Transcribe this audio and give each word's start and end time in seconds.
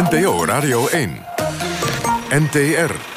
NPO 0.00 0.46
Radio 0.46 0.88
1. 0.88 1.20
NTR. 2.30 3.09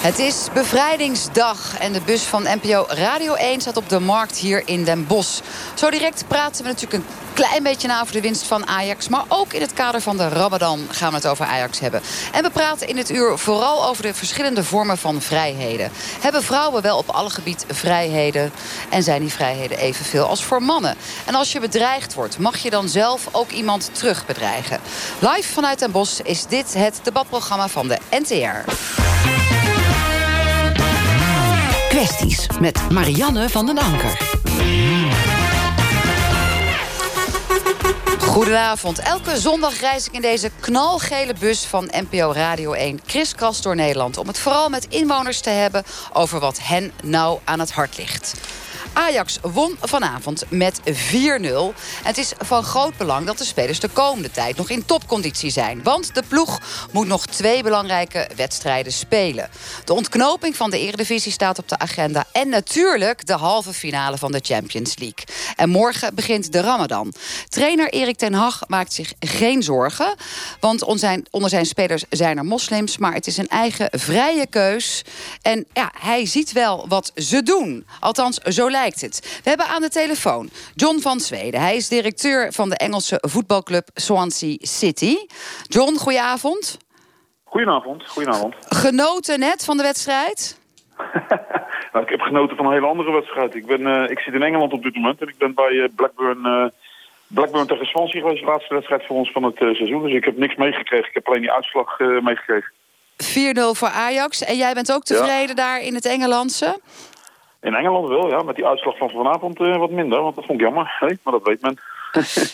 Het 0.00 0.18
is 0.18 0.46
bevrijdingsdag 0.52 1.78
en 1.78 1.92
de 1.92 2.00
bus 2.00 2.22
van 2.22 2.42
NPO 2.42 2.84
Radio 2.88 3.34
1 3.34 3.60
staat 3.60 3.76
op 3.76 3.88
de 3.88 4.00
markt 4.00 4.36
hier 4.36 4.62
in 4.64 4.84
Den 4.84 5.06
Bosch. 5.06 5.40
Zo 5.74 5.90
direct 5.90 6.24
praten 6.28 6.62
we 6.62 6.68
natuurlijk 6.68 7.04
een 7.04 7.10
klein 7.34 7.62
beetje 7.62 7.88
na 7.88 8.00
over 8.00 8.12
de 8.12 8.20
winst 8.20 8.42
van 8.42 8.66
Ajax. 8.66 9.08
Maar 9.08 9.24
ook 9.28 9.52
in 9.52 9.60
het 9.60 9.72
kader 9.72 10.00
van 10.00 10.16
de 10.16 10.28
Ramadan 10.28 10.86
gaan 10.90 11.10
we 11.10 11.16
het 11.16 11.26
over 11.26 11.44
Ajax 11.44 11.78
hebben. 11.78 12.00
En 12.32 12.42
we 12.42 12.50
praten 12.50 12.88
in 12.88 12.96
dit 12.96 13.10
uur 13.10 13.38
vooral 13.38 13.86
over 13.86 14.02
de 14.02 14.14
verschillende 14.14 14.64
vormen 14.64 14.98
van 14.98 15.20
vrijheden. 15.20 15.90
Hebben 16.20 16.42
vrouwen 16.42 16.82
wel 16.82 16.98
op 16.98 17.08
alle 17.08 17.30
gebieden 17.30 17.74
vrijheden? 17.74 18.52
En 18.90 19.02
zijn 19.02 19.20
die 19.20 19.32
vrijheden 19.32 19.78
evenveel 19.78 20.26
als 20.26 20.44
voor 20.44 20.62
mannen? 20.62 20.96
En 21.26 21.34
als 21.34 21.52
je 21.52 21.60
bedreigd 21.60 22.14
wordt, 22.14 22.38
mag 22.38 22.56
je 22.58 22.70
dan 22.70 22.88
zelf 22.88 23.28
ook 23.32 23.50
iemand 23.50 23.90
terugbedreigen? 23.92 24.80
Live 25.18 25.52
vanuit 25.52 25.78
Den 25.78 25.90
Bosch 25.90 26.20
is 26.20 26.46
dit 26.46 26.74
het 26.74 27.00
debatprogramma 27.02 27.68
van 27.68 27.88
de 27.88 27.98
NTR. 28.10 28.70
Met 32.60 32.90
Marianne 32.90 33.48
van 33.48 33.66
den 33.66 33.78
Anker. 33.78 34.38
Goedenavond. 38.20 38.98
Elke 38.98 39.38
zondag 39.38 39.80
reis 39.80 40.06
ik 40.06 40.12
in 40.12 40.20
deze 40.20 40.50
knalgele 40.60 41.34
bus 41.38 41.64
van 41.64 41.90
NPO 42.10 42.32
Radio 42.32 42.72
1 42.72 43.04
kriskras 43.06 43.62
door 43.62 43.74
Nederland... 43.74 44.16
om 44.16 44.26
het 44.26 44.38
vooral 44.38 44.68
met 44.68 44.86
inwoners 44.88 45.40
te 45.40 45.50
hebben 45.50 45.84
over 46.12 46.40
wat 46.40 46.58
hen 46.62 46.92
nou 47.02 47.38
aan 47.44 47.60
het 47.60 47.72
hart 47.72 47.98
ligt. 47.98 48.34
Ajax 48.92 49.38
won 49.42 49.76
vanavond 49.80 50.44
met 50.48 50.80
4-0. 50.80 50.84
En 50.84 51.72
het 52.02 52.18
is 52.18 52.32
van 52.38 52.62
groot 52.62 52.96
belang 52.96 53.26
dat 53.26 53.38
de 53.38 53.44
spelers 53.44 53.80
de 53.80 53.88
komende 53.88 54.30
tijd 54.30 54.56
nog 54.56 54.70
in 54.70 54.84
topconditie 54.84 55.50
zijn. 55.50 55.82
Want 55.82 56.14
de 56.14 56.22
ploeg 56.28 56.60
moet 56.92 57.06
nog 57.06 57.26
twee 57.26 57.62
belangrijke 57.62 58.30
wedstrijden 58.36 58.92
spelen. 58.92 59.50
De 59.84 59.94
ontknoping 59.94 60.56
van 60.56 60.70
de 60.70 60.78
Eredivisie 60.78 61.32
staat 61.32 61.58
op 61.58 61.68
de 61.68 61.78
agenda. 61.78 62.24
En 62.32 62.48
natuurlijk 62.48 63.26
de 63.26 63.32
halve 63.32 63.72
finale 63.72 64.18
van 64.18 64.32
de 64.32 64.40
Champions 64.42 64.98
League. 64.98 65.24
En 65.56 65.68
morgen 65.68 66.14
begint 66.14 66.52
de 66.52 66.60
Ramadan. 66.60 67.12
Trainer 67.48 67.88
Erik 67.88 68.16
ten 68.16 68.34
Hag 68.34 68.60
maakt 68.66 68.92
zich 68.92 69.12
geen 69.20 69.62
zorgen. 69.62 70.14
Want 70.60 70.82
onder 71.30 71.48
zijn 71.48 71.66
spelers 71.66 72.04
zijn 72.10 72.38
er 72.38 72.44
moslims. 72.44 72.98
Maar 72.98 73.14
het 73.14 73.26
is 73.26 73.36
een 73.36 73.48
eigen 73.48 73.88
vrije 73.90 74.46
keus. 74.46 75.04
En 75.42 75.66
ja, 75.72 75.92
hij 75.98 76.26
ziet 76.26 76.52
wel 76.52 76.88
wat 76.88 77.12
ze 77.14 77.42
doen. 77.42 77.86
Althans, 78.00 78.36
zo 78.36 78.70
lijkt 78.70 78.78
we 78.88 79.48
hebben 79.48 79.66
aan 79.66 79.80
de 79.80 79.88
telefoon 79.88 80.50
John 80.74 80.98
van 80.98 81.20
Zweden. 81.20 81.60
Hij 81.60 81.76
is 81.76 81.88
directeur 81.88 82.52
van 82.52 82.68
de 82.68 82.76
Engelse 82.76 83.18
voetbalclub 83.20 83.88
Swansea 83.94 84.56
City. 84.58 85.16
John, 85.62 85.96
goedenavond. 85.96 86.78
Goedenavond, 87.44 88.08
goedenavond. 88.08 88.54
Genoten 88.68 89.38
net 89.38 89.64
van 89.64 89.76
de 89.76 89.82
wedstrijd? 89.82 90.60
nou, 91.92 92.04
ik 92.04 92.10
heb 92.10 92.20
genoten 92.20 92.56
van 92.56 92.66
een 92.66 92.72
hele 92.72 92.86
andere 92.86 93.12
wedstrijd. 93.12 93.54
Ik, 93.54 93.66
ben, 93.66 93.80
uh, 93.80 94.10
ik 94.10 94.18
zit 94.18 94.34
in 94.34 94.42
Engeland 94.42 94.72
op 94.72 94.82
dit 94.82 94.94
moment 94.94 95.20
en 95.20 95.28
ik 95.28 95.38
ben 95.38 95.54
bij 95.54 95.72
uh, 95.72 95.88
Blackburn, 95.96 96.38
uh, 96.46 96.66
Blackburn 97.26 97.66
tegen 97.66 97.86
Swansea 97.86 98.20
geweest. 98.20 98.40
De 98.40 98.50
laatste 98.50 98.74
wedstrijd 98.74 99.06
voor 99.06 99.16
ons 99.16 99.32
van 99.32 99.42
het 99.42 99.56
seizoen. 99.56 100.02
Dus 100.02 100.14
ik 100.14 100.24
heb 100.24 100.36
niks 100.36 100.56
meegekregen. 100.56 101.08
Ik 101.08 101.14
heb 101.14 101.28
alleen 101.28 101.40
die 101.40 101.52
uitslag 101.52 101.98
meegekregen. 101.98 102.72
4-0 103.22 103.26
voor 103.72 103.88
Ajax. 103.88 104.44
En 104.44 104.56
jij 104.56 104.74
bent 104.74 104.92
ook 104.92 105.04
tevreden 105.04 105.56
daar 105.56 105.80
in 105.80 105.94
het 105.94 106.04
Engelandse? 106.04 106.80
In 107.60 107.74
Engeland 107.74 108.08
wel, 108.08 108.28
ja. 108.28 108.42
Met 108.42 108.56
die 108.56 108.66
uitslag 108.66 108.96
van 108.96 109.10
vanavond 109.10 109.60
uh, 109.60 109.76
wat 109.76 109.90
minder, 109.90 110.22
want 110.22 110.34
dat 110.34 110.44
vond 110.44 110.60
ik 110.60 110.64
jammer. 110.64 110.96
Maar 111.22 111.32
dat 111.32 111.42
weet 111.42 111.60
men. 111.60 111.78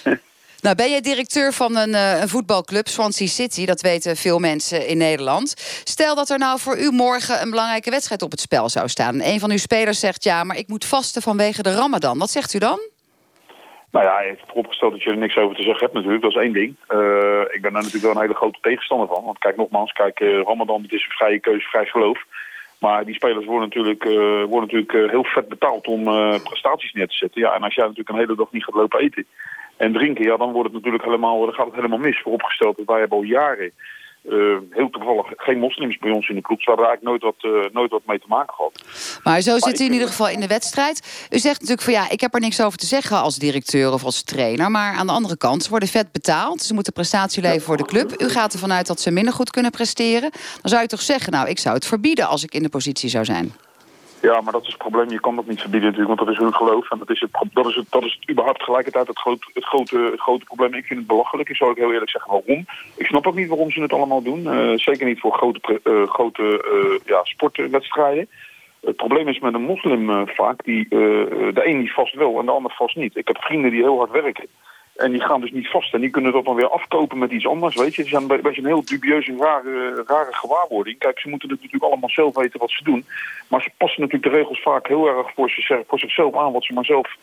nou, 0.64 0.76
ben 0.76 0.90
jij 0.90 1.00
directeur 1.00 1.52
van 1.52 1.76
een, 1.76 1.88
uh, 1.88 2.20
een, 2.20 2.28
voetbalclub, 2.28 2.86
Swansea 2.86 3.26
City. 3.26 3.66
Dat 3.66 3.80
weten 3.80 4.16
veel 4.16 4.38
mensen 4.38 4.88
in 4.88 4.98
Nederland. 4.98 5.54
Stel 5.84 6.14
dat 6.14 6.30
er 6.30 6.38
nou 6.38 6.58
voor 6.58 6.78
u 6.78 6.90
morgen 6.90 7.42
een 7.42 7.50
belangrijke 7.50 7.90
wedstrijd 7.90 8.22
op 8.22 8.30
het 8.30 8.40
spel 8.40 8.68
zou 8.68 8.88
staan. 8.88 9.20
Een 9.22 9.40
van 9.40 9.50
uw 9.50 9.56
spelers 9.56 10.00
zegt 10.00 10.24
ja, 10.24 10.44
maar 10.44 10.56
ik 10.56 10.68
moet 10.68 10.84
vasten 10.84 11.22
vanwege 11.22 11.62
de 11.62 11.74
ramadan. 11.74 12.18
Wat 12.18 12.30
zegt 12.30 12.54
u 12.54 12.58
dan? 12.58 12.78
Nou 13.90 14.04
ja, 14.04 14.20
je 14.20 14.28
heeft 14.28 14.42
vooropgesteld 14.46 14.92
dat 14.92 15.02
je 15.02 15.10
er 15.10 15.16
niks 15.16 15.36
over 15.36 15.56
te 15.56 15.62
zeggen 15.62 15.82
hebt 15.82 15.94
natuurlijk. 15.94 16.22
Dat 16.22 16.30
is 16.30 16.42
één 16.42 16.52
ding. 16.52 16.76
Uh, 16.88 17.40
ik 17.40 17.62
ben 17.62 17.72
daar 17.72 17.82
natuurlijk 17.82 18.02
wel 18.02 18.14
een 18.14 18.20
hele 18.20 18.34
grote 18.34 18.58
tegenstander 18.60 19.08
van. 19.08 19.24
Want 19.24 19.38
kijk 19.38 19.56
nogmaals, 19.56 19.92
kijk, 19.92 20.18
ramadan 20.18 20.82
het 20.82 20.92
is 20.92 21.04
een 21.04 21.16
vrije 21.16 21.40
keuze, 21.40 21.68
vrij 21.68 21.86
geloof. 21.86 22.24
Maar 22.78 23.04
die 23.04 23.14
spelers 23.14 23.46
worden 23.46 23.68
natuurlijk, 23.68 24.04
uh, 24.04 24.14
worden 24.44 24.60
natuurlijk 24.60 24.92
uh, 24.92 25.10
heel 25.10 25.24
vet 25.24 25.48
betaald 25.48 25.86
om 25.86 26.08
uh, 26.08 26.34
prestaties 26.42 26.92
neer 26.92 27.08
te 27.08 27.16
zetten. 27.16 27.40
Ja, 27.40 27.54
en 27.54 27.62
als 27.62 27.74
jij 27.74 27.84
natuurlijk 27.84 28.10
een 28.10 28.24
hele 28.24 28.36
dag 28.36 28.52
niet 28.52 28.64
gaat 28.64 28.74
lopen 28.74 29.00
eten 29.00 29.26
en 29.76 29.92
drinken, 29.92 30.24
ja, 30.24 30.36
dan 30.36 30.52
wordt 30.52 30.72
het 30.72 30.76
natuurlijk 30.76 31.04
helemaal, 31.04 31.40
dan 31.40 31.54
gaat 31.54 31.66
het 31.66 31.74
helemaal 31.74 31.98
mis. 31.98 32.20
Vooropgesteld 32.20 32.76
dat 32.76 32.86
wij 32.86 32.98
hebben 32.98 33.18
al 33.18 33.24
jaren 33.24 33.72
heel 34.70 34.90
toevallig 34.90 35.26
geen 35.36 35.58
moslims 35.58 35.98
bij 35.98 36.10
ons 36.10 36.28
in 36.28 36.34
de 36.34 36.40
club. 36.40 36.56
Dus 36.56 36.66
we 36.66 36.72
hebben 36.72 36.90
eigenlijk 36.90 37.22
nooit 37.22 37.34
wat, 37.42 37.72
nooit 37.72 37.90
wat 37.90 38.02
mee 38.06 38.18
te 38.18 38.26
maken 38.28 38.54
gehad. 38.54 38.84
Maar 39.24 39.40
zo 39.40 39.58
zit 39.58 39.80
u 39.80 39.84
in 39.84 39.92
ieder 39.92 40.08
geval 40.08 40.28
in 40.28 40.40
de 40.40 40.46
wedstrijd. 40.46 41.28
U 41.30 41.38
zegt 41.38 41.60
natuurlijk 41.60 41.82
van 41.82 41.92
ja, 41.92 42.10
ik 42.10 42.20
heb 42.20 42.34
er 42.34 42.40
niks 42.40 42.62
over 42.62 42.78
te 42.78 42.86
zeggen 42.86 43.16
als 43.16 43.36
directeur 43.36 43.92
of 43.92 44.04
als 44.04 44.22
trainer. 44.22 44.70
Maar 44.70 44.94
aan 44.94 45.06
de 45.06 45.12
andere 45.12 45.36
kant, 45.36 45.62
ze 45.62 45.70
worden 45.70 45.88
vet 45.88 46.12
betaald. 46.12 46.62
Ze 46.62 46.74
moeten 46.74 46.92
prestatie 46.92 47.42
leveren 47.42 47.62
voor 47.62 47.76
de 47.76 47.84
club. 47.84 48.22
U 48.22 48.28
gaat 48.28 48.52
ervan 48.52 48.72
uit 48.72 48.86
dat 48.86 49.00
ze 49.00 49.10
minder 49.10 49.34
goed 49.34 49.50
kunnen 49.50 49.70
presteren. 49.70 50.30
Dan 50.30 50.70
zou 50.70 50.82
je 50.82 50.88
toch 50.88 51.02
zeggen, 51.02 51.32
nou, 51.32 51.48
ik 51.48 51.58
zou 51.58 51.74
het 51.74 51.86
verbieden 51.86 52.28
als 52.28 52.42
ik 52.42 52.54
in 52.54 52.62
de 52.62 52.68
positie 52.68 53.08
zou 53.08 53.24
zijn. 53.24 53.52
Ja, 54.22 54.40
maar 54.40 54.52
dat 54.52 54.62
is 54.62 54.68
het 54.68 54.78
probleem. 54.78 55.10
Je 55.10 55.20
kan 55.20 55.36
dat 55.36 55.46
niet 55.46 55.60
verbieden 55.60 55.90
natuurlijk, 55.90 56.16
want 56.16 56.28
dat 56.28 56.36
is 56.36 56.42
hun 56.42 56.54
geloof. 56.54 56.90
En 56.90 56.98
dat 56.98 57.10
is, 57.10 57.20
het, 57.20 57.30
dat 57.52 57.66
is, 57.66 57.74
het, 57.74 57.86
dat 57.90 58.04
is 58.04 58.16
het 58.20 58.30
überhaupt 58.30 58.58
tegelijkertijd 58.58 59.06
het, 59.06 59.18
groot, 59.18 59.50
het, 59.54 59.64
grote, 59.64 60.08
het 60.10 60.20
grote 60.20 60.44
probleem. 60.44 60.74
Ik 60.74 60.84
vind 60.84 60.98
het 60.98 61.08
belachelijk. 61.08 61.48
Ik 61.48 61.56
zou 61.56 61.70
ook 61.70 61.76
heel 61.76 61.92
eerlijk 61.92 62.10
zeggen 62.10 62.30
waarom. 62.30 62.64
Ik 62.96 63.06
snap 63.06 63.26
ook 63.26 63.34
niet 63.34 63.48
waarom 63.48 63.70
ze 63.70 63.80
het 63.80 63.92
allemaal 63.92 64.22
doen. 64.22 64.42
Uh, 64.42 64.78
zeker 64.78 65.06
niet 65.06 65.20
voor 65.20 65.32
grote, 65.32 65.80
uh, 65.84 66.06
grote 66.08 66.42
uh, 66.42 66.98
ja, 67.06 67.24
sportwedstrijden. 67.24 68.28
Het 68.80 68.96
probleem 68.96 69.28
is 69.28 69.38
met 69.38 69.54
een 69.54 69.62
moslim 69.62 70.28
vaak, 70.28 70.64
die, 70.64 70.86
de 70.88 71.62
een 71.64 71.78
die 71.78 71.92
vast 71.92 72.14
wel 72.14 72.38
en 72.38 72.46
de 72.46 72.52
ander 72.52 72.72
vast 72.72 72.96
niet. 72.96 73.16
Ik 73.16 73.26
heb 73.26 73.38
vrienden 73.38 73.70
die 73.70 73.82
heel 73.82 73.98
hard 73.98 74.10
werken. 74.10 74.46
En 74.96 75.12
die 75.12 75.20
gaan 75.20 75.40
dus 75.40 75.50
niet 75.50 75.68
vast. 75.68 75.94
En 75.94 76.00
die 76.00 76.10
kunnen 76.10 76.32
dat 76.32 76.44
dan 76.44 76.54
weer 76.54 76.68
afkopen 76.68 77.18
met 77.18 77.30
iets 77.30 77.46
anders, 77.46 77.76
weet 77.76 77.94
je. 77.94 78.02
Het 78.02 78.12
is 78.12 78.18
een 78.18 78.26
beetje 78.26 78.60
een 78.60 78.66
heel 78.66 78.84
dubieuze 78.84 79.34
rare, 79.38 80.04
rare 80.06 80.34
gewaarwording. 80.34 80.98
Kijk, 80.98 81.20
ze 81.20 81.28
moeten 81.28 81.48
natuurlijk 81.48 81.82
allemaal 81.82 82.10
zelf 82.10 82.34
weten 82.34 82.60
wat 82.60 82.70
ze 82.70 82.84
doen. 82.84 83.04
Maar 83.48 83.62
ze 83.62 83.70
passen 83.76 84.00
natuurlijk 84.00 84.32
de 84.32 84.38
regels 84.38 84.62
vaak 84.62 84.86
heel 84.88 85.06
erg 85.06 85.32
voor, 85.34 85.50
zichzelf 85.98 86.36
aan... 86.36 86.52
wat 86.52 86.64
ze 86.64 86.72
maar 86.72 86.84
zelf 86.84 87.16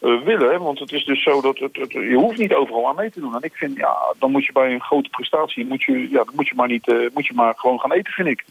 willen. 0.00 0.62
Want 0.62 0.78
het 0.78 0.92
is 0.92 1.04
dus 1.04 1.22
zo 1.22 1.40
dat 1.40 1.58
het, 1.58 1.76
het, 1.76 1.92
je 1.92 2.14
hoeft 2.14 2.38
niet 2.38 2.54
overal 2.54 2.88
aan 2.88 2.94
mee 2.94 3.10
te 3.10 3.20
doen. 3.20 3.34
En 3.34 3.42
ik 3.42 3.54
vind, 3.54 3.76
ja, 3.76 3.96
dan 4.18 4.30
moet 4.30 4.44
je 4.44 4.52
bij 4.52 4.72
een 4.72 4.80
grote 4.80 5.08
prestatie, 5.08 5.66
moet 5.66 5.82
je, 5.82 6.08
ja, 6.10 6.24
dan 6.24 6.34
moet 6.34 6.48
je 6.48 6.54
maar 6.54 6.68
niet, 6.68 6.88
uh, 6.88 7.08
moet 7.14 7.26
je 7.26 7.34
maar 7.34 7.54
gewoon 7.56 7.78
gaan 7.80 7.92
eten, 7.92 8.12
vind 8.12 8.28
ik. 8.28 8.44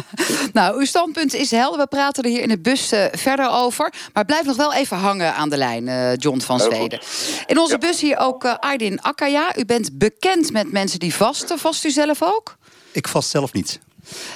nou, 0.58 0.78
uw 0.78 0.84
standpunt 0.84 1.34
is 1.34 1.50
helder. 1.50 1.80
We 1.80 1.86
praten 1.86 2.24
er 2.24 2.30
hier 2.30 2.42
in 2.42 2.48
de 2.48 2.60
bus 2.60 2.92
uh, 2.92 3.04
verder 3.12 3.50
over. 3.50 3.92
Maar 4.12 4.24
blijf 4.24 4.44
nog 4.44 4.56
wel 4.56 4.74
even 4.74 4.96
hangen 4.96 5.34
aan 5.34 5.50
de 5.50 5.56
lijn, 5.56 6.16
John 6.16 6.40
van 6.40 6.60
Zweden. 6.60 7.00
In 7.46 7.58
onze 7.58 7.78
bus 7.78 8.00
hier 8.00 8.18
ook 8.18 8.44
Aydin 8.44 9.00
Akkaya. 9.00 9.56
U 9.56 9.64
bent 9.64 9.98
bekend 9.98 10.52
met 10.52 10.72
mensen 10.72 10.98
die 10.98 11.14
vasten. 11.14 11.58
Vast 11.58 11.84
u 11.84 11.90
zelf 11.90 12.22
ook? 12.22 12.56
Ik 12.92 13.08
vast 13.08 13.30
zelf 13.30 13.52
niet. 13.52 13.80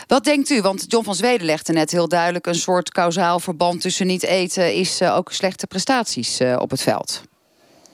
Wat 0.07 0.25
denkt 0.25 0.51
u? 0.51 0.61
Want 0.61 0.85
John 0.89 1.05
van 1.05 1.15
Zweden 1.15 1.47
legde 1.47 1.73
net 1.73 1.91
heel 1.91 2.09
duidelijk... 2.09 2.47
een 2.47 2.55
soort 2.55 2.91
kausaal 2.91 3.41
verband 3.41 3.81
tussen 3.81 4.07
niet 4.07 4.23
eten... 4.23 4.75
is 4.75 5.01
uh, 5.01 5.17
ook 5.17 5.33
slechte 5.33 5.67
prestaties 5.67 6.41
uh, 6.41 6.57
op 6.59 6.71
het 6.71 6.83
veld. 6.83 7.23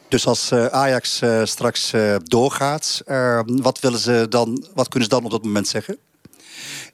Dus 0.08 0.26
als 0.26 0.50
uh, 0.50 0.66
Ajax 0.66 1.22
straks 1.44 1.92
doorgaat... 2.22 3.02
wat, 3.46 3.80
willen 3.80 3.98
ze 3.98 4.26
dan, 4.28 4.66
wat 4.74 4.88
kunnen 4.88 5.08
ze 5.08 5.14
dan 5.14 5.24
op 5.24 5.30
dat 5.30 5.44
moment 5.44 5.68
zeggen? 5.68 5.98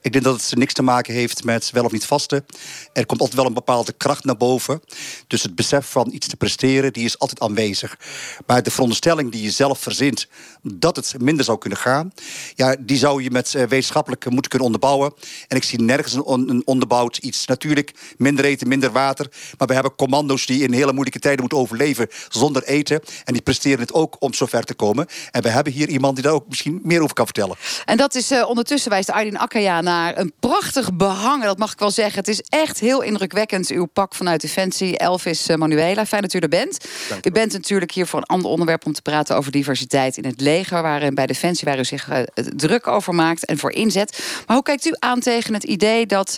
Ik 0.01 0.11
denk 0.11 0.23
dat 0.23 0.41
het 0.41 0.55
niks 0.55 0.73
te 0.73 0.81
maken 0.81 1.13
heeft 1.13 1.43
met 1.43 1.71
wel 1.71 1.83
of 1.83 1.91
niet 1.91 2.05
vasten. 2.05 2.45
Er 2.93 3.05
komt 3.05 3.19
altijd 3.19 3.37
wel 3.37 3.47
een 3.47 3.53
bepaalde 3.53 3.93
kracht 3.93 4.23
naar 4.23 4.37
boven. 4.37 4.81
Dus 5.27 5.43
het 5.43 5.55
besef 5.55 5.85
van 5.85 6.11
iets 6.11 6.27
te 6.27 6.35
presteren, 6.35 6.93
die 6.93 7.05
is 7.05 7.19
altijd 7.19 7.39
aanwezig. 7.39 7.97
Maar 8.45 8.63
de 8.63 8.71
veronderstelling 8.71 9.31
die 9.31 9.41
je 9.41 9.51
zelf 9.51 9.79
verzint 9.79 10.27
dat 10.61 10.95
het 10.95 11.15
minder 11.19 11.45
zou 11.45 11.57
kunnen 11.57 11.79
gaan, 11.79 12.11
ja, 12.55 12.75
die 12.79 12.97
zou 12.97 13.23
je 13.23 13.31
met 13.31 13.53
uh, 13.53 13.63
wetenschappelijk 13.63 14.29
moeten 14.29 14.49
kunnen 14.49 14.67
onderbouwen. 14.67 15.13
En 15.47 15.57
ik 15.57 15.63
zie 15.63 15.81
nergens 15.81 16.13
een, 16.13 16.23
on 16.23 16.49
een 16.49 16.61
onderbouwd 16.65 17.17
iets. 17.17 17.45
Natuurlijk, 17.45 17.91
minder 18.17 18.45
eten, 18.45 18.67
minder 18.67 18.91
water. 18.91 19.27
Maar 19.57 19.67
we 19.67 19.73
hebben 19.73 19.95
commando's 19.95 20.45
die 20.45 20.63
in 20.63 20.73
hele 20.73 20.93
moeilijke 20.93 21.19
tijden 21.19 21.39
moeten 21.39 21.57
overleven 21.57 22.07
zonder 22.29 22.63
eten. 22.63 23.01
En 23.23 23.33
die 23.33 23.41
presteren 23.41 23.79
het 23.79 23.93
ook 23.93 24.15
om 24.19 24.33
zover 24.33 24.63
te 24.63 24.73
komen. 24.73 25.07
En 25.31 25.41
we 25.41 25.49
hebben 25.49 25.73
hier 25.73 25.89
iemand 25.89 26.15
die 26.15 26.23
daar 26.23 26.33
ook 26.33 26.47
misschien 26.47 26.79
meer 26.83 27.01
over 27.01 27.15
kan 27.15 27.25
vertellen. 27.25 27.55
En 27.85 27.97
dat 27.97 28.15
is 28.15 28.31
uh, 28.31 28.49
ondertussen 28.49 28.91
wijst 28.91 29.09
Aydin 29.09 29.37
Akkaya 29.37 29.81
naar 29.89 30.17
een 30.17 30.33
prachtig 30.39 30.93
behangen. 30.93 31.45
Dat 31.45 31.57
mag 31.57 31.71
ik 31.71 31.79
wel 31.79 31.91
zeggen. 31.91 32.19
Het 32.19 32.27
is 32.27 32.41
echt 32.41 32.79
heel 32.79 33.01
indrukwekkend. 33.01 33.69
Uw 33.69 33.85
pak 33.85 34.15
vanuit 34.15 34.41
Defensie, 34.41 34.97
Elvis 34.97 35.47
eh, 35.47 35.55
Manuela. 35.57 36.05
Fijn 36.05 36.21
dat 36.21 36.33
u 36.33 36.39
er 36.39 36.47
bent. 36.47 36.85
u 37.23 37.31
bent 37.31 37.53
natuurlijk 37.53 37.91
hier 37.91 38.07
voor 38.07 38.19
een 38.19 38.25
ander 38.25 38.51
onderwerp 38.51 38.85
om 38.85 38.93
te 38.93 39.01
praten 39.01 39.35
over 39.35 39.51
diversiteit 39.51 40.17
in 40.17 40.25
het 40.25 40.41
leger. 40.41 40.81
Waarin 40.81 41.15
bij 41.15 41.25
Defensie 41.25 41.67
waar 41.67 41.79
u 41.79 41.85
zich 41.85 42.09
uh, 42.09 42.17
druk 42.55 42.87
over 42.87 43.15
maakt 43.15 43.45
en 43.45 43.57
voor 43.57 43.71
inzet. 43.71 44.43
Maar 44.45 44.55
hoe 44.55 44.65
kijkt 44.65 44.85
u 44.85 44.93
aan 44.99 45.19
tegen 45.19 45.53
het 45.53 45.63
idee 45.63 46.05
dat 46.05 46.37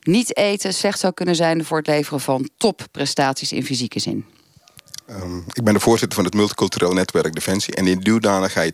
niet 0.00 0.36
eten 0.36 0.74
slecht 0.74 0.98
zou 0.98 1.12
kunnen 1.12 1.36
zijn 1.36 1.64
voor 1.64 1.78
het 1.78 1.86
leveren 1.86 2.20
van 2.20 2.48
topprestaties 2.56 3.52
in 3.52 3.64
fysieke 3.64 3.98
zin? 3.98 4.24
Ehm, 5.12 5.36
ik 5.52 5.64
ben 5.64 5.74
de 5.74 5.80
voorzitter 5.80 6.16
van 6.16 6.24
het 6.24 6.34
Multicultureel 6.34 6.92
Netwerk 6.92 7.34
Defensie. 7.34 7.74
En 7.74 7.86
in 7.86 7.98
die 7.98 8.20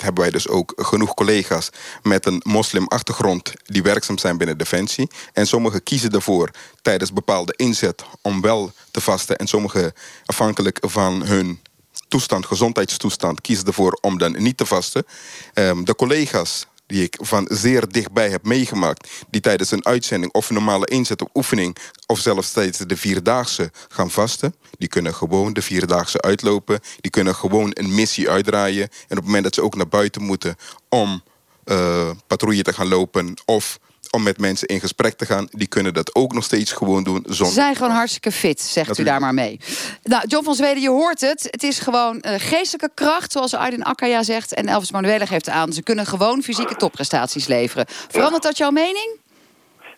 hebben 0.02 0.23
wij 0.23 0.31
dus 0.31 0.49
ook 0.49 0.73
genoeg 0.76 1.14
collega's 1.14 1.70
met 2.02 2.26
een 2.26 2.43
moslimachtergrond 2.44 3.52
die 3.64 3.82
werkzaam 3.82 4.19
zijn 4.19 4.38
binnen 4.38 4.58
Defensie. 4.58 5.11
En 5.32 5.46
sommigen 5.46 5.82
kiezen 5.82 6.11
ervoor 6.11 6.50
tijdens 6.82 7.12
bepaalde 7.12 7.55
inzet 7.56 8.05
om 8.23 8.40
wel 8.40 8.73
te 8.90 9.00
vasten. 9.00 9.37
En 9.37 9.46
sommigen 9.46 9.93
afhankelijk 10.26 10.79
van 10.81 11.23
hun 11.23 11.61
toestand, 12.08 12.46
gezondheidstoestand, 12.46 13.40
kiezen 13.40 13.67
ervoor 13.67 13.99
om 14.00 14.19
dan 14.19 14.43
niet 14.43 14.56
te 14.56 14.67
vasten. 14.67 15.06
Ehm, 15.52 15.85
de 15.85 15.94
collega's 15.94 16.67
die 16.88 17.02
ik 17.02 17.17
van 17.20 17.49
zeer 17.50 17.88
dichtbij 17.88 18.31
heb 18.31 18.44
meegemaakt, 18.44 19.08
die 19.31 19.40
tijdens 19.40 19.70
een 19.70 19.87
uitzending 19.87 20.32
of 20.32 20.49
een 20.49 20.55
normale 20.55 20.87
inzet 20.87 21.23
of 21.23 21.29
oefening, 21.35 21.76
of 22.06 22.19
zelfs 22.19 22.52
tijdens 22.52 22.79
de 22.79 22.96
vierdaagse 22.96 23.70
gaan 23.88 24.11
vasten, 24.11 24.55
die 24.79 24.88
kunnen 24.88 25.14
gewoon 25.14 25.52
de 25.52 25.62
vierdaagse 25.62 26.20
uitlopen, 26.20 26.81
die 27.00 27.11
kunnen 27.11 27.35
gewoon 27.35 27.70
een 27.73 27.94
missie 27.94 28.31
uitdraaien. 28.31 28.82
En 28.82 28.88
op 28.88 29.17
het 29.17 29.25
moment 29.25 29.44
dat 29.44 29.55
ze 29.55 29.62
ook 29.62 29.76
naar 29.76 29.88
buiten 29.88 30.23
moeten 30.23 30.56
om 30.88 31.23
uh, 31.64 32.11
patrouille 32.26 32.62
te 32.62 32.73
gaan 32.73 32.88
lopen 32.88 33.35
of 33.44 33.79
om 34.11 34.23
met 34.23 34.39
mensen 34.39 34.69
in 34.69 34.81
gesprek 34.81 35.15
te 35.15 35.27
gaan. 35.27 35.49
Die 35.51 35.69
kunnen 35.69 35.95
dat 35.95 36.15
ook 36.15 36.33
nog 36.33 36.45
steeds 36.45 36.73
gewoon 36.73 37.05
doen. 37.05 37.23
Zonder... 37.27 37.47
Ze 37.47 37.53
zijn 37.53 37.75
gewoon 37.75 37.93
hartstikke 37.93 38.33
fit, 38.33 38.61
zegt 38.61 38.99
u 38.99 39.05
daar 39.05 39.21
maar 39.21 39.35
mee. 39.35 39.61
Nou, 40.03 40.27
John 40.27 40.45
van 40.45 40.55
Zweden, 40.55 40.83
je 40.83 40.89
hoort 40.89 41.21
het. 41.21 41.49
Het 41.51 41.63
is 41.63 41.79
gewoon 41.79 42.23
uh, 42.27 42.35
geestelijke 42.37 42.91
kracht, 42.95 43.33
zoals 43.33 43.55
Aydin 43.55 43.85
Akkaya 43.85 44.23
zegt. 44.23 44.55
En 44.55 44.67
Elvis 44.67 44.93
Manuela 44.93 45.27
geeft 45.27 45.49
aan. 45.49 45.73
Ze 45.73 45.83
kunnen 45.83 46.07
gewoon 46.07 46.43
fysieke 46.43 46.77
topprestaties 46.77 47.47
leveren. 47.47 47.87
Verandert 47.89 48.43
dat 48.43 48.57
jouw 48.57 48.71
mening? 48.71 49.17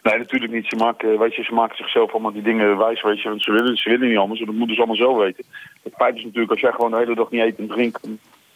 Nee, 0.02 0.18
natuurlijk 0.18 0.52
niet. 0.52 0.66
Ze 0.68 0.76
maken, 0.76 1.18
weet 1.18 1.34
je, 1.34 1.42
ze 1.42 1.52
maken 1.52 1.76
zichzelf 1.76 2.12
allemaal 2.12 2.32
die 2.32 2.42
dingen 2.42 2.78
wijs. 2.78 3.02
Weet 3.02 3.22
je, 3.22 3.28
want 3.28 3.42
ze 3.42 3.52
willen, 3.52 3.76
ze 3.76 3.90
willen 3.90 4.08
niet 4.08 4.18
anders. 4.18 4.40
Dat 4.40 4.54
moeten 4.54 4.74
ze 4.74 4.82
allemaal 4.82 5.06
zelf 5.06 5.16
weten. 5.16 5.44
Het 5.82 5.92
feit 5.96 6.16
is 6.16 6.24
natuurlijk, 6.24 6.50
als 6.50 6.60
jij 6.60 6.72
gewoon 6.72 6.90
de 6.90 6.96
hele 6.96 7.14
dag 7.14 7.30
niet 7.30 7.40
eet 7.40 7.58
en 7.58 7.68
drinkt 7.68 8.00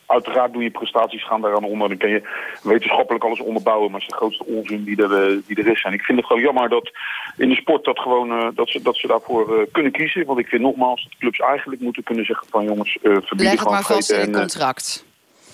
uiteraard 0.06 0.52
doe 0.52 0.62
je 0.62 0.70
prestaties 0.70 1.26
gaan 1.26 1.40
daaraan 1.40 1.64
onder. 1.64 1.88
Dan 1.88 1.96
kun 1.96 2.10
je 2.10 2.28
wetenschappelijk 2.62 3.24
alles 3.24 3.40
onderbouwen. 3.40 3.90
Maar 3.90 4.00
het 4.00 4.08
is 4.08 4.14
de 4.14 4.20
grootste 4.20 4.44
onzin 4.44 4.84
die 4.84 5.02
er, 5.02 5.12
eh, 5.22 5.36
die 5.46 5.56
er 5.56 5.66
is. 5.66 5.82
En 5.82 5.92
ik 5.92 6.02
vind 6.02 6.18
het 6.18 6.26
gewoon 6.26 6.42
jammer 6.42 6.68
dat 6.68 6.90
in 7.36 7.48
de 7.48 7.54
sport 7.54 7.84
dat, 7.84 7.98
gewoon, 7.98 8.28
uh, 8.32 8.48
dat, 8.54 8.68
ze, 8.68 8.82
dat 8.82 8.96
ze 8.96 9.06
daarvoor 9.06 9.58
uh, 9.58 9.66
kunnen 9.72 9.92
kiezen. 9.92 10.26
Want 10.26 10.38
ik 10.38 10.46
vind 10.46 10.62
nogmaals 10.62 11.02
dat 11.02 11.18
clubs 11.18 11.38
eigenlijk 11.38 11.80
moeten 11.80 12.02
kunnen 12.02 12.24
zeggen 12.24 12.46
van 12.50 12.64
jongens, 12.64 12.98
uh, 13.02 13.02
verbieden 13.02 13.46
Leg 13.46 13.60
het 13.60 13.70
maar 13.70 13.82
vast 13.82 14.10
in 14.10 14.20
het 14.20 14.36
contract. 14.36 15.04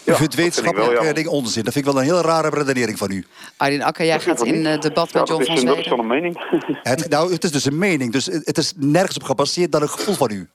Ja, 0.05 0.13
u 0.13 0.17
vindt 0.17 0.35
wetenschappelijke 0.35 1.13
ding 1.13 1.29
onzin. 1.29 1.65
Dat 1.65 1.73
vind 1.73 1.87
ik 1.87 1.93
wel 1.93 2.03
een 2.03 2.09
heel 2.09 2.21
rare 2.21 2.49
redenering 2.49 2.99
van 2.99 3.11
u. 3.11 3.27
Arjen 3.57 3.83
Akker, 3.83 4.05
jij 4.05 4.21
gaat 4.21 4.45
in 4.45 4.55
uh, 4.55 4.81
debat 4.81 5.13
met 5.13 5.29
John 5.29 5.45
van 5.45 5.57
Zweden. 5.57 5.67
Dat 5.67 5.79
is 5.79 5.87
dan 5.87 5.99
een 5.99 6.07
mening. 6.07 6.37
het, 6.83 7.09
nou, 7.09 7.33
het 7.33 7.45
is 7.45 7.53
dus 7.53 7.65
een 7.65 7.79
mening. 7.79 8.13
Dus 8.13 8.27
het 8.27 8.59
is 8.59 8.73
nergens 8.77 9.17
op 9.17 9.23
gebaseerd 9.23 9.73
dan 9.73 9.83
een 9.83 9.89
gevoel 9.89 10.15
van 10.15 10.31
u. 10.31 10.49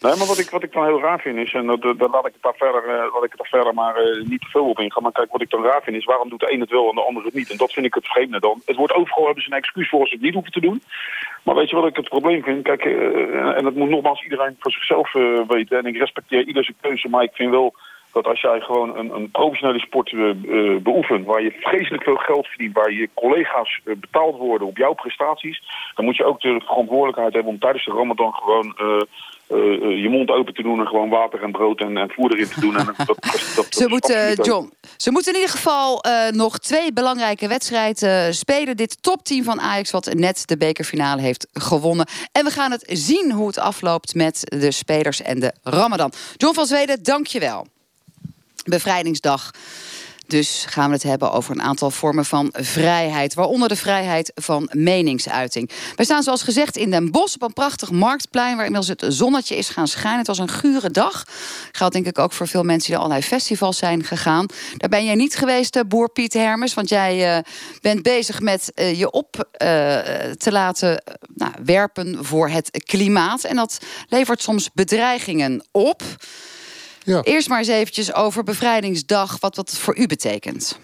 Nee, 0.00 0.16
maar 0.16 0.26
wat 0.26 0.38
ik, 0.38 0.50
wat 0.50 0.62
ik 0.62 0.72
dan 0.72 0.84
heel 0.84 1.00
raar 1.00 1.20
vind 1.20 1.38
is, 1.38 1.52
en 1.52 1.66
dat, 1.66 1.82
dat 1.82 2.10
laat 2.10 2.26
ik 2.26 2.32
het 2.32 2.42
daar 2.42 2.54
verder, 2.56 2.82
uh, 2.84 3.12
laat 3.14 3.24
ik 3.24 3.30
het 3.30 3.38
daar 3.38 3.60
verder 3.60 3.74
maar 3.74 4.04
uh, 4.04 4.24
niet 4.24 4.40
te 4.40 4.48
veel 4.48 4.68
op 4.68 4.78
ingaan. 4.78 5.02
Maar 5.02 5.12
kijk, 5.12 5.32
wat 5.32 5.40
ik 5.40 5.50
dan 5.50 5.64
raar 5.64 5.82
vind 5.82 5.96
is, 5.96 6.04
waarom 6.04 6.28
doet 6.28 6.40
de 6.40 6.52
een 6.52 6.60
het 6.60 6.70
wel 6.70 6.88
en 6.88 6.94
de 6.94 7.04
ander 7.04 7.24
het 7.24 7.34
niet? 7.34 7.50
En 7.50 7.56
dat 7.56 7.72
vind 7.72 7.86
ik 7.86 7.94
het 7.94 8.06
vreemde 8.06 8.40
dan. 8.40 8.62
Het 8.64 8.76
wordt 8.76 8.94
overal 8.94 9.24
hebben 9.24 9.42
ze 9.42 9.50
een 9.50 9.56
excuus 9.56 9.88
voor 9.88 10.00
als 10.00 10.08
ze 10.08 10.14
het 10.14 10.24
niet 10.24 10.34
hoeven 10.34 10.52
te 10.52 10.60
doen. 10.60 10.82
Maar 11.42 11.54
weet 11.54 11.70
je 11.70 11.76
wat 11.76 11.86
ik 11.86 11.96
het 11.96 12.08
probleem 12.08 12.42
vind? 12.42 12.62
Kijk, 12.62 12.84
uh, 12.84 13.56
en 13.56 13.64
dat 13.64 13.74
moet 13.74 13.88
nogmaals 13.88 14.22
iedereen 14.22 14.56
voor 14.58 14.72
zichzelf 14.72 15.12
weten. 15.48 15.78
En 15.78 15.86
ik 15.86 15.96
respecteer 15.96 16.46
ieder 16.46 16.64
zijn 16.64 16.76
keuze, 16.80 17.08
maar 17.08 17.22
ik 17.22 17.34
vind 17.34 17.50
wel 17.50 17.74
dat 18.12 18.26
als 18.26 18.40
jij 18.40 18.60
gewoon 18.60 18.96
een, 18.96 19.14
een 19.14 19.30
professionele 19.30 19.78
sport 19.78 20.12
uh, 20.12 20.76
beoefent... 20.76 21.26
waar 21.26 21.42
je 21.42 21.56
vreselijk 21.60 22.02
veel 22.02 22.16
geld 22.16 22.46
verdient, 22.46 22.74
waar 22.74 22.92
je 22.92 23.08
collega's 23.14 23.80
uh, 23.84 23.96
betaald 23.96 24.36
worden 24.36 24.66
op 24.66 24.76
jouw 24.76 24.94
prestaties... 24.94 25.62
dan 25.94 26.04
moet 26.04 26.16
je 26.16 26.24
ook 26.24 26.40
de 26.40 26.60
verantwoordelijkheid 26.64 27.32
hebben 27.34 27.52
om 27.52 27.58
tijdens 27.58 27.84
de 27.84 27.92
ramadan 27.92 28.32
gewoon... 28.32 28.74
je 30.02 30.08
mond 30.10 30.30
open 30.30 30.54
te 30.54 30.62
doen 30.62 30.80
en 30.80 30.86
gewoon 30.86 31.08
water 31.08 31.42
en 31.42 31.52
brood 31.52 31.80
en, 31.80 31.96
en 31.96 32.10
voer 32.10 32.32
erin 32.32 32.48
te 32.48 32.60
doen. 32.60 32.76
En 32.76 32.86
dat, 32.86 32.96
dat, 32.96 33.16
dat, 33.56 33.66
ze, 33.70 33.88
moeten, 33.88 34.34
John, 34.34 34.72
ze 34.96 35.10
moeten 35.10 35.32
in 35.32 35.40
ieder 35.40 35.54
geval 35.56 36.04
nog 36.30 36.58
twee 36.58 36.92
belangrijke 36.92 37.48
wedstrijden 37.48 38.34
spelen. 38.34 38.76
Dit 38.76 39.02
topteam 39.02 39.44
van 39.44 39.60
Ajax 39.60 39.90
wat 39.90 40.14
net 40.14 40.48
de 40.48 40.56
bekerfinale 40.56 41.20
heeft 41.20 41.48
gewonnen. 41.52 42.06
En 42.32 42.44
we 42.44 42.50
gaan 42.50 42.70
het 42.70 42.84
zien 42.92 43.32
hoe 43.32 43.46
het 43.46 43.58
afloopt 43.58 44.14
met 44.14 44.42
de 44.44 44.70
spelers 44.70 45.22
en 45.22 45.40
de 45.40 45.52
ramadan. 45.62 46.12
John 46.36 46.54
van 46.54 46.66
Zweden, 46.66 47.02
dank 47.02 47.26
je 47.26 47.40
wel. 47.40 47.66
Bevrijdingsdag. 48.64 49.50
Dus 50.30 50.64
gaan 50.68 50.88
we 50.88 50.94
het 50.94 51.02
hebben 51.02 51.32
over 51.32 51.54
een 51.54 51.62
aantal 51.62 51.90
vormen 51.90 52.24
van 52.24 52.48
vrijheid. 52.52 53.34
Waaronder 53.34 53.68
de 53.68 53.76
vrijheid 53.76 54.32
van 54.34 54.70
meningsuiting. 54.72 55.70
Wij 55.96 56.04
staan 56.04 56.22
zoals 56.22 56.42
gezegd 56.42 56.76
in 56.76 56.90
Den 56.90 57.10
Bosch 57.10 57.34
op 57.34 57.42
een 57.42 57.52
prachtig 57.52 57.90
marktplein... 57.90 58.56
waar 58.56 58.66
inmiddels 58.66 59.00
het 59.00 59.14
zonnetje 59.14 59.56
is 59.56 59.68
gaan 59.68 59.88
schijnen. 59.88 60.18
Het 60.18 60.26
was 60.26 60.38
een 60.38 60.48
gure 60.48 60.90
dag. 60.90 61.24
Geldt 61.72 61.94
denk 61.94 62.06
ik 62.06 62.18
ook 62.18 62.32
voor 62.32 62.48
veel 62.48 62.62
mensen 62.62 62.86
die 62.86 62.90
naar 62.90 63.04
allerlei 63.04 63.28
festivals 63.28 63.78
zijn 63.78 64.04
gegaan. 64.04 64.46
Daar 64.76 64.88
ben 64.88 65.04
jij 65.04 65.14
niet 65.14 65.36
geweest, 65.36 65.76
eh, 65.76 65.82
boer 65.88 66.10
Piet 66.10 66.32
Hermes. 66.32 66.74
Want 66.74 66.88
jij 66.88 67.36
uh, 67.36 67.42
bent 67.80 68.02
bezig 68.02 68.40
met 68.40 68.72
uh, 68.74 68.98
je 68.98 69.10
op 69.10 69.48
te 70.36 70.52
laten 70.52 71.02
nou, 71.34 71.52
werpen 71.64 72.24
voor 72.24 72.48
het 72.48 72.82
klimaat. 72.84 73.44
En 73.44 73.56
dat 73.56 73.78
levert 74.08 74.42
soms 74.42 74.70
bedreigingen 74.74 75.66
op... 75.70 76.02
Ja. 77.04 77.22
Eerst 77.22 77.48
maar 77.48 77.58
eens 77.58 77.68
eventjes 77.68 78.14
over 78.14 78.44
bevrijdingsdag, 78.44 79.36
wat 79.40 79.54
dat 79.54 79.70
voor 79.70 79.98
u 79.98 80.06
betekent. 80.06 80.78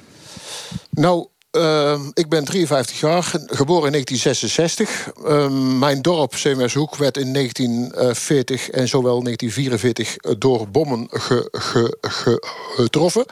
Nou, 0.91 1.29
uh, 1.57 2.01
ik 2.13 2.29
ben 2.29 2.45
53 2.45 3.01
jaar, 3.01 3.23
geboren 3.47 3.87
in 3.87 3.93
1966. 3.93 5.13
Uh, 5.25 5.49
mijn 5.79 6.03
dorp, 6.03 6.37
Zeemershoek, 6.37 6.97
werd 6.97 7.17
in 7.17 7.33
1940 7.33 8.71
en 8.71 8.89
zowel 8.89 9.23
1944 9.23 10.39
door 10.39 10.69
bommen 10.69 11.07
ge, 11.11 11.49
ge, 11.53 11.97
ge, 12.01 12.43
getroffen. 12.77 13.25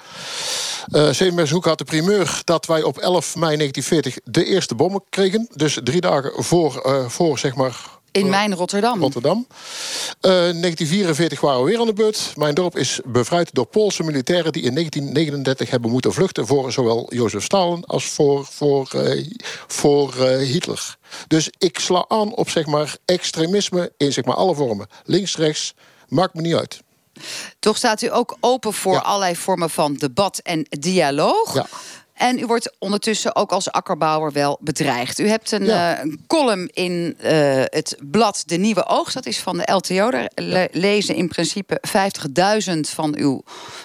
Uh, 0.89 1.11
Zeemershoek 1.11 1.65
had 1.65 1.79
de 1.79 1.85
primeur 1.85 2.41
dat 2.45 2.67
wij 2.67 2.83
op 2.83 2.99
11 2.99 3.37
mei 3.37 3.57
1940 3.57 4.33
de 4.33 4.45
eerste 4.45 4.75
bommen 4.75 5.05
kregen. 5.09 5.49
Dus 5.55 5.79
drie 5.85 6.01
dagen 6.01 6.45
voor, 6.45 6.83
uh, 6.87 7.09
voor 7.09 7.39
zeg 7.39 7.55
maar, 7.55 7.77
in 8.15 8.29
mijn 8.29 8.55
Rotterdam. 8.55 9.01
Rotterdam. 9.01 9.47
Uh, 9.49 10.31
1944 10.31 11.41
waren 11.41 11.65
we 11.65 11.71
weer 11.71 11.81
aan 11.81 11.87
de 11.87 11.93
beurt. 11.93 12.33
Mijn 12.37 12.55
dorp 12.55 12.77
is 12.77 13.01
bevrijd 13.05 13.55
door 13.55 13.67
Poolse 13.67 14.03
militairen... 14.03 14.53
die 14.53 14.63
in 14.63 14.75
1939 14.75 15.71
hebben 15.71 15.91
moeten 15.91 16.13
vluchten... 16.13 16.47
voor 16.47 16.73
zowel 16.73 17.07
Jozef 17.15 17.45
Stalin 17.45 17.85
als 17.85 18.05
voor, 18.05 18.45
voor, 18.45 18.91
uh, 18.95 19.27
voor 19.67 20.15
uh, 20.19 20.37
Hitler. 20.37 20.97
Dus 21.29 21.51
ik 21.59 21.79
sla 21.79 22.05
aan 22.09 22.35
op 22.35 22.51
zeg 22.51 22.67
maar, 22.67 22.97
extremisme 23.05 23.93
in 23.97 24.13
zeg 24.13 24.25
maar, 24.25 24.37
alle 24.37 24.55
vormen. 24.55 24.87
Links, 25.05 25.37
rechts, 25.37 25.75
maakt 26.09 26.35
me 26.35 26.41
niet 26.41 26.55
uit. 26.55 26.83
Toch 27.59 27.77
staat 27.77 28.03
u 28.03 28.13
ook 28.13 28.37
open 28.41 28.73
voor 28.73 28.93
ja. 28.93 28.99
allerlei 28.99 29.37
vormen 29.37 29.71
van 29.71 29.95
debat 29.95 30.39
en 30.39 30.67
dialoog. 30.69 31.55
Ja. 31.55 31.67
En 32.15 32.39
u 32.39 32.47
wordt 32.47 32.75
ondertussen 32.79 33.37
ook 33.37 33.53
als 33.53 33.71
akkerbouwer 33.71 34.33
wel 34.33 34.59
bedreigd. 34.61 35.19
U 35.19 35.29
hebt 35.29 35.53
een, 35.53 35.65
ja. 35.65 35.97
uh, 35.97 36.05
een 36.05 36.25
column 36.27 36.71
in 36.73 37.17
uh, 37.25 37.31
het 37.65 37.97
blad 38.01 38.43
De 38.47 38.57
Nieuwe 38.57 38.87
Oogst. 38.87 39.15
Dat 39.15 39.27
is 39.27 39.39
van 39.39 39.57
de 39.57 39.73
LTO. 39.73 40.11
Daar 40.11 40.31
le 40.35 40.69
lezen 40.73 41.15
in 41.15 41.29
principe 41.29 41.81
50.000 42.75 42.81
van 42.81 43.17
uw 43.17 43.43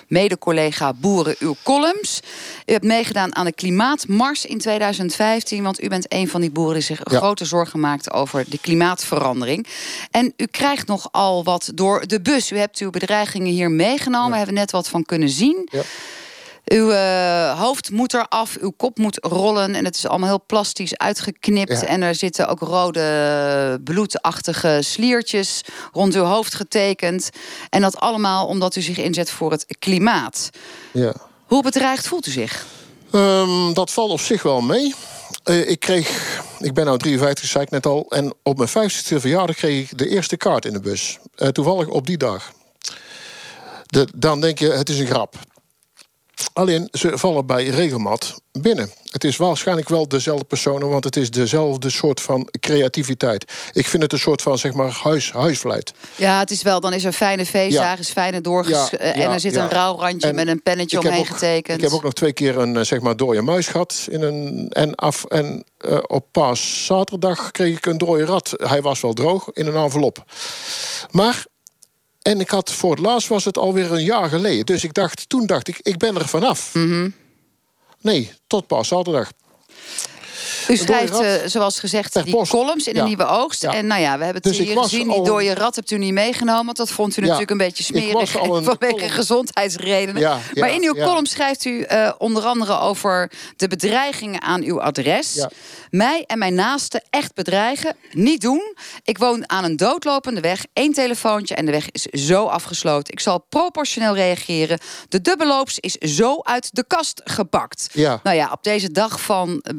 mede-collega 0.07 0.93
boeren 0.93 1.36
uw 1.39 1.55
columns. 1.63 2.19
U 2.65 2.71
hebt 2.71 2.83
meegedaan 2.83 3.36
aan 3.36 3.45
de 3.45 3.53
Klimaatmars 3.53 4.45
in 4.45 4.57
2015. 4.57 5.63
Want 5.63 5.83
u 5.83 5.88
bent 5.88 6.13
een 6.13 6.29
van 6.29 6.41
die 6.41 6.51
boeren 6.51 6.74
die 6.74 6.83
zich 6.83 7.01
ja. 7.03 7.17
grote 7.17 7.45
zorgen 7.45 7.79
maakt 7.79 8.12
over 8.12 8.45
de 8.50 8.57
klimaatverandering. 8.57 9.67
En 10.12 10.33
u 10.38 10.45
krijgt 10.45 10.88
nogal 10.88 11.43
wat 11.43 11.71
door 11.75 12.07
de 12.07 12.21
bus. 12.21 12.51
U 12.51 12.57
hebt 12.57 12.77
uw 12.77 12.89
bedreigingen 12.89 13.51
hier 13.51 13.71
meegenomen. 13.71 14.25
Ja. 14.25 14.31
We 14.31 14.38
hebben 14.38 14.55
net 14.55 14.71
wat 14.71 14.89
van 14.89 15.05
kunnen 15.05 15.29
zien. 15.29 15.67
Ja. 15.71 15.81
Uw 16.69 16.91
uh, 16.91 17.59
hoofd 17.59 17.91
moet 17.91 18.13
eraf, 18.13 18.57
uw 18.59 18.73
kop 18.77 18.97
moet 18.97 19.17
rollen. 19.21 19.75
En 19.75 19.85
het 19.85 19.95
is 19.95 20.07
allemaal 20.07 20.29
heel 20.29 20.43
plastisch 20.45 20.97
uitgeknipt. 20.97 21.81
Ja. 21.81 21.85
En 21.85 22.01
er 22.01 22.15
zitten 22.15 22.47
ook 22.47 22.59
rode 22.59 23.81
bloedachtige 23.83 24.79
sliertjes 24.81 25.61
rond 25.91 26.15
uw 26.15 26.23
hoofd 26.23 26.55
getekend. 26.55 27.29
En 27.69 27.81
dat 27.81 27.97
allemaal 27.97 28.47
omdat 28.47 28.75
u 28.75 28.81
zich 28.81 28.97
inzet 28.97 29.31
voor 29.31 29.51
het 29.51 29.65
klimaat. 29.79 30.49
Ja. 30.91 31.13
Hoe 31.45 31.63
bedreigd 31.63 32.07
voelt 32.07 32.27
u 32.27 32.31
zich? 32.31 32.65
Um, 33.11 33.73
dat 33.73 33.91
valt 33.91 34.11
op 34.11 34.19
zich 34.19 34.43
wel 34.43 34.61
mee. 34.61 34.95
Uh, 35.45 35.69
ik 35.69 35.79
kreeg, 35.79 36.41
ik 36.59 36.73
ben 36.73 36.85
nou 36.85 36.97
53, 36.97 37.47
zei 37.47 37.63
ik 37.63 37.69
net 37.69 37.85
al. 37.85 38.05
En 38.09 38.33
op 38.43 38.57
mijn 38.57 38.69
50ste 38.69 39.15
verjaardag 39.15 39.55
kreeg 39.55 39.91
ik 39.91 39.97
de 39.97 40.09
eerste 40.09 40.38
kaart 40.38 40.65
in 40.65 40.73
de 40.73 40.79
bus. 40.79 41.17
Uh, 41.38 41.47
toevallig 41.47 41.88
op 41.88 42.07
die 42.07 42.17
dag. 42.17 42.51
De, 43.85 44.07
dan 44.15 44.41
denk 44.41 44.59
je, 44.59 44.71
het 44.71 44.89
is 44.89 44.99
een 44.99 45.07
grap. 45.07 45.35
Alleen 46.53 46.88
ze 46.91 47.17
vallen 47.17 47.46
bij 47.46 47.67
regelmat 47.67 48.41
binnen. 48.51 48.91
Het 49.10 49.24
is 49.24 49.38
waarschijnlijk 49.38 49.89
wel 49.89 50.08
dezelfde 50.08 50.46
personen, 50.46 50.89
want 50.89 51.03
het 51.03 51.15
is 51.15 51.31
dezelfde 51.31 51.89
soort 51.89 52.22
van 52.22 52.48
creativiteit. 52.60 53.51
Ik 53.72 53.88
vind 53.88 54.03
het 54.03 54.13
een 54.13 54.19
soort 54.19 54.41
van 54.41 54.58
zeg 54.58 54.74
maar 54.74 54.91
huis, 55.03 55.31
huisvleit. 55.31 55.93
Ja, 56.15 56.39
het 56.39 56.51
is 56.51 56.62
wel, 56.62 56.79
dan 56.79 56.93
is 56.93 57.03
er 57.03 57.12
fijne 57.12 57.46
ja. 57.51 57.98
is 57.98 58.10
fijne 58.10 58.41
doorges... 58.41 58.89
Ja, 58.89 58.89
ja, 58.91 59.13
en 59.13 59.31
er 59.31 59.39
zit 59.39 59.55
een 59.55 59.69
rouwrandje 59.69 60.27
en 60.27 60.36
met 60.36 60.48
een 60.48 60.62
pennetje 60.63 61.00
omheen 61.00 61.19
ook, 61.19 61.27
getekend. 61.27 61.77
Ik 61.77 61.84
heb 61.84 61.93
ook 61.93 62.03
nog 62.03 62.13
twee 62.13 62.34
keer 62.34 62.58
een 62.58 62.77
eh, 62.77 62.84
zeg 62.84 63.00
maar 63.00 63.15
dode 63.15 63.41
muis 63.41 63.67
gehad. 63.67 64.08
In 64.10 64.22
een, 64.22 64.67
en 64.69 64.96
af, 64.96 65.25
en 65.25 65.63
uh, 65.79 65.98
op 66.08 66.25
paas 66.31 66.86
zaterdag 66.86 67.51
kreeg 67.51 67.77
ik 67.77 67.86
een 67.86 67.98
dode 67.98 68.25
rat. 68.25 68.53
Hij 68.58 68.81
was 68.81 69.01
wel 69.01 69.13
droog 69.13 69.50
in 69.53 69.67
een 69.67 69.75
envelop. 69.75 70.24
Maar 71.12 71.46
En 72.29 72.39
ik 72.39 72.50
had 72.50 72.71
voor 72.71 72.91
het 72.91 73.00
laatst 73.00 73.27
was 73.27 73.45
het 73.45 73.57
alweer 73.57 73.91
een 73.91 74.03
jaar 74.03 74.29
geleden. 74.29 74.65
Dus 74.65 74.83
ik 74.83 74.93
dacht, 74.93 75.29
toen 75.29 75.45
dacht 75.45 75.67
ik, 75.67 75.79
ik 75.81 75.98
ben 75.98 76.15
er 76.15 76.27
vanaf. 76.27 76.74
Mhm. 76.74 77.09
Nee, 78.01 78.31
tot 78.48 78.67
pas 78.67 78.88
zaterdag. 78.88 79.31
U 80.69 80.75
schrijft, 80.77 81.19
eh, 81.19 81.33
zoals 81.45 81.79
gezegd, 81.79 82.23
die 82.23 82.33
post. 82.35 82.51
columns 82.51 82.88
in 82.88 82.93
Ja. 82.93 82.99
een 83.01 83.07
nieuwe 83.07 83.25
oogst. 83.27 83.61
Ja. 83.61 83.73
En 83.73 83.88
nou 83.88 84.01
ja, 84.01 84.17
we 84.17 84.23
hebben 84.23 84.41
het 84.41 84.43
Dus 84.43 84.57
ik 84.59 84.67
hier 84.67 84.77
gezien. 84.81 85.07
Die 85.09 85.23
dode 85.23 85.53
rat 85.53 85.75
hebt 85.75 85.91
u 85.91 85.97
niet 85.97 86.13
meegenomen. 86.13 86.65
Want 86.65 86.77
dat 86.77 86.89
vond 86.91 87.17
u 87.17 87.21
natuurlijk 87.21 87.49
een 87.51 87.57
beetje 87.57 87.83
smerig. 87.83 88.33
een 88.33 88.41
vanwege 88.63 88.77
column- 88.93 89.09
gezondheidsredenen. 89.09 90.21
Maar 90.53 90.73
in 90.73 90.83
uw 90.83 90.93
column 90.93 91.25
schrijft 91.25 91.65
u 91.65 91.81
eh, 91.81 92.11
onder 92.17 92.43
andere 92.45 92.79
over 92.79 93.31
de 93.55 93.67
bedreigingen 93.67 94.41
aan 94.41 94.61
uw 94.63 94.81
adres. 94.81 95.45
Mij 95.89 96.23
en 96.27 96.38
mijn 96.38 96.53
naasten 96.53 97.03
echt 97.09 97.33
bedreigen. 97.33 97.95
Niet 98.11 98.41
doen. 98.41 98.75
Ik 99.03 99.17
woon 99.17 99.49
aan 99.49 99.63
een 99.63 99.75
doodlopende 99.77 100.41
weg. 100.41 100.65
Eén 100.73 100.93
telefoontje 100.93 101.55
en 101.55 101.65
de 101.65 101.71
weg 101.71 101.91
is 101.91 102.01
zo 102.03 102.45
afgesloten. 102.45 103.13
Ik 103.13 103.19
zal 103.19 103.45
proportioneel 103.49 104.15
reageren. 104.15 104.79
De 105.09 105.21
dubbeloops 105.21 105.79
is 105.79 105.93
zo 105.93 106.39
uit 106.43 106.69
de 106.75 106.83
kast 106.88 107.21
gepakt. 107.23 107.88
Nou 108.23 108.35
ja, 108.35 108.49
op 108.51 108.63
deze 108.63 108.91
dag 108.91 109.21
van 109.21 109.59
het 109.61 109.77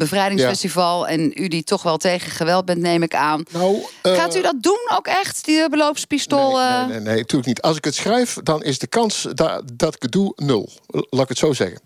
en 0.84 1.32
u 1.34 1.49
die 1.49 1.64
toch 1.64 1.82
wel 1.82 1.96
tegen 1.96 2.30
geweld 2.30 2.64
bent, 2.64 2.80
neem 2.80 3.02
ik 3.02 3.14
aan. 3.14 3.42
Nou, 3.50 3.84
eh, 4.02 4.14
Gaat 4.14 4.37
u 4.37 4.42
dat 4.42 4.54
doen 4.62 4.90
ook 4.96 5.06
echt, 5.06 5.44
die 5.44 5.56
dubbelloopspistool? 5.56 6.56
Nee, 6.56 6.66
eh? 6.66 6.78
nee, 6.78 6.87
nee, 6.88 7.00
nee, 7.00 7.16
natuurlijk 7.16 7.46
niet. 7.46 7.62
Als 7.62 7.76
ik 7.76 7.84
het 7.84 7.94
schrijf, 7.94 8.37
dan 8.42 8.62
is 8.62 8.78
de 8.78 8.87
kans 8.87 9.26
da- 9.34 9.62
dat 9.75 9.94
ik 9.94 10.02
het 10.02 10.12
doe 10.12 10.32
nul. 10.37 10.68
Laat 10.87 11.22
ik 11.22 11.28
het 11.28 11.38
zo 11.38 11.52
zeggen. 11.52 11.80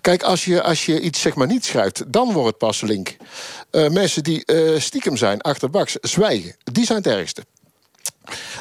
Kijk, 0.00 0.22
als 0.22 0.44
je, 0.44 0.62
als 0.62 0.86
je 0.86 1.00
iets 1.00 1.20
zeg 1.20 1.34
maar 1.34 1.46
niet 1.46 1.64
schrijft, 1.64 2.12
dan 2.12 2.32
wordt 2.32 2.48
het 2.48 2.58
pas 2.58 2.80
link. 2.80 3.16
Eh, 3.70 3.88
mensen 3.88 4.22
die 4.24 4.44
stiekem 4.78 5.16
zijn, 5.16 5.40
achterbaks, 5.40 5.96
zwijgen, 6.00 6.56
die 6.72 6.84
zijn 6.84 6.98
het 6.98 7.06
ergste. 7.06 7.42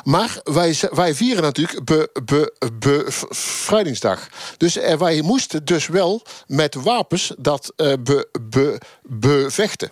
Maar 0.04 0.40
wij, 0.44 0.76
wij 0.92 1.16
vieren 1.16 1.44
natuurlijk 1.44 1.86
be, 1.86 2.10
be, 2.26 2.54
be, 2.80 3.06
v- 3.08 3.24
Vrijdingsdag. 3.30 4.28
Dus 4.58 4.78
eh, 4.78 4.98
wij 4.98 5.22
moesten 5.22 5.66
dus 5.66 5.88
wel 5.88 6.22
met 6.48 6.76
wapens 6.76 7.34
dat 7.38 7.74
eh, 7.76 7.94
be, 8.04 8.28
be, 8.50 8.78
bevechten. 9.04 9.92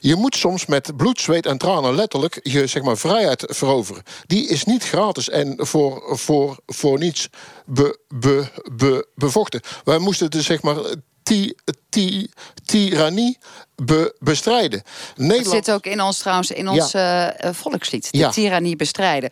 Je 0.00 0.14
moet 0.14 0.36
soms 0.36 0.66
met 0.66 0.96
bloed, 0.96 1.20
zweet 1.20 1.46
en 1.46 1.58
tranen 1.58 1.94
letterlijk 1.94 2.40
je 2.42 2.66
zeg 2.66 2.82
maar, 2.82 2.96
vrijheid 2.96 3.44
veroveren. 3.46 4.02
Die 4.26 4.48
is 4.48 4.64
niet 4.64 4.84
gratis 4.84 5.28
en 5.28 5.54
voor, 5.66 6.18
voor, 6.18 6.58
voor 6.66 6.98
niets 6.98 7.28
be, 7.66 7.98
be, 8.08 8.46
be, 8.72 9.06
bevochten. 9.14 9.60
Wij 9.84 9.98
moesten 9.98 10.30
dus 10.30 10.44
zeg 10.46 10.62
maar 10.62 10.76
ti, 11.22 11.54
ti, 11.88 12.30
tirannie 12.64 13.38
be, 13.76 14.14
bestrijden. 14.18 14.82
Nederland, 15.16 15.64
zit 15.64 15.70
ook 15.74 15.86
in 15.86 16.00
ons 16.02 16.18
trouwens, 16.18 16.50
in 16.50 16.68
ons 16.68 16.94
eh, 16.94 17.44
eh, 17.48 17.54
volkslied. 17.54 18.08
De 18.12 18.18
Ja. 18.18 18.30
tirannie 18.30 18.76
bestrijden. 18.76 19.30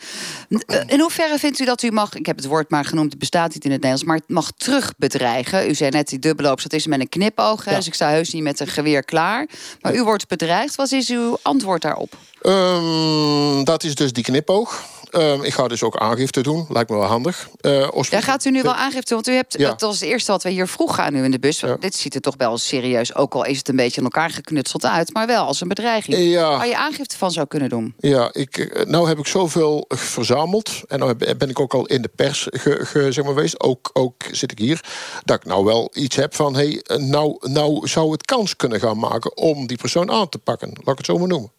Eh, 0.66 0.80
In 0.86 1.00
hoeverre 1.00 1.38
vindt 1.38 1.58
u 1.58 1.64
dat 1.64 1.82
u 1.82 1.90
mag, 1.90 2.14
ik 2.14 2.26
heb 2.26 2.36
het 2.36 2.46
woord 2.46 2.70
maar 2.70 2.84
genoemd, 2.84 3.10
het 3.10 3.18
bestaat 3.18 3.54
niet 3.54 3.64
in 3.64 3.70
het 3.70 3.80
Nederlands, 3.82 4.04
maar 4.04 4.16
het 4.16 4.28
mag 4.28 4.50
terugbedreigen? 4.56 5.68
U 5.70 5.74
zei 5.74 5.90
net 5.90 6.08
die 6.08 6.18
dubbeloops, 6.18 6.62
dat 6.62 6.72
is 6.72 6.86
met 6.86 7.00
een 7.00 7.08
knipoog. 7.08 7.64
Ja. 7.64 7.74
Dus 7.76 7.86
ik 7.86 7.94
sta 7.94 8.08
heus 8.10 8.32
niet 8.32 8.42
met 8.42 8.60
een 8.60 8.66
geweer 8.66 9.04
klaar. 9.04 9.46
Maar 9.80 9.94
u 9.94 10.02
wordt 10.02 10.28
bedreigd. 10.28 10.74
Wat 10.74 10.92
is 10.92 11.08
uw 11.08 11.38
antwoord 11.42 11.82
daarop? 11.82 12.16
Ehm, 12.42 13.64
dat 13.64 13.84
is 13.84 13.94
dus 13.94 14.12
die 14.12 14.24
knipoog. 14.24 14.84
Ehm, 15.10 15.42
ik 15.42 15.52
ga 15.54 15.68
dus 15.68 15.82
ook 15.82 15.96
aangifte 15.96 16.40
doen. 16.42 16.66
Lijkt 16.68 16.90
me 16.90 16.96
wel 16.96 17.06
handig. 17.06 17.48
Ja, 17.56 17.70
oorspronkelijk- 17.70 18.24
gaat 18.24 18.44
u 18.44 18.50
nu 18.50 18.62
wel 18.62 18.74
aangifte 18.74 19.14
doen? 19.14 19.22
Want 19.24 19.28
u 19.28 19.32
hebt, 19.32 19.58
Ja. 19.58 19.68
dat 19.68 19.80
was 19.80 20.00
het 20.00 20.08
eerste 20.08 20.32
wat 20.32 20.42
we 20.42 20.50
hier 20.50 20.68
vroegen 20.68 21.04
aan 21.04 21.14
u 21.14 21.24
in 21.24 21.30
de 21.30 21.38
bus. 21.38 21.60
Ja. 21.60 21.76
Dit 21.80 21.94
ziet 21.94 22.14
er 22.14 22.20
toch 22.20 22.34
wel 22.36 22.58
serieus, 22.58 23.14
ook 23.14 23.34
al 23.34 23.44
is 23.44 23.58
het 23.58 23.68
een 23.68 23.76
beetje 23.76 23.98
aan 23.98 24.04
elkaar 24.04 24.30
geknutseld 24.30 24.84
uit, 24.84 25.12
maar 25.14 25.26
wel 25.26 25.44
als 25.46 25.60
een 25.60 25.68
bedreiging. 25.68 26.16
Ja. 26.18 26.48
Waar 26.56 26.66
je 26.66 26.76
aangifte 26.76 27.16
van 27.16 27.30
zou 27.30 27.46
kunnen 27.46 27.68
doen. 27.68 27.94
Ja, 27.98 28.28
ik, 28.32 28.56
eh, 28.58 28.84
nou 28.86 29.08
heb 29.08 29.18
ik 29.18 29.26
zoveel 29.26 29.84
verzameld. 29.88 30.70
En 30.86 30.98
nou 30.98 31.14
ben 31.36 31.48
ik 31.50 31.60
ook 31.60 31.74
al 31.74 31.86
in 31.86 32.02
de 32.02 32.10
pers 32.16 32.46
ge, 32.50 32.78
ge- 32.86 33.12
zeg 33.12 33.24
maar, 33.24 33.34
geweest. 33.34 33.60
Ook, 33.60 33.90
ook 33.92 34.22
zit 34.32 34.50
ik 34.52 34.58
hier. 34.58 34.84
Dat 35.24 35.36
ik 35.36 35.44
nou 35.44 35.64
wel 35.64 35.90
iets 35.92 36.16
heb 36.16 36.34
van... 36.34 36.54
Hey, 36.54 36.80
eh, 36.82 36.96
nou, 36.96 37.36
nou 37.52 37.88
zou 37.88 38.12
het 38.12 38.24
kans 38.24 38.56
kunnen 38.56 38.80
gaan 38.80 38.98
maken 38.98 39.36
om 39.36 39.66
die 39.66 39.76
persoon 39.76 40.10
aan 40.10 40.28
te 40.28 40.38
pakken. 40.38 40.68
Laat 40.68 40.88
ik 40.92 40.96
het 40.96 41.06
zo 41.06 41.18
maar 41.18 41.28
noemen. 41.28 41.52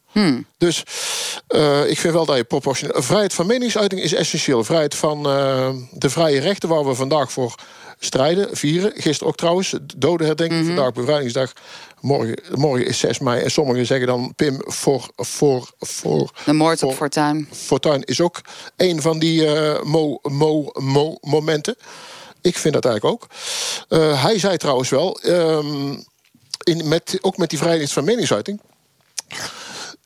Dus 0.57 0.83
eh, 1.47 1.89
ik 1.89 1.99
vind 1.99 2.13
wel 2.13 2.25
dat 2.25 2.37
je 2.37 2.43
proportioneel... 2.43 3.01
Vrijheid 3.01 3.33
van 3.33 3.45
meningsuiting 3.45 4.01
is 4.01 4.13
essentieel. 4.13 4.63
Vrijheid 4.63 4.95
van 4.95 5.25
eh, 5.25 5.69
de 5.91 6.09
vrije 6.09 6.39
rechten 6.39 6.69
waar 6.69 6.85
we 6.85 6.95
vandaag 6.95 7.31
voor 7.31 7.55
strijden, 7.99 8.57
vieren. 8.57 8.91
Gisteren 8.95 9.27
ook 9.27 9.37
trouwens, 9.37 9.75
dodenherdenking. 9.97 10.65
Vandaag 10.65 10.91
bevrijdingsdag. 10.91 11.53
Morgen, 11.99 12.37
morgen 12.53 12.85
is 12.85 12.99
6 12.99 13.19
mei. 13.19 13.41
En 13.41 13.51
sommigen 13.51 13.85
zeggen 13.85 14.07
dan, 14.07 14.33
Pim, 14.35 14.61
voor... 14.65 15.09
voor, 15.15 15.71
voor 15.79 16.31
De 16.45 16.53
moord 16.53 16.83
op 16.83 16.95
Fortuin. 16.95 17.47
Fortuin 17.51 18.03
is 18.03 18.21
ook 18.21 18.41
een 18.77 19.01
van 19.01 19.19
die 19.19 19.55
eh, 19.55 19.83
mo, 19.83 20.19
mo, 20.21 20.71
mo, 20.73 21.17
momenten. 21.21 21.75
Ik 22.41 22.57
vind 22.57 22.73
dat 22.73 22.85
eigenlijk 22.85 23.15
ook. 23.15 23.29
Hij 24.15 24.39
zei 24.39 24.57
trouwens 24.57 24.89
wel, 24.89 25.19
ehm, 25.19 25.93
in, 26.63 26.87
met, 26.87 27.17
ook 27.21 27.37
met 27.37 27.49
die 27.49 27.59
vrijheid 27.59 27.91
van 27.91 28.03
meningsuiting... 28.03 28.61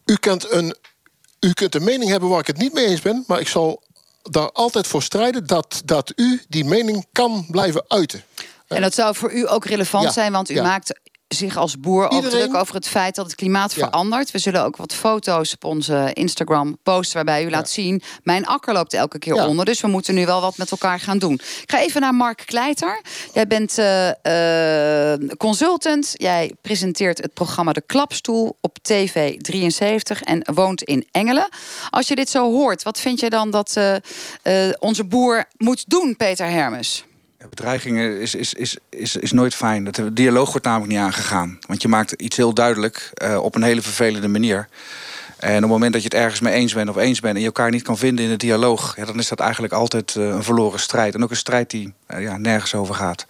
U 0.06 0.16
kunt, 0.16 0.52
een, 0.52 0.76
u 1.40 1.54
kunt 1.54 1.76
een 1.76 1.84
mening 1.84 2.10
hebben 2.10 2.30
waar 2.30 2.40
ik 2.40 2.48
het 2.48 2.58
niet 2.58 2.74
mee 2.74 2.86
eens 2.86 3.02
ben... 3.02 3.24
maar 3.28 3.40
ik 3.40 3.48
zal 3.48 3.84
daar 4.22 4.52
altijd 4.52 4.88
voor 4.88 5.04
strijden 5.04 5.48
dat, 5.48 5.82
dat 5.86 6.14
u 6.16 6.42
die 6.48 6.66
mening 6.66 7.06
kan 7.12 7.46
blijven 7.50 7.84
uiten. 7.88 8.24
En 8.68 8.82
dat 8.82 8.94
zou 8.94 9.16
voor 9.16 9.34
u 9.34 9.50
ook 9.50 9.66
relevant 9.66 10.04
Ja, 10.04 10.12
zijn, 10.12 10.32
want 10.32 10.50
u 10.50 10.54
ja. 10.54 10.64
maakt 10.64 11.00
zich 11.36 11.58
als 11.58 11.80
boer 11.80 12.10
ook 12.10 12.24
druk 12.24 12.56
over 12.56 12.76
het 12.76 12.88
feit 12.88 13.16
dat 13.16 13.26
het 13.26 13.36
klimaat 13.36 13.74
Ja. 13.74 13.86
verandert. 13.86 14.32
We 14.32 14.40
zullen 14.40 14.64
ook 14.64 14.78
wat 14.78 14.94
foto's 14.94 15.54
op 15.54 15.64
onze 15.64 16.10
Instagram 16.14 16.78
posten 16.84 17.16
waarbij 17.16 17.46
u 17.46 17.50
laat 17.50 17.70
zien... 17.70 18.02
mijn 18.24 18.46
akker 18.46 18.74
loopt 18.74 18.94
elke 18.94 19.20
keer 19.20 19.34
onder, 19.48 19.66
dus 19.66 19.82
we 19.82 19.88
moeten 19.88 20.14
nu 20.16 20.26
wel 20.26 20.42
wat 20.42 20.58
met 20.58 20.72
elkaar 20.72 21.00
gaan 21.00 21.18
doen. 21.18 21.34
Ik 21.34 21.72
ga 21.72 21.80
even 21.80 22.02
naar 22.02 22.14
Mark 22.14 22.44
Kleiter. 22.46 23.02
Jij 23.34 23.48
bent 23.48 23.78
eh, 23.78 25.12
eh, 25.14 25.20
consultant. 25.38 26.12
Jij 26.14 26.52
presenteert 26.62 27.22
het 27.22 27.34
programma 27.34 27.74
De 27.74 27.82
Klapstoel 27.86 28.58
op 28.62 28.78
TV 28.82 29.38
73 29.38 30.22
en 30.22 30.42
woont 30.54 30.82
in 30.84 31.08
Engelen. 31.12 31.48
Als 31.90 32.08
je 32.08 32.16
dit 32.16 32.30
zo 32.30 32.52
hoort, 32.52 32.84
wat 32.84 33.00
vind 33.00 33.20
je 33.20 33.30
dan 33.30 33.52
dat 33.52 33.78
eh, 34.42 34.70
onze 34.80 35.04
boer 35.04 35.46
moet 35.58 35.90
doen, 35.90 36.16
Peter 36.18 36.50
Hermes? 36.50 37.04
Bedreigingen 37.50 38.20
is, 38.20 38.36
is, 38.36 38.54
is, 38.54 38.78
is, 38.90 39.16
is 39.16 39.32
nooit 39.32 39.56
fijn. 39.56 39.84
De 39.84 40.14
dialoog 40.14 40.52
wordt 40.52 40.66
namelijk 40.66 40.92
niet 40.92 41.02
aangegaan. 41.02 41.58
Want 41.68 41.82
je 41.82 41.88
maakt 41.88 42.12
iets 42.12 42.38
heel 42.38 42.54
duidelijk 42.54 43.12
eh, 43.14 43.44
op 43.44 43.56
een 43.56 43.64
hele 43.64 43.82
vervelende 43.82 44.28
manier. 44.28 44.68
En 45.38 45.56
op 45.56 45.62
het 45.62 45.70
moment 45.70 45.94
dat 45.94 46.02
je 46.02 46.08
het 46.08 46.18
ergens 46.18 46.40
mee 46.40 46.54
eens 46.54 46.74
bent 46.74 46.90
of 46.90 46.96
eens 46.96 47.20
bent... 47.20 47.34
en 47.34 47.40
je 47.40 47.46
elkaar 47.46 47.72
niet 47.72 47.84
kan 47.84 47.98
vinden 47.98 48.26
in 48.26 48.32
de 48.32 48.38
dialoog... 48.38 48.96
Ja, 48.96 49.06
dan 49.06 49.20
is 49.20 49.28
dat 49.28 49.40
eigenlijk 49.40 49.74
altijd 49.74 50.16
eh, 50.16 50.28
een 50.28 50.44
verloren 50.44 50.80
strijd. 50.80 51.16
En 51.16 51.24
ook 51.24 51.30
een 51.30 51.36
strijd 51.36 51.70
die 51.70 51.94
eh, 52.06 52.22
ja, 52.22 52.38
nergens 52.38 52.76
over 52.76 52.96
gaat. 52.96 53.26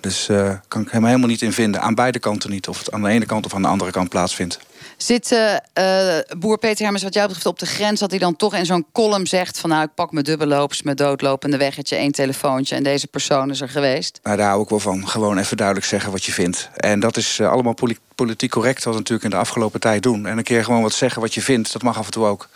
Dus 0.00 0.28
eh 0.28 0.50
kan 0.68 0.82
ik 0.82 0.90
helemaal 0.90 1.28
niet 1.28 1.42
in 1.42 1.52
vinden. 1.52 1.80
Aan 1.80 1.94
beide 1.94 2.18
kanten 2.18 2.50
niet. 2.50 2.68
Of 2.68 2.78
het 2.78 2.92
aan 2.92 3.02
de 3.02 3.08
ene 3.08 3.26
kant 3.26 3.44
of 3.44 3.54
aan 3.54 3.62
de 3.62 3.68
andere 3.68 3.90
kant 3.90 4.08
plaatsvindt. 4.08 4.58
Zit 4.96 5.32
eh, 5.72 6.18
boer 6.38 6.58
Peter 6.58 6.82
Hermens 6.82 7.02
wat 7.02 7.14
jou 7.14 7.26
betreft 7.26 7.46
op 7.46 7.58
de 7.58 7.66
grens... 7.66 8.00
dat 8.00 8.10
hij 8.10 8.18
dan 8.18 8.36
toch 8.36 8.54
in 8.54 8.66
zo'n 8.66 8.86
column 8.92 9.26
zegt 9.26 9.58
van... 9.58 9.70
nou, 9.70 9.82
ik 9.82 9.94
pak 9.94 10.12
mijn 10.12 10.24
dubbelloops, 10.24 10.82
mijn 10.82 10.96
doodlopende 10.96 11.56
weggetje... 11.56 11.96
één 11.96 12.12
telefoontje 12.12 12.76
en 12.76 12.82
deze 12.82 13.06
persoon 13.06 13.50
is 13.50 13.60
er 13.60 13.68
geweest? 13.68 14.20
Nou, 14.22 14.36
daar 14.36 14.48
hou 14.48 14.62
ik 14.62 14.68
wel 14.68 14.80
van. 14.80 15.08
Gewoon 15.08 15.38
even 15.38 15.56
duidelijk 15.56 15.86
zeggen 15.86 16.10
wat 16.10 16.24
je 16.24 16.32
vindt. 16.32 16.70
En 16.76 17.00
dat 17.00 17.16
is 17.16 17.38
eh, 17.38 17.50
allemaal 17.50 17.74
poli- 17.74 17.98
politiek 18.14 18.50
correct... 18.50 18.84
wat 18.84 18.92
we 18.92 18.98
natuurlijk 18.98 19.24
in 19.24 19.30
de 19.30 19.42
afgelopen 19.42 19.80
tijd 19.80 20.02
doen. 20.02 20.26
En 20.26 20.38
een 20.38 20.44
keer 20.44 20.64
gewoon 20.64 20.82
wat 20.82 20.92
zeggen 20.92 21.20
wat 21.20 21.34
je 21.34 21.42
vindt. 21.42 21.72
Dat 21.72 21.82
mag 21.82 21.98
af 21.98 22.06
en 22.06 22.12
toe 22.12 22.26
ook. 22.26 22.48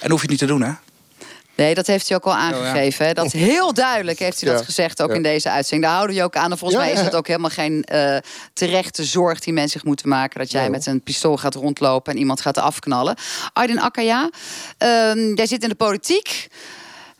En 0.00 0.10
hoef 0.10 0.20
je 0.22 0.30
het 0.30 0.30
niet 0.30 0.38
te 0.38 0.46
doen, 0.46 0.62
hè? 0.62 0.72
Nee, 1.60 1.74
dat 1.74 1.86
heeft 1.86 2.10
u 2.10 2.14
ook 2.14 2.24
al 2.24 2.34
aangegeven. 2.34 3.06
hè? 3.06 3.12
Dat 3.12 3.32
heel 3.32 3.72
duidelijk 3.74 4.18
heeft 4.18 4.42
u 4.42 4.46
dat 4.46 4.64
gezegd, 4.64 5.02
ook 5.02 5.08
ja. 5.08 5.14
in 5.14 5.22
deze 5.22 5.50
uitzending. 5.50 5.82
Daar 5.82 5.92
houden 5.92 6.14
we 6.16 6.20
je 6.20 6.26
ook 6.26 6.36
aan. 6.36 6.50
En 6.50 6.58
volgens 6.58 6.80
Ja, 6.80 6.84
mij 6.86 6.94
is 6.94 6.98
ja. 6.98 7.04
dat 7.04 7.14
ook 7.14 7.26
helemaal 7.26 7.50
geen 7.50 7.84
eh, 7.84 8.16
terechte 8.52 9.04
zorg 9.04 9.40
die 9.40 9.52
mensen 9.52 9.70
zich 9.72 9.84
moeten 9.84 10.08
maken. 10.08 10.38
Dat 10.40 10.50
jij 10.50 10.70
met 10.70 10.86
een 10.86 11.02
pistool 11.02 11.36
gaat 11.36 11.54
rondlopen 11.54 12.12
en 12.12 12.18
iemand 12.18 12.40
gaat 12.40 12.58
afknallen. 12.58 13.16
Aydin 13.52 13.80
Akkaya, 13.80 14.30
ehm, 14.78 15.34
jij 15.34 15.46
zit 15.46 15.62
in 15.62 15.68
de 15.68 15.74
politiek. 15.74 16.48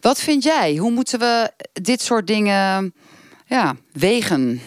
Wat 0.01 0.21
vind 0.21 0.43
jij? 0.43 0.77
Hoe 0.77 0.91
moeten 0.91 1.19
we 1.19 1.51
dit 1.73 2.03
soort 2.03 2.27
dingen 2.27 2.95
ja, 3.47 3.77
wegen? 3.93 4.63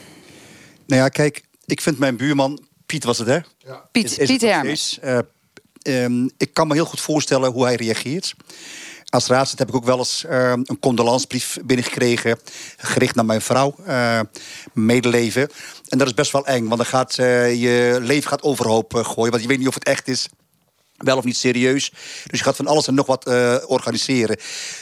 Nou 0.87 1.01
ja, 1.01 1.09
kijk, 1.09 1.43
ik 1.65 1.81
vind 1.81 1.99
mijn 1.99 2.17
buurman, 2.17 2.59
Piet 2.85 3.03
was 3.03 3.17
het 3.17 3.27
hè? 3.27 3.39
Piet, 3.91 4.05
Is- 4.05 4.11
is 4.11 4.17
het 4.17 4.27
Piet 4.27 4.41
Hermes. 4.41 4.99
Eh, 5.01 5.19
ehm, 5.81 6.27
ik 6.37 6.53
kan 6.53 6.67
me 6.67 6.73
heel 6.73 6.85
goed 6.85 7.01
voorstellen 7.01 7.51
hoe 7.51 7.63
hij 7.63 7.75
reageert. 7.75 8.33
Als 9.13 9.27
raadslid 9.27 9.59
heb 9.59 9.67
ik 9.69 9.75
ook 9.75 9.85
wel 9.85 9.97
eens 9.97 10.25
ehm, 10.25 10.61
een 10.63 10.79
condolansbrief 10.79 11.57
binnengekregen. 11.65 12.39
Gericht 12.77 13.15
naar 13.15 13.25
mijn 13.25 13.41
vrouw. 13.41 13.75
eh, 13.85 14.19
medeleven. 14.73 15.49
En 15.87 15.97
dat 15.97 16.07
is 16.07 16.13
best 16.13 16.31
wel 16.31 16.45
eng. 16.45 16.63
Want 16.63 16.77
dan 16.77 16.85
gaat 16.85 17.17
eh, 17.17 17.61
je 17.61 17.97
leven 18.01 18.29
gaat 18.29 18.41
overhoop 18.41 18.93
gooien. 18.93 19.31
Want 19.31 19.41
je 19.41 19.47
weet 19.47 19.57
niet 19.57 19.67
of 19.67 19.73
het 19.73 19.83
echt 19.83 20.07
is. 20.07 20.29
Wel 21.03 21.17
of 21.17 21.23
niet 21.23 21.37
serieus. 21.37 21.91
Dus 22.25 22.39
je 22.39 22.45
gaat 22.45 22.55
van 22.55 22.67
alles 22.67 22.87
en 22.87 22.93
nog 22.93 23.05
wat 23.05 23.27
uh, 23.27 23.55
organiseren. 23.67 24.37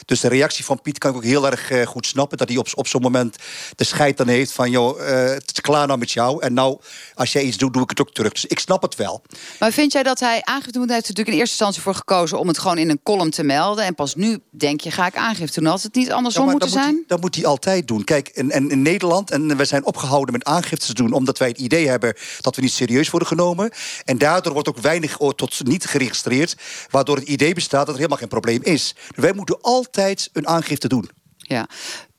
Dus 0.06 0.20
de 0.20 0.28
reactie 0.28 0.66
van 0.66 0.82
Piet 0.82 0.98
kan 0.98 1.12
ik 1.12 1.16
ook 1.16 1.24
heel 1.24 1.46
erg 1.51 1.72
uh, 1.72 1.86
goed 1.86 2.06
snappen. 2.06 2.38
Dat 2.38 2.50
hij 2.50 2.58
op, 2.58 2.68
op 2.74 2.88
zo'n 2.88 3.01
moment 3.01 3.36
de 3.75 3.84
scheid 3.84 4.18
dan 4.18 4.28
heeft 4.28 4.51
van... 4.51 4.70
joh, 4.72 5.00
uh, 5.00 5.06
het 5.06 5.51
is 5.54 5.62
klaar 5.62 5.88
nou 5.88 6.00
met 6.00 6.12
jou. 6.12 6.42
En 6.42 6.54
nou, 6.54 6.80
als 7.16 7.32
jij 7.32 7.44
iets 7.44 7.58
doet, 7.58 7.74
doe 7.74 7.84
ik 7.84 7.90
het 7.90 8.01
ook 8.01 8.13
terug. 8.13 8.32
Dus 8.32 8.46
ik 8.46 8.60
snap 8.60 8.82
het 8.82 8.96
wel. 8.96 9.22
Maar 9.60 9.72
vind 9.72 9.92
jij 9.92 10.04
dat 10.04 10.20
hij 10.20 10.42
aangifte 10.44 10.78
moet? 10.80 10.88
Hij 10.88 10.96
heeft 10.96 11.08
natuurlijk 11.08 11.36
in 11.36 11.42
eerste 11.42 11.56
instantie 11.56 11.82
voor 11.82 11.96
gekozen... 11.96 12.40
om 12.40 12.48
het 12.48 12.58
gewoon 12.58 12.78
in 12.78 12.90
een 12.90 13.00
column 13.04 13.30
te 13.30 13.44
melden. 13.44 13.86
En 13.86 13.96
pas 13.96 14.16
nu 14.16 14.40
denk 14.50 14.82
je, 14.82 14.92
ga 14.92 15.06
ik 15.06 15.16
aangifte 15.16 15.60
doen. 15.60 15.70
Had 15.70 15.82
het 15.82 15.96
niet 15.96 16.12
andersom 16.12 16.46
ja, 16.46 16.51
moeten 16.51 16.70
dat 16.70 16.78
zijn? 16.78 16.94
Moet 16.94 16.98
hij, 17.08 17.08
dat 17.08 17.22
moet 17.22 17.36
hij 17.36 17.46
altijd 17.46 17.88
doen. 17.88 18.04
Kijk, 18.04 18.28
en, 18.28 18.51
en 18.51 18.70
in 18.70 18.82
Nederland... 18.82 19.32
en 19.32 19.58
we 19.58 19.66
zijn 19.66 19.86
opgehouden 19.86 20.34
met 20.34 20.44
aangifte 20.44 20.86
te 20.86 20.94
doen... 20.94 21.13
omdat 21.13 21.38
wij 21.38 21.48
het 21.48 21.60
idee 21.60 21.88
hebben 21.88 22.16
dat 22.42 22.56
we 22.56 22.62
niet 22.62 22.72
serieus 22.72 23.10
worden 23.10 23.28
genomen. 23.28 23.72
En 24.06 24.18
daardoor 24.18 24.54
wordt 24.54 24.70
ook 24.70 24.78
weinig 24.78 25.18
tot 25.18 25.63
niet 25.63 25.86
geregistreerd... 26.12 26.56
waardoor 26.89 27.15
het 27.15 27.27
idee 27.27 27.53
bestaat 27.53 27.86
dat 27.86 27.89
er 27.89 27.96
helemaal 27.96 28.18
geen 28.18 28.27
probleem 28.27 28.60
is. 28.63 28.96
Wij 29.15 29.34
moeten 29.34 29.62
altijd 29.62 30.30
een 30.34 30.48
aangifte 30.48 30.88
doen. 30.88 31.10
Ja. 31.38 31.68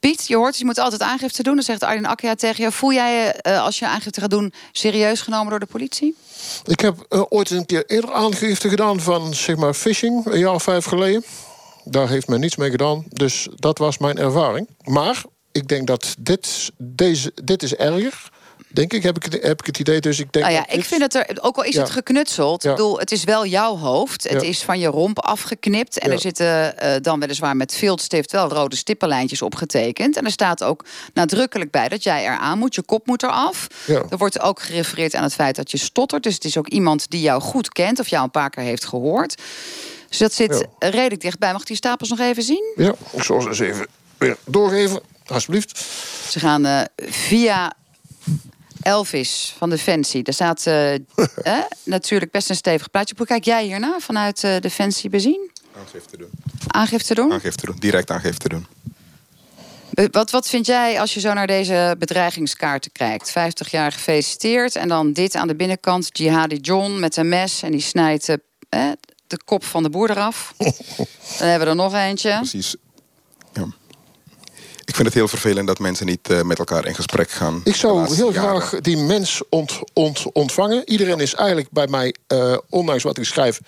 Piet, 0.01 0.27
je 0.27 0.37
hoort, 0.37 0.59
je 0.59 0.65
moet 0.65 0.79
altijd 0.79 1.03
aangifte 1.03 1.43
doen. 1.43 1.55
Dan 1.55 1.65
zegt 1.65 1.83
Arjen 1.83 2.05
Akkia 2.07 2.35
tegen 2.35 2.61
jou... 2.61 2.73
voel 2.73 2.93
jij 2.93 3.15
je, 3.15 3.35
uh, 3.43 3.63
als 3.63 3.79
je 3.79 3.87
aangifte 3.87 4.21
gaat 4.21 4.31
doen, 4.31 4.53
serieus 4.73 5.21
genomen 5.21 5.51
door 5.51 5.61
de 5.61 5.67
politie? 5.67 6.17
Ik 6.65 6.81
heb 6.81 7.07
uh, 7.09 7.23
ooit 7.29 7.51
een 7.51 7.67
keer 7.67 7.87
eerder 7.87 8.13
aangifte 8.13 8.69
gedaan 8.69 9.01
van, 9.01 9.35
zeg 9.35 9.57
maar, 9.57 9.75
phishing... 9.75 10.27
een 10.27 10.39
jaar 10.39 10.55
of 10.55 10.63
vijf 10.63 10.85
geleden. 10.85 11.25
Daar 11.85 12.09
heeft 12.09 12.29
men 12.29 12.41
niets 12.41 12.57
mee 12.57 12.71
gedaan. 12.71 13.05
Dus 13.09 13.49
dat 13.55 13.79
was 13.79 13.99
mijn 13.99 14.19
ervaring. 14.19 14.69
Maar 14.85 15.23
ik 15.53 15.69
denk 15.69 15.87
dat 15.87 16.15
dit, 16.19 16.71
deze, 16.79 17.33
dit 17.45 17.63
is 17.63 17.75
erger 17.75 18.31
denk 18.73 18.93
ik, 18.93 19.03
heb 19.03 19.25
ik, 19.25 19.43
heb 19.43 19.61
ik 19.61 19.67
het 19.67 19.79
idee. 19.79 20.01
Dus 20.01 20.19
ik 20.19 20.33
denk. 20.33 20.45
Nou 20.45 20.57
ja, 20.57 20.69
ik 20.69 20.85
vind 20.85 21.03
het 21.03 21.15
er, 21.15 21.39
ook 21.41 21.57
al 21.57 21.65
is 21.65 21.75
Ja. 21.75 21.81
het 21.81 21.91
geknutseld, 21.91 22.63
Ja. 22.63 22.71
ik 22.71 22.77
bedoel, 22.77 22.99
het 22.99 23.13
is 23.13 23.25
wel 23.25 23.47
jouw 23.47 23.77
hoofd. 23.77 24.23
Het 24.23 24.43
Ja. 24.43 24.49
is 24.49 24.63
van 24.63 24.79
je 24.79 24.87
romp 24.87 25.19
afgeknipt. 25.19 25.99
En 25.99 26.11
er 26.11 26.19
zitten 26.21 26.79
eh, 26.79 26.95
dan 27.03 27.21
weliswaar 27.21 27.57
met 27.57 27.75
viltstift 27.75 28.33
wel 28.33 28.49
rode 28.49 28.77
stippenlijntjes 28.77 29.43
opgetekend. 29.43 30.17
En 30.17 30.25
er 30.25 30.31
staat 30.31 30.65
ook 30.65 30.85
nadrukkelijk 31.15 31.71
bij 31.71 31.89
dat 31.89 32.03
jij 32.03 32.25
eraan 32.25 32.59
moet. 32.59 32.75
Je 32.75 32.83
kop 32.83 33.07
moet 33.07 33.23
eraf. 33.23 33.67
Er 33.87 34.17
wordt 34.19 34.41
ook 34.41 34.63
gerefereerd 34.63 35.15
aan 35.15 35.23
het 35.23 35.35
feit 35.35 35.57
dat 35.57 35.71
je 35.71 35.77
stottert. 35.79 36.23
Dus 36.23 36.35
het 36.35 36.45
is 36.45 36.57
ook 36.57 36.69
iemand 36.69 37.11
die 37.11 37.21
jou 37.21 37.41
goed 37.41 37.69
kent 37.69 38.01
of 38.01 38.09
jou 38.09 38.25
een 38.25 38.31
paar 38.31 38.51
keer 38.51 38.63
heeft 38.65 38.85
gehoord. 38.85 39.43
Dus 40.09 40.19
dat 40.19 40.33
zit 40.33 40.67
redelijk 40.79 41.21
dichtbij. 41.21 41.53
Mag 41.53 41.61
ik 41.61 41.67
die 41.67 41.77
stapels 41.77 42.09
nog 42.09 42.19
even 42.19 42.43
zien? 42.43 42.73
Ja, 42.77 42.95
ik 43.13 43.23
zal 43.23 43.41
ze 43.41 43.49
eens 43.49 43.59
even 43.59 43.87
weer 44.19 44.37
doorgeven. 44.45 45.01
Alsjeblieft. 45.27 45.85
Ze 46.31 46.39
gaan 46.39 46.65
eh, 46.67 46.81
via 46.97 47.73
Elvis 48.83 49.55
van 49.59 49.71
Defensie. 49.71 50.23
Daar 50.23 50.35
staat 50.35 50.67
eh, 50.67 50.95
eh, 50.95 51.01
natuurlijk 51.85 52.31
best 52.31 52.51
een 52.51 52.57
stevig 52.57 52.91
plaatje. 52.91 53.15
Hoe 53.17 53.27
kijk 53.27 53.45
jij 53.45 53.65
hierna 53.65 53.97
vanuit 54.01 54.45
eh, 54.45 54.57
Defensie 54.61 55.11
bezien? 55.11 55.51
Aangifte 55.79 56.17
doen. 56.17 56.31
Aangifte 56.67 57.15
doen? 57.15 57.33
Aangifte 57.33 57.67
doen. 57.67 57.77
Direct 57.79 58.11
aangifte 58.11 58.49
doen. 58.49 58.67
Eh, 59.95 60.07
Wat, 60.11 60.31
wat 60.31 60.49
vind 60.49 60.67
jij 60.67 61.01
als 61.01 61.15
je 61.15 61.21
zo 61.21 61.33
naar 61.33 61.47
deze 61.47 61.97
bedreigingskaarten 61.99 62.93
kijkt? 62.93 63.31
50 63.31 63.71
jaar 63.71 63.93
gefeliciteerd 63.93 64.77
en 64.77 64.89
dan 64.89 65.13
dit 65.13 65.35
aan 65.35 65.49
de 65.49 65.55
binnenkant. 65.55 66.09
Jihadi 66.13 66.57
John 66.57 66.99
met 66.99 67.17
een 67.17 67.29
mes 67.29 67.63
en 67.63 67.71
die 67.73 67.81
snijdt 67.81 68.29
eh, 68.29 68.91
de 69.27 69.39
kop 69.45 69.65
van 69.65 69.83
de 69.83 69.91
boer 69.91 70.11
eraf. 70.11 70.55
dan 71.39 71.49
hebben 71.49 71.61
we 71.61 71.67
er 71.67 71.77
nog 71.77 71.95
eentje. 71.95 72.35
Precies. 72.37 72.77
Ja. 73.53 73.67
Ik 74.85 74.95
vind 74.95 75.07
het 75.07 75.17
heel 75.17 75.29
vervelend 75.29 75.67
dat 75.67 75.79
mensen 75.79 76.07
niet 76.07 76.31
eh, 76.31 76.43
met 76.43 76.59
elkaar 76.59 76.87
in 76.87 76.95
gesprek 76.95 77.31
gaan. 77.31 77.61
Ik 77.65 77.75
zou 77.75 78.15
heel 78.15 78.33
jaren. 78.33 78.61
graag 78.61 78.81
die 78.81 78.97
mens 78.97 79.43
ont, 79.49 79.79
ont, 79.93 80.25
ontvangen. 80.33 80.91
Iedereen 80.91 81.21
is 81.21 81.35
eigenlijk 81.35 81.69
bij 81.71 81.87
mij, 81.87 82.15
eh, 82.27 82.57
ondanks 82.69 83.03
wat 83.03 83.19
ik 83.19 83.25
schrijf, 83.25 83.61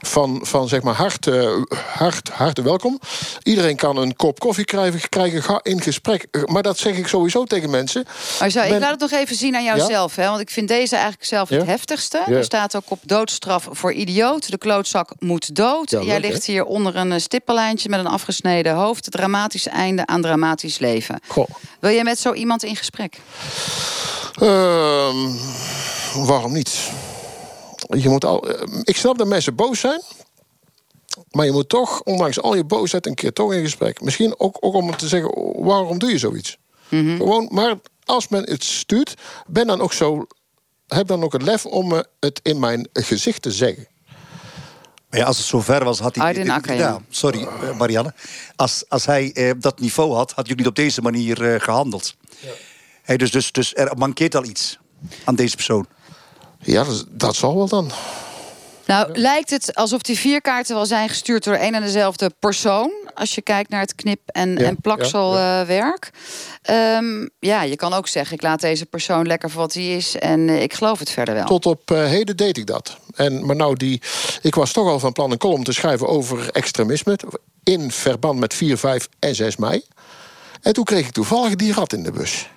van, 0.00 0.40
van 0.42 0.68
zeg 0.68 0.82
maar 0.82 0.94
hart, 0.94 1.26
eh, 1.26 1.56
hart, 1.92 2.28
harte 2.28 2.62
welkom. 2.62 3.00
Iedereen 3.42 3.76
kan 3.76 3.96
een 3.96 4.16
kop 4.16 4.38
koffie 4.38 4.64
krijgen, 4.64 5.08
krijgen 5.08 5.42
ga 5.42 5.60
in 5.62 5.80
gesprek. 5.80 6.26
Maar 6.46 6.62
dat 6.62 6.78
zeg 6.78 6.96
ik 6.96 7.06
sowieso 7.06 7.44
tegen 7.44 7.70
mensen. 7.70 8.04
Maar 8.40 8.50
zo, 8.50 8.60
ik 8.60 8.70
laat 8.70 8.90
het 8.90 9.00
nog 9.00 9.10
even 9.12 9.36
zien 9.36 9.54
aan 9.54 9.64
jouzelf. 9.64 10.16
Hè? 10.16 10.28
Want 10.28 10.40
ik 10.40 10.50
vind 10.50 10.68
deze 10.68 10.94
eigenlijk 10.94 11.24
zelf 11.24 11.48
het 11.48 11.66
heftigste. 11.66 12.22
Ja. 12.26 12.36
Er 12.36 12.44
staat 12.44 12.76
ook 12.76 12.90
op 12.90 12.98
doodstraf 13.02 13.68
voor 13.70 13.92
idioot. 13.92 14.50
De 14.50 14.58
klootzak 14.58 15.10
moet 15.18 15.54
dood. 15.54 15.90
Ja, 15.90 16.02
Jij 16.02 16.20
leuk, 16.20 16.30
ligt 16.30 16.46
hè? 16.46 16.52
hier 16.52 16.64
onder 16.64 16.96
een 16.96 17.20
stippenlijntje 17.20 17.88
met 17.88 17.98
een 17.98 18.06
afgesneden 18.06 18.74
hoofd. 18.74 19.10
Dramatisch 19.10 19.66
einde 19.66 20.06
aan 20.06 20.22
dramatisch 20.22 20.48
leven. 20.78 21.20
Goh. 21.26 21.48
Wil 21.80 21.90
je 21.90 22.04
met 22.04 22.18
zo 22.18 22.32
iemand 22.32 22.62
in 22.62 22.76
gesprek? 22.76 23.20
Ehm, 24.40 25.16
waarom 26.26 26.52
niet? 26.52 26.90
Je 27.88 28.08
moet 28.08 28.24
al, 28.24 28.48
eh, 28.48 28.78
ik 28.82 28.96
snap 28.96 29.18
dat 29.18 29.26
mensen 29.26 29.54
boos 29.54 29.80
zijn. 29.80 30.02
Maar 31.30 31.46
je 31.46 31.52
moet 31.52 31.68
toch, 31.68 32.02
ondanks 32.02 32.40
al 32.40 32.54
je 32.54 32.64
boosheid, 32.64 33.06
een 33.06 33.14
keer 33.14 33.32
toch 33.32 33.52
in 33.52 33.62
gesprek. 33.62 34.00
Misschien 34.00 34.34
ook, 34.38 34.56
ook 34.60 34.74
om 34.74 34.96
te 34.96 35.08
zeggen, 35.08 35.62
waarom 35.62 35.98
doe 35.98 36.10
je 36.10 36.18
zoiets? 36.18 36.58
Gewoon, 36.88 37.48
maar 37.50 37.74
als 38.04 38.28
men 38.28 38.42
het 38.50 38.64
stuurt, 38.64 39.14
ben 39.46 39.66
dan 39.66 39.80
ook 39.80 39.92
zo, 39.92 40.26
heb 40.86 41.06
dan 41.06 41.22
ook 41.22 41.32
het 41.32 41.42
lef 41.42 41.66
om 41.66 41.88
me 41.88 42.06
het 42.20 42.40
in 42.42 42.58
mijn 42.58 42.88
gezicht 42.92 43.42
te 43.42 43.50
zeggen. 43.50 43.86
Maar 45.10 45.20
ja, 45.20 45.26
als 45.26 45.36
het 45.36 45.46
zover 45.46 45.84
was, 45.84 45.98
had 45.98 46.14
hij... 46.14 46.24
Aydin. 46.24 46.76
Ja, 46.76 47.00
sorry, 47.08 47.42
eh, 47.42 47.76
Marianne. 47.78 48.14
Als, 48.56 48.84
als 48.88 49.06
hij 49.06 49.32
eh, 49.32 49.50
dat 49.58 49.80
niveau 49.80 50.14
had, 50.14 50.32
had 50.32 50.46
hij 50.46 50.56
niet 50.56 50.66
op 50.66 50.74
deze 50.74 51.02
manier 51.02 51.52
eh, 51.52 51.60
gehandeld. 51.60 52.16
Hey, 53.02 53.16
dus, 53.16 53.30
dus, 53.30 53.52
dus 53.52 53.74
er 53.74 53.96
mankeert 53.96 54.34
al 54.34 54.44
iets 54.44 54.78
aan 55.24 55.34
deze 55.34 55.56
persoon. 55.56 55.86
Ja, 56.58 56.84
dat, 56.84 57.04
dat 57.08 57.36
zal 57.36 57.56
wel 57.56 57.68
dan. 57.68 57.90
Nou, 58.86 59.18
lijkt 59.18 59.50
het 59.50 59.74
alsof 59.74 60.02
die 60.02 60.18
vier 60.18 60.40
kaarten 60.40 60.74
wel 60.74 60.86
zijn 60.86 61.08
gestuurd 61.08 61.44
door 61.44 61.54
een 61.54 61.74
en 61.74 61.82
dezelfde 61.82 62.30
persoon. 62.38 62.92
Als 63.20 63.34
je 63.34 63.42
kijkt 63.42 63.70
naar 63.70 63.80
het 63.80 63.94
knip- 63.94 64.28
en, 64.28 64.50
Ja, 64.50 64.66
en 64.66 64.80
plakselwerk. 64.80 66.10
Ehm, 66.62 67.26
ja, 67.38 67.62
je 67.62 67.76
kan 67.76 67.92
ook 67.92 68.08
zeggen, 68.08 68.36
ik 68.36 68.42
laat 68.42 68.60
deze 68.60 68.86
persoon 68.86 69.26
lekker 69.26 69.50
voor 69.50 69.60
wat 69.60 69.74
hij 69.74 69.96
is. 69.96 70.18
En 70.18 70.48
eh, 70.48 70.62
ik 70.62 70.74
geloof 70.74 70.98
het 70.98 71.10
verder 71.10 71.34
wel. 71.34 71.46
Tot 71.46 71.66
op 71.66 71.90
eh, 71.90 72.04
heden 72.04 72.36
deed 72.36 72.56
ik 72.56 72.66
dat. 72.66 72.98
En, 73.14 73.46
maar 73.46 73.56
nou, 73.56 73.76
die, 73.76 74.02
ik 74.42 74.54
was 74.54 74.72
toch 74.72 74.88
al 74.88 74.98
van 74.98 75.12
plan 75.12 75.30
een 75.30 75.38
column 75.38 75.64
te 75.64 75.72
schrijven 75.72 76.08
over 76.08 76.50
extremisme. 76.50 77.18
In 77.64 77.90
verband 77.90 78.38
met 78.38 78.54
4, 78.54 78.78
5 78.78 79.08
en 79.18 79.34
6 79.34 79.56
mei. 79.56 79.82
En 80.62 80.72
toen 80.72 80.84
kreeg 80.84 81.06
ik 81.06 81.12
toevallig 81.12 81.56
die 81.56 81.72
rat 81.72 81.92
in 81.92 82.02
de 82.02 82.12
bus. 82.12 82.48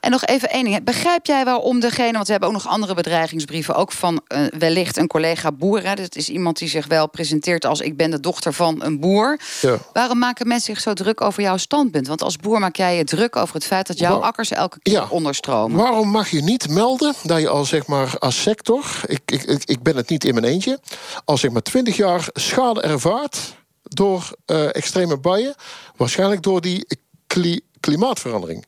En 0.00 0.10
nog 0.10 0.24
even 0.24 0.50
één 0.50 0.64
ding. 0.64 0.84
Begrijp 0.84 1.26
jij 1.26 1.44
waarom 1.44 1.80
degene... 1.80 2.12
want 2.12 2.24
we 2.26 2.30
hebben 2.30 2.48
ook 2.48 2.54
nog 2.54 2.68
andere 2.68 2.94
bedreigingsbrieven... 2.94 3.74
ook 3.74 3.92
van 3.92 4.20
eh, 4.26 4.40
wellicht 4.58 4.96
een 4.96 5.06
collega 5.06 5.52
boer. 5.52 5.82
Hè? 5.86 5.94
Dat 5.94 6.16
is 6.16 6.28
iemand 6.28 6.58
die 6.58 6.68
zich 6.68 6.86
wel 6.86 7.08
presenteert 7.08 7.64
als... 7.64 7.80
ik 7.80 7.96
ben 7.96 8.10
de 8.10 8.20
dochter 8.20 8.52
van 8.52 8.82
een 8.82 9.00
boer. 9.00 9.38
Ja. 9.60 9.76
Waarom 9.92 10.18
maken 10.18 10.48
mensen 10.48 10.74
zich 10.74 10.82
zo 10.82 10.92
druk 10.92 11.20
over 11.20 11.42
jouw 11.42 11.56
standpunt? 11.56 12.06
Want 12.06 12.22
als 12.22 12.36
boer 12.36 12.60
maak 12.60 12.76
jij 12.76 12.96
je 12.96 13.04
druk 13.04 13.36
over 13.36 13.54
het 13.54 13.64
feit... 13.64 13.86
dat 13.86 13.98
jouw 13.98 14.20
akkers 14.22 14.50
elke 14.50 14.78
keer 14.82 14.92
Ja. 14.92 15.06
onderstromen. 15.10 15.78
Waarom 15.78 16.08
mag 16.08 16.30
je 16.30 16.42
niet 16.42 16.68
melden 16.68 17.14
dat 17.22 17.40
je 17.40 17.48
al 17.48 17.64
zeg 17.64 17.86
maar 17.86 18.18
als 18.18 18.42
sector, 18.42 18.84
ik, 19.06 19.20
ik, 19.26 19.42
ik, 19.42 19.64
ik 19.64 19.82
ben 19.82 19.96
het 19.96 20.08
niet 20.08 20.24
in 20.24 20.34
mijn 20.34 20.46
eentje, 20.46 20.80
al 21.24 21.36
zeg 21.36 21.50
maar 21.50 21.62
20 21.62 21.96
jaar 21.96 22.28
schade 22.32 22.80
ervaart 22.80 23.38
door 23.82 24.30
eh, 24.46 24.74
extreme 24.74 25.18
buien, 25.18 25.54
waarschijnlijk 25.96 26.42
door 26.42 26.60
die 26.60 26.86
kli- 27.26 27.60
klimaatverandering. 27.80 28.64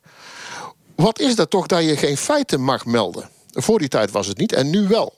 Wat 1.02 1.20
is 1.20 1.36
dat 1.36 1.50
toch 1.50 1.66
dat 1.66 1.84
je 1.84 1.96
geen 1.96 2.16
feiten 2.16 2.60
mag 2.60 2.84
melden? 2.84 3.28
Voor 3.50 3.78
die 3.78 3.88
tijd 3.88 4.10
was 4.10 4.26
het 4.26 4.38
niet 4.38 4.52
en 4.52 4.70
nu 4.70 4.88
wel. 4.88 5.14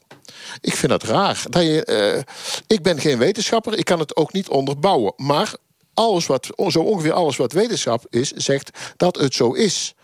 Ik 0.60 0.76
vind 0.76 0.92
dat 0.92 1.02
raar. 1.02 1.42
Dat 1.48 1.62
je, 1.62 1.84
eh, 1.84 2.22
ik 2.66 2.82
ben 2.82 3.00
geen 3.00 3.18
wetenschapper, 3.18 3.78
ik 3.78 3.84
kan 3.84 3.98
het 3.98 4.16
ook 4.16 4.32
niet 4.32 4.48
onderbouwen. 4.48 5.12
Maar 5.16 5.54
alles 5.94 6.26
wat, 6.26 6.48
zo 6.68 6.80
ongeveer 6.80 7.12
alles 7.12 7.36
wat 7.36 7.52
wetenschap 7.52 8.06
is, 8.10 8.30
zegt 8.30 8.70
dat 8.96 9.16
het 9.16 9.34
zo 9.34 9.52
is. 9.52 9.94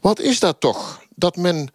Wat 0.00 0.20
is 0.20 0.40
dat 0.40 0.60
toch? 0.60 1.00
Dat 1.14 1.36
men 1.36 1.68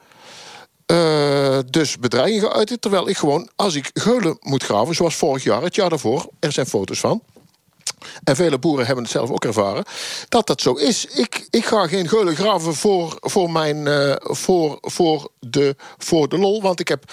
eh, 0.86 1.60
dus 1.70 1.98
bedreigingen 1.98 2.52
geuit 2.52 2.82
terwijl 2.82 3.10
ik 3.10 3.18
gewoon, 3.18 3.50
als 3.56 3.76
ik 3.76 3.90
geulen 3.94 4.38
moet 4.40 4.64
graven, 4.64 4.96
zoals 4.96 5.16
vorig 5.16 5.44
jaar, 5.44 5.62
het 5.62 5.76
jaar 5.76 5.90
daarvoor, 5.90 6.28
er 6.40 6.52
zijn 6.52 6.66
foto's 6.66 7.00
van. 7.00 7.24
En 8.24 8.36
vele 8.36 8.60
boeren 8.60 8.86
hebben 8.86 9.04
het 9.04 9.14
zelf 9.14 9.30
ook 9.30 9.46
ervaren. 9.46 9.84
Dat 10.30 10.48
dat 10.48 10.62
zo 10.62 10.74
is. 10.74 11.06
Ik, 11.06 11.48
ik 11.50 11.66
ga 11.66 11.88
geen 11.88 12.08
geulen 12.08 12.36
graven 12.36 12.76
voor, 12.76 13.18
voor, 13.20 13.52
mijn, 13.52 13.88
eh, 13.88 14.16
voor, 14.20 14.78
voor, 14.82 15.30
de, 15.40 15.76
voor 15.98 16.30
de 16.30 16.38
lol. 16.38 16.62
Want 16.62 16.80
ik 16.80 16.88
heb 16.88 17.12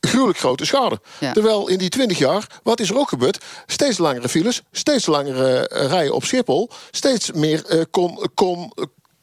gruwelijk 0.00 0.38
grote 0.38 0.64
schade. 0.64 1.00
Ja. 1.18 1.32
Terwijl 1.32 1.68
in 1.68 1.78
die 1.78 1.88
20 1.88 2.18
jaar, 2.18 2.60
wat 2.62 2.80
is 2.80 2.90
er 2.90 2.98
ook 2.98 3.08
gebeurd? 3.08 3.44
Steeds 3.66 3.98
langere 3.98 4.28
files, 4.28 4.62
steeds 4.72 5.06
langere 5.06 5.68
rijen 5.70 6.14
op 6.14 6.24
Schiphol. 6.24 6.70
Steeds 6.90 7.32
meer 7.32 7.66
eh, 7.66 7.80
con, 7.90 8.30
con, 8.34 8.72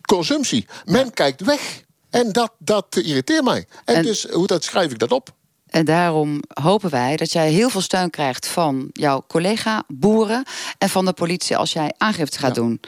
consumptie. 0.01 0.67
Men 0.85 1.13
kijkt 1.13 1.41
weg. 1.41 1.83
En 2.09 2.31
dat, 2.31 2.51
dat 2.57 2.85
irriteert 2.95 3.43
mij. 3.43 3.67
En, 3.85 3.95
En- 3.95 4.03
dus, 4.03 4.27
hoe 4.31 4.47
dat 4.47 4.63
schrijf 4.63 4.91
ik 4.91 4.99
dat 4.99 5.11
op? 5.11 5.29
En 5.69 5.85
daarom 5.85 6.39
hopen 6.61 6.89
wij 6.89 7.15
dat 7.15 7.31
jij 7.31 7.49
heel 7.51 7.69
veel 7.69 7.81
steun 7.81 8.09
krijgt 8.09 8.47
van 8.47 8.89
jouw 8.93 9.23
collega 9.27 9.83
boeren 9.87 10.43
en 10.77 10.89
van 10.89 11.05
de 11.05 11.13
politie 11.13 11.57
als 11.57 11.73
jij 11.73 11.93
aangifte 11.97 12.39
gaat 12.39 12.55
doen. 12.55 12.79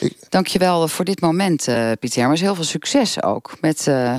Ik- 0.00 0.14
Dankjewel 0.28 0.88
voor 0.88 1.04
dit 1.04 1.20
moment, 1.20 1.68
eh 1.68 1.90
Pieter 2.00 2.18
Hermers. 2.20 2.40
Heel 2.40 2.54
veel 2.54 2.64
succes 2.64 3.22
ook. 3.22 3.52
Met, 3.60 3.86
eh, 3.86 4.14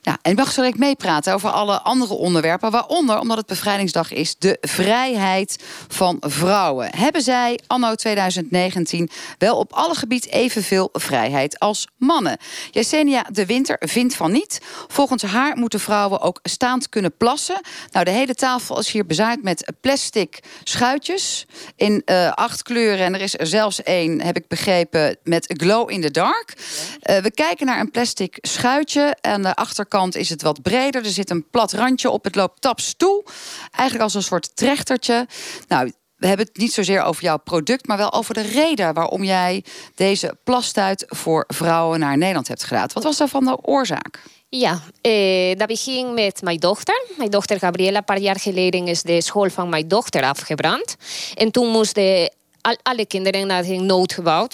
ja, 0.00 0.18
en 0.22 0.34
mag 0.34 0.52
zo 0.52 0.60
direct 0.60 0.78
meepraten 0.78 1.34
over 1.34 1.50
alle 1.50 1.80
andere 1.80 2.14
onderwerpen. 2.14 2.70
Waaronder, 2.70 3.18
omdat 3.20 3.36
het 3.36 3.46
bevrijdingsdag 3.46 4.12
is, 4.12 4.36
de 4.38 4.56
vrijheid 4.60 5.64
van 5.88 6.16
vrouwen. 6.20 6.96
Hebben 6.96 7.22
zij 7.22 7.58
anno 7.66 7.94
2019 7.94 9.10
wel 9.38 9.56
op 9.56 9.72
alle 9.72 9.94
gebied 9.94 10.26
evenveel 10.28 10.88
vrijheid 10.92 11.58
als 11.58 11.86
mannen? 11.96 12.36
Yesenia 12.70 13.26
de 13.32 13.46
Winter 13.46 13.76
vindt 13.80 14.14
van 14.14 14.32
niet. 14.32 14.60
Volgens 14.88 15.22
haar 15.22 15.56
moeten 15.56 15.80
vrouwen 15.80 16.20
ook 16.20 16.38
staand 16.42 16.88
kunnen 16.88 17.16
plassen. 17.16 17.60
Nou, 17.90 18.04
de 18.04 18.10
hele 18.10 18.34
tafel 18.34 18.78
is 18.78 18.90
hier 18.90 19.06
bezaaid 19.06 19.42
met 19.42 19.72
plastic 19.80 20.40
schuitjes 20.64 21.46
in 21.76 22.02
eh, 22.04 22.32
acht 22.32 22.62
kleuren. 22.62 23.04
En 23.04 23.14
er 23.14 23.20
is 23.20 23.38
er 23.38 23.46
zelfs 23.46 23.82
één, 23.82 24.20
heb 24.20 24.36
ik 24.36 24.48
begrepen, 24.48 25.16
met 25.22 25.54
glow 25.56 25.90
in 25.90 26.00
the 26.00 26.10
dark. 26.10 26.54
Eh, 27.00 27.18
we 27.18 27.30
kijken 27.30 27.66
naar 27.66 27.80
een 27.80 27.90
plastic 27.90 28.38
schuitje. 28.40 29.16
Aan 29.20 29.42
de 29.42 29.54
achterkant 29.54 30.16
is 30.16 30.28
het 30.28 30.42
wat 30.42 30.62
breder. 30.62 31.04
Er 31.04 31.10
zit 31.10 31.30
een 31.30 31.50
plat 31.50 31.72
randje 31.72 32.10
op. 32.10 32.24
Het 32.24 32.34
loopt 32.34 32.60
tapstoel. 32.60 33.24
Eigenlijk 33.70 34.02
als 34.02 34.14
een 34.14 34.22
soort 34.22 34.56
trechtertje. 34.56 35.26
Nou, 35.68 35.92
we 36.22 36.28
hebben 36.28 36.46
het 36.46 36.56
niet 36.56 36.72
zozeer 36.72 37.02
over 37.02 37.22
jouw 37.22 37.36
product, 37.36 37.86
maar 37.86 37.96
wel 37.96 38.12
over 38.12 38.34
de 38.34 38.40
reden 38.40 38.94
waarom 38.94 39.24
jij 39.24 39.64
deze 39.94 40.36
plastuit 40.44 41.04
voor 41.08 41.44
vrouwen 41.46 42.00
naar 42.00 42.18
Nederland 42.18 42.48
hebt 42.48 42.64
gedaan. 42.64 42.88
Wat 42.92 43.02
was 43.02 43.16
daarvan 43.16 43.44
de 43.44 43.62
oorzaak? 43.62 44.22
Ja, 44.54 44.80
eh, 45.00 45.56
dat 45.56 45.66
beging 45.66 46.14
met 46.14 46.42
mijn 46.42 46.58
dochter. 46.58 47.04
Mijn 47.16 47.30
dochter 47.30 47.58
Gabriela, 47.58 47.98
een 47.98 48.04
paar 48.04 48.18
jaar 48.18 48.40
geleden 48.40 48.86
is 48.86 49.02
de 49.02 49.22
school 49.22 49.50
van 49.50 49.68
mijn 49.68 49.88
dochter 49.88 50.22
afgebrand. 50.22 50.96
En 51.34 51.50
toen 51.50 51.68
moesten 51.68 52.32
al, 52.60 52.76
alle 52.82 53.06
kinderen 53.06 53.46
naar 53.46 53.64
het 53.64 53.80
noodgebouw. 53.80 54.48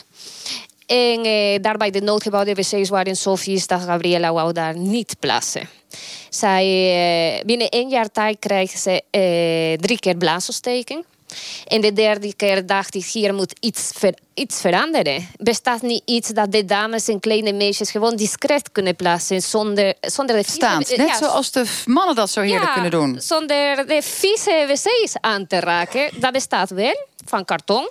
En 0.87 1.25
eh, 1.25 1.63
daar 1.63 1.77
bij 1.77 1.91
de 1.91 2.01
noodgebouwde 2.01 2.55
wc's 2.55 2.89
waren 2.89 3.17
zo 3.17 3.37
vies 3.37 3.67
dat 3.67 3.81
Gabriela 3.81 4.33
wou 4.33 4.53
daar 4.53 4.77
niet 4.77 5.17
plaatsen. 5.19 5.69
Zij, 6.29 6.65
eh, 7.39 7.45
binnen 7.45 7.69
één 7.69 7.89
jaar 7.89 8.11
tijd 8.11 8.39
kreeg 8.39 8.71
ze 8.71 9.03
eh, 9.11 9.79
drie 9.81 9.99
keer 9.99 10.17
blaasontsteking. 10.17 11.05
En 11.67 11.81
de 11.81 11.93
derde 11.93 12.35
keer 12.35 12.67
dacht 12.67 12.95
ik, 12.95 13.05
hier 13.05 13.35
moet 13.35 13.55
iets, 13.61 13.91
ver, 13.95 14.15
iets 14.35 14.61
veranderen. 14.61 15.29
Bestaat 15.37 15.83
niet 15.83 16.03
iets 16.05 16.29
dat 16.29 16.53
de 16.53 16.65
dames 16.65 17.09
en 17.09 17.21
kleine 17.21 17.53
meisjes 17.53 17.91
gewoon 17.91 18.17
discreet 18.17 18.73
kunnen 18.73 18.97
plaatsen 18.97 19.43
zonder, 19.43 19.95
zonder 20.01 20.37
de 20.37 20.43
vieze- 20.43 20.57
Staand. 20.59 20.97
Net 20.97 21.09
ja, 21.09 21.17
zoals 21.17 21.51
de 21.51 21.65
mannen 21.85 22.15
dat 22.15 22.31
zo 22.31 22.41
heerlijk 22.41 22.65
ja, 22.65 22.73
kunnen 22.73 22.91
doen. 22.91 23.21
Zonder 23.21 23.87
de 23.87 24.03
vieze 24.03 24.65
wc's 24.69 25.15
aan 25.21 25.47
te 25.47 25.61
raken. 25.61 26.11
Dat 26.21 26.33
bestaat 26.33 26.71
wel, 26.71 27.07
van 27.25 27.45
karton. 27.45 27.89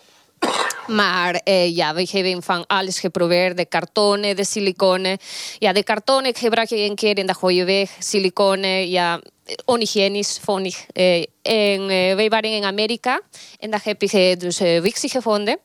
Maar 0.88 1.34
eh, 1.34 1.76
ja, 1.76 1.94
we 1.94 2.08
hebben 2.12 2.44
van 2.44 2.68
alles 2.68 3.00
geprobeerd. 3.00 3.58
De 3.58 3.66
kartonnen, 3.66 4.36
de 4.36 4.46
siliconen. 4.46 5.18
Ja, 5.60 5.74
de 5.74 5.84
kartonnen 5.84 6.36
gebruik 6.36 6.70
je 6.70 6.78
een 6.78 6.96
keer 6.96 7.18
en 7.18 7.26
dan 7.26 7.36
gooi 7.36 7.64
weg. 7.64 7.90
Siliconen, 8.00 8.90
ja, 8.90 9.22
onhygiënisch 9.66 10.40
vond. 10.44 10.86
Eh, 10.94 11.18
en 11.42 11.90
eh, 11.90 12.16
wij 12.16 12.30
waren 12.30 12.52
in 12.52 12.64
Amerika 12.64 13.22
en 13.60 13.70
daar 13.70 13.82
heb 13.84 14.02
ik 14.02 14.14
eh, 14.14 14.40
dus 14.40 14.60
eh, 14.60 14.82
Wixie 14.82 15.10
gevonden. 15.10 15.60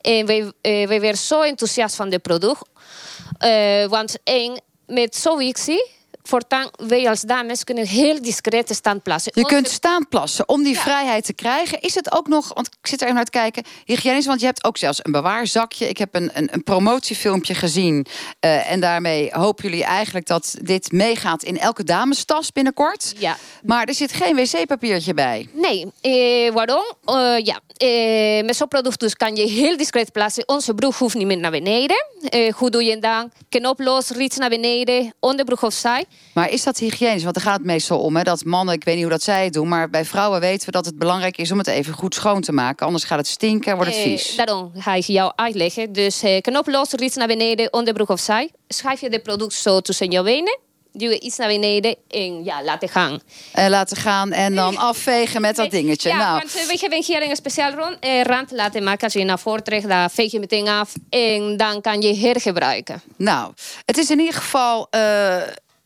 En 0.00 0.26
wij, 0.26 0.52
eh, 0.60 0.86
wij 0.86 1.00
waren 1.00 1.16
zo 1.16 1.42
enthousiast 1.42 1.96
van 1.96 2.12
het 2.12 2.22
product. 2.22 2.62
Eh, 3.38 3.84
want 3.86 4.16
met 4.86 5.16
zo'n 5.16 5.38
Wixie, 5.38 5.84
voortaan 6.28 6.70
wij 6.86 7.08
als 7.08 7.20
dames 7.20 7.64
kunnen 7.64 7.86
heel 7.86 8.22
discreet 8.22 8.74
staan 8.74 9.02
plaatsen. 9.02 9.32
Je 9.34 9.42
Onze- 9.42 9.54
kunt 9.54 9.68
staan 9.68 10.08
plassen 10.08 10.48
om 10.48 10.62
die 10.62 10.74
Ja. 10.74 10.80
vrijheid 10.80 11.24
te 11.24 11.32
krijgen. 11.32 11.80
Is 11.80 11.94
het 11.94 12.12
ook 12.12 12.28
nog, 12.28 12.54
want 12.54 12.66
ik 12.66 12.86
zit 12.86 12.98
er 12.98 13.02
even 13.04 13.14
naar 13.14 13.24
te 13.24 13.30
kijken, 13.30 13.64
hygiënisch? 13.84 14.26
Want 14.26 14.40
je 14.40 14.46
hebt 14.46 14.64
ook 14.64 14.76
zelfs 14.76 15.00
een 15.02 15.12
bewaarzakje. 15.12 15.88
Ik 15.88 15.98
heb 15.98 16.14
een, 16.14 16.30
een, 16.34 16.48
een 16.52 16.62
promotiefilmpje 16.62 17.54
gezien. 17.54 18.06
eh, 18.40 18.70
en 18.70 18.80
daarmee 18.80 19.28
hopen 19.32 19.64
jullie 19.64 19.84
eigenlijk 19.84 20.26
dat 20.26 20.54
dit 20.62 20.92
meegaat 20.92 21.42
in 21.42 21.58
elke 21.58 21.84
damestas 21.84 22.52
binnenkort. 22.52 23.12
Ja. 23.18 23.36
Maar 23.64 23.84
er 23.86 23.94
zit 23.94 24.12
geen 24.12 24.36
wc-papiertje 24.36 25.14
bij. 25.14 25.48
Nee, 25.52 25.86
eh, 26.00 26.52
waarom? 26.52 26.84
Eh, 27.04 27.44
ja, 27.44 27.60
eh, 27.76 28.44
met 28.44 28.56
zo'n 28.56 28.68
product 28.68 29.00
dus 29.00 29.14
kan 29.14 29.36
je 29.36 29.48
heel 29.48 29.76
discreet 29.76 30.12
plaatsen. 30.12 30.48
Onze 30.48 30.74
broek 30.74 30.94
hoeft 30.94 31.14
niet 31.14 31.26
meer 31.26 31.38
naar 31.38 31.50
beneden. 31.50 32.04
Eh, 32.28 32.52
hoe 32.52 32.70
doe 32.70 32.84
je 32.84 32.90
het 32.90 33.02
dan? 33.02 33.30
Knop 33.48 33.80
los, 33.80 34.08
riets 34.08 34.36
naar 34.36 34.48
beneden, 34.48 35.14
onderbroek 35.20 35.62
opzij. 35.62 36.04
Maar 36.34 36.50
is 36.50 36.62
dat 36.62 36.78
hygiënisch? 36.78 37.22
Want 37.22 37.34
daar 37.34 37.44
gaat 37.44 37.56
het 37.56 37.64
meestal 37.66 37.98
om. 38.00 38.16
Hè? 38.16 38.22
Dat 38.22 38.44
mannen, 38.44 38.74
ik 38.74 38.84
weet 38.84 38.94
niet 38.94 39.02
hoe 39.04 39.12
dat 39.12 39.22
zij 39.22 39.44
het 39.44 39.52
doen. 39.52 39.68
Maar 39.68 39.90
bij 39.90 40.04
vrouwen 40.04 40.40
weten 40.40 40.66
we 40.66 40.72
dat 40.72 40.84
het 40.84 40.98
belangrijk 40.98 41.36
is 41.38 41.52
om 41.52 41.58
het 41.58 41.66
even 41.66 41.94
goed 41.94 42.14
schoon 42.14 42.40
te 42.40 42.52
maken. 42.52 42.86
Anders 42.86 43.04
gaat 43.04 43.18
het 43.18 43.26
stinken 43.26 43.70
en 43.70 43.76
wordt 43.76 43.90
het 43.94 44.00
Eh, 44.04 44.10
vies. 44.10 44.36
daarom 44.36 44.72
ga 44.76 44.94
ik 44.94 45.04
jou 45.04 45.32
uitleggen. 45.36 45.92
Dus 45.92 46.22
eh, 46.22 46.40
knop 46.40 46.66
los, 46.66 46.90
riets 46.90 47.16
naar 47.16 47.26
beneden, 47.26 47.72
onderbroek 47.72 48.08
opzij. 48.08 48.50
Schrijf 48.68 49.00
je 49.00 49.08
het 49.08 49.22
product 49.22 49.52
zo 49.52 49.80
tussen 49.80 50.10
je 50.10 50.22
benen. 50.22 50.58
Duw 50.92 51.10
je 51.10 51.20
iets 51.20 51.36
naar 51.36 51.48
beneden 51.48 51.96
en 52.08 52.44
ja, 52.44 52.62
laten 52.64 52.88
gaan. 52.88 53.20
En 53.52 53.70
laten 53.70 53.96
gaan 53.96 54.32
en 54.32 54.54
dan 54.54 54.76
afvegen 54.76 55.40
met 55.40 55.56
dat 55.56 55.70
dingetje. 55.70 56.08
Ja, 56.08 56.16
nou, 56.16 56.32
want 56.38 56.54
eh, 56.56 56.66
we 56.66 56.76
hebben 56.80 57.02
hier 57.04 57.30
een 57.30 57.36
speciaal 57.36 57.72
rond, 57.72 57.96
eh, 58.00 58.22
rand 58.22 58.50
laten 58.50 58.82
maken. 58.84 59.04
Als 59.04 59.12
je 59.12 59.24
naar 59.24 59.38
voren 59.38 59.64
trekt, 59.64 59.88
dan 59.88 60.10
veeg 60.10 60.32
je 60.32 60.38
meteen 60.40 60.68
af. 60.68 60.92
En 61.10 61.56
dan 61.56 61.80
kan 61.80 62.00
je 62.02 62.16
hergebruiken. 62.16 63.02
Nou, 63.16 63.52
het 63.84 63.98
is 63.98 64.10
in 64.10 64.18
ieder 64.18 64.34
geval 64.34 64.86
eh, 64.90 65.36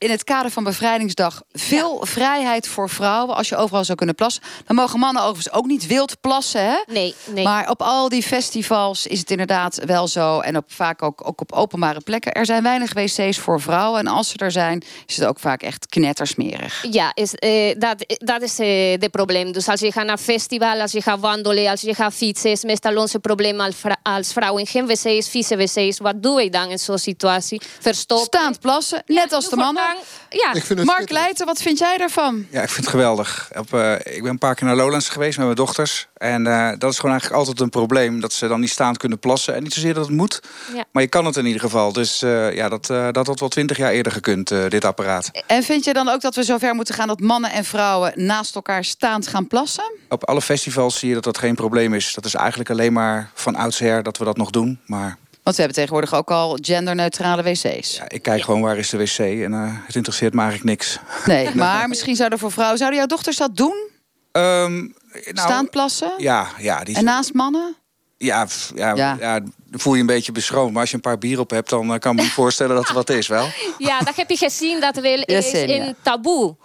in 0.03 0.11
het 0.11 0.25
kader 0.25 0.51
van 0.51 0.65
Bevrijdingsdag 0.65 1.43
veel 1.53 2.01
vrijheid 2.07 2.69
voor 2.69 2.89
vrouwen. 2.89 3.37
Als 3.37 3.49
je 3.49 3.57
overal 3.57 3.85
zou 3.85 3.97
kunnen 3.97 4.15
plassen. 4.15 4.43
Dan 4.67 4.77
mogen 4.77 4.99
mannen 4.99 5.23
overigens 5.23 5.55
ook 5.55 5.67
niet 5.67 5.87
wild 5.87 6.21
plassen. 6.21 6.65
Hè? 6.65 6.77
Nee, 6.87 7.15
nee. 7.27 7.45
Maar 7.45 7.71
op 7.71 7.83
al 7.83 8.09
die 8.09 8.23
festivals 8.23 9.07
is 9.07 9.19
het 9.19 9.31
inderdaad 9.31 9.81
wel 9.85 10.09
zo. 10.09 10.41
En 10.41 10.57
op, 10.57 10.65
vaak 10.67 11.03
ook, 11.03 11.27
ook 11.29 11.41
op 11.41 11.53
openbare 11.53 12.01
plekken. 12.01 12.33
Er 12.33 12.47
zijn 12.47 12.63
weinig 12.63 12.93
wc's 12.93 13.39
voor 13.39 13.61
vrouwen. 13.61 14.01
En 14.01 14.07
als 14.07 14.29
ze 14.29 14.39
er 14.39 14.51
zijn, 14.51 14.83
is 15.07 15.17
het 15.17 15.27
ook 15.27 15.41
vaak 15.41 15.63
echt 15.63 15.87
knettersmerig. 15.87 16.85
Ja, 16.91 17.11
is, 17.15 17.35
eh, 17.35 17.75
dat, 17.79 18.17
dat 18.19 18.43
is 18.43 18.59
eh, 18.59 19.01
het 19.01 19.11
probleem. 19.11 19.53
Dus 19.53 19.69
als 19.69 19.81
je 19.81 19.93
gaat 19.93 20.07
naar 20.07 20.19
festival, 20.19 20.81
als 20.81 20.93
je 20.93 21.03
gaat 21.03 21.21
wandelen, 21.21 21.71
als 21.71 21.81
je 21.81 21.95
gaat 21.95 22.15
fietsen, 22.15 22.51
is 22.51 22.63
meestal 22.63 22.97
onze 22.97 23.19
probleem 23.19 23.61
als, 23.61 23.75
als 24.03 24.33
vrouwen. 24.33 24.67
Geen 24.67 24.87
wc's, 24.87 25.29
vieze 25.29 25.57
wc's. 25.57 25.99
Wat 25.99 26.23
doe 26.23 26.43
je 26.43 26.51
dan 26.51 26.71
in 26.71 26.79
zo'n 26.79 26.99
situatie? 26.99 27.61
Verstoppen. 27.81 28.27
Staand 28.27 28.61
plassen, 28.61 29.03
net 29.07 29.33
als 29.33 29.49
de 29.49 29.57
mannen. 29.57 29.92
Ja, 30.31 30.53
Ik 30.53 30.65
vind 30.65 30.79
het 30.79 30.89
Mark. 30.89 31.11
Leijten, 31.11 31.47
wat 31.47 31.63
vind 31.63 31.79
jij 31.79 31.97
daarvan? 31.97 32.47
Ja, 32.51 32.63
ik 32.63 32.69
vind 32.69 32.85
het 32.85 32.95
geweldig. 32.95 33.51
Op, 33.59 33.75
eh, 33.75 33.93
ik 33.93 34.23
ben 34.23 34.31
een 34.31 34.39
paar 34.39 34.55
keer 34.55 34.67
naar 34.67 34.77
Lowlands 34.77 35.09
geweest 35.09 35.37
met 35.37 35.47
mijn 35.47 35.57
dochters. 35.59 36.09
En 36.17 36.47
eh, 36.47 36.73
dat 36.79 36.91
is 36.91 36.97
gewoon 36.97 37.11
eigenlijk 37.11 37.41
altijd 37.41 37.61
een 37.61 37.71
probleem. 37.71 38.21
Dat 38.21 38.33
ze 38.33 38.49
dan 38.49 38.61
niet 38.61 38.71
staand 38.71 38.97
kunnen 38.97 39.19
plassen. 39.19 39.55
En 39.55 39.63
niet 39.63 39.73
zozeer 39.73 39.95
dat 39.95 40.07
het 40.07 40.17
moet. 40.17 40.41
Ja. 40.75 40.85
Maar 40.93 41.03
je 41.03 41.09
kan 41.09 41.25
het 41.25 41.37
in 41.37 41.47
ieder 41.47 41.61
geval. 41.61 41.93
Dus 41.93 42.23
eh, 42.23 42.55
ja, 42.55 42.69
dat, 42.69 42.91
eh, 42.91 43.09
dat 43.11 43.27
had 43.27 43.41
wel 43.41 43.49
twintig 43.49 43.77
jaar 43.77 43.91
eerder 43.93 44.13
gekund, 44.13 44.51
eh, 44.51 44.69
dit 44.69 44.85
apparaat. 44.85 45.31
En 45.47 45.63
vind 45.63 45.85
je 45.85 45.93
dan 45.93 46.09
ook 46.09 46.21
dat 46.21 46.35
we 46.35 46.43
zover 46.43 46.75
moeten 46.75 46.95
gaan 46.95 47.09
dat 47.09 47.21
mannen 47.21 47.51
en 47.51 47.65
vrouwen 47.65 48.13
naast 48.15 48.55
elkaar 48.55 48.85
staand 48.85 49.27
gaan 49.27 49.47
plassen? 49.47 49.93
Op 50.09 50.25
alle 50.25 50.41
festivals 50.43 50.99
zie 50.99 51.09
je 51.09 51.15
dat 51.15 51.25
dat 51.25 51.39
geen 51.39 51.55
probleem 51.55 51.95
is. 51.95 52.15
Dat 52.15 52.25
is 52.25 52.35
eigenlijk 52.35 52.71
alleen 52.71 52.93
maar 52.93 53.31
van 53.35 53.55
oudsher 53.55 54.03
dat 54.03 54.19
we 54.19 54.25
dat 54.25 54.37
nog 54.37 54.51
doen. 54.51 54.81
Maar 54.87 55.19
Want 55.43 55.57
we 55.57 55.63
hebben 55.63 55.75
tegenwoordig 55.83 56.15
ook 56.15 56.31
al 56.31 56.59
genderneutrale 56.61 57.43
wc's. 57.43 57.97
ja, 57.97 58.09
ik 58.09 58.23
kijk 58.23 58.43
gewoon 58.43 58.61
waar 58.61 58.79
is 58.79 58.91
de 58.91 58.97
wc. 58.97 59.19
En 59.19 59.53
eh, 59.55 59.77
het 59.87 59.95
interesseert 59.97 60.35
me 60.35 60.41
eigenlijk 60.41 60.71
niks. 60.71 60.99
Nee, 61.27 61.55
maar 61.65 61.89
misschien 61.89 62.17
zouden 62.17 62.39
voor 62.39 62.53
vrouwen... 62.53 62.79
Zouden 62.79 62.99
jouw 62.99 63.09
dochters 63.09 63.37
dat 63.37 63.57
doen? 63.57 63.91
Ehm, 64.33 64.77
nou, 64.79 64.91
Staand 65.33 65.71
plassen? 65.71 66.13
Ja, 66.19 66.49
ja, 66.59 66.85
die, 66.85 66.97
En 66.97 67.05
naast 67.05 67.33
mannen? 67.35 67.77
ja, 68.19 68.45
pff, 68.45 68.73
ja, 68.75 68.95
Ja. 68.95 69.41
voel 69.71 69.95
je 69.95 70.01
een 70.01 70.07
beetje 70.07 70.33
beschroomd. 70.33 70.73
Maar 70.73 70.81
als 70.81 70.91
je 70.91 70.97
een 70.97 71.03
paar 71.03 71.19
bier 71.19 71.39
op 71.41 71.51
hebt, 71.51 71.69
dan 71.69 71.93
eh, 71.93 71.99
kan 71.99 72.17
ik 72.19 72.23
me 72.23 72.31
voorstellen 72.31 72.77
dat 72.77 72.89
er 72.89 72.95
wat 72.95 73.11
is, 73.11 73.27
wel. 73.27 73.47
ja, 73.79 73.99
dat 73.99 74.17
heb 74.17 74.31
je 74.31 74.37
gezien. 74.37 74.81
Dat 74.81 74.97
wel 74.97 75.21
is 75.23 75.53
een 75.53 75.97
taboe 76.03 76.57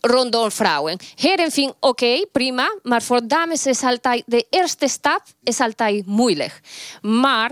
rondom 0.00 0.50
vrouwen. 0.50 0.98
Heren 1.14 1.50
vinden 1.50 1.76
oké, 1.80 2.26
prima. 2.32 2.76
Maar 2.82 3.02
voor 3.02 3.20
dames 3.26 3.66
is 3.66 3.82
altijd 3.82 4.22
de 4.26 4.46
eerste 4.50 4.88
stap 4.88 5.22
is 5.42 5.60
altijd 5.60 6.06
moeilijk. 6.06 6.60
Maar 7.02 7.50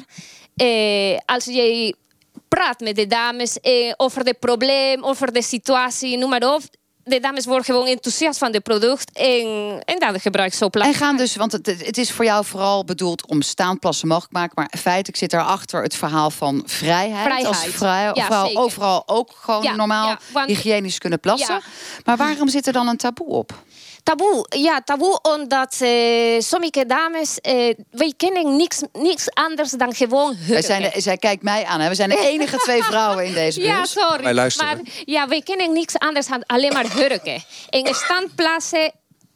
als 1.26 1.44
je 1.44 1.94
praat 2.48 2.80
met 2.80 2.96
de 2.96 3.06
dames 3.06 3.60
eh, 3.60 3.92
over 3.96 4.24
het 4.24 4.38
probleem, 4.38 5.04
over 5.04 5.32
de 5.32 5.42
situatie, 5.42 6.18
noem 6.18 6.30
maar 6.30 6.54
op. 6.54 6.60
De 7.04 7.20
dames 7.20 7.44
worden 7.44 7.64
gewoon 7.64 7.86
enthousiast 7.86 8.38
van 8.38 8.52
het 8.52 8.62
product 8.62 9.12
en, 9.18 9.46
en 9.84 9.98
dat 9.98 10.20
gebruik 10.20 10.52
ik 10.52 10.58
zo 10.58 10.68
plaats. 10.70 10.88
En 10.88 10.94
gaan 10.94 11.16
dus, 11.16 11.36
want 11.36 11.52
het, 11.52 11.66
het 11.66 11.98
is 11.98 12.10
voor 12.12 12.24
jou 12.24 12.44
vooral 12.44 12.84
bedoeld 12.84 13.26
om 13.26 13.42
staandplassen 13.42 14.08
mogelijk 14.08 14.32
te 14.32 14.38
maken. 14.38 14.54
Maar 14.56 14.80
feitelijk 14.80 15.16
zit 15.18 15.30
daarachter 15.30 15.82
het 15.82 15.94
verhaal 15.96 16.30
van 16.30 16.62
vrijheid. 16.66 17.22
Vrijheid. 17.24 17.46
Als 17.46 17.64
vrouw, 17.64 18.14
Ja, 18.14 18.48
overal 18.52 19.02
ook 19.06 19.30
gewoon 19.40 19.62
Ja, 19.62 19.74
normaal 19.74 20.08
ja, 20.08 20.18
want- 20.32 20.48
hygiënisch 20.48 20.98
kunnen 20.98 21.20
plassen. 21.20 21.60
Maar 22.04 22.16
waarom 22.16 22.48
zit 22.48 22.66
er 22.66 22.72
dan 22.72 22.88
een 22.88 22.96
taboe 22.96 23.26
op? 23.28 23.52
Taboe, 24.04 24.46
ja, 24.48 24.80
taboe 24.80 25.18
omdat 25.22 25.78
uh, 25.80 26.40
sommige 26.40 26.86
dames, 26.86 27.38
uh, 27.42 27.74
wij 27.90 28.14
kennen 28.16 28.56
niks, 28.56 28.82
niks 28.92 29.30
anders 29.30 29.70
dan 29.70 29.94
gewoon 29.94 30.34
hurken. 30.34 30.52
Wij 30.52 30.62
zijn 30.62 30.82
de, 30.82 31.00
zij 31.00 31.16
kijkt 31.16 31.42
mij 31.42 31.64
aan, 31.64 31.80
hè? 31.80 31.88
we 31.88 31.94
zijn 31.94 32.08
de 32.08 32.18
enige 32.18 32.56
twee 32.56 32.82
vrouwen 32.92 33.24
in 33.24 33.32
deze 33.32 33.58
bus. 33.58 33.68
Ja, 33.68 33.84
sorry. 33.84 34.22
Wij 34.22 34.34
luisteren. 34.34 34.76
Maar 34.76 34.92
ja, 35.04 35.28
wij 35.28 35.42
kennen 35.42 35.72
niks 35.72 35.98
anders 35.98 36.26
dan 36.26 36.46
alleen 36.46 36.72
maar 36.72 36.92
hurken. 36.92 37.44
In 37.70 37.94
standplaatsen 37.94 38.92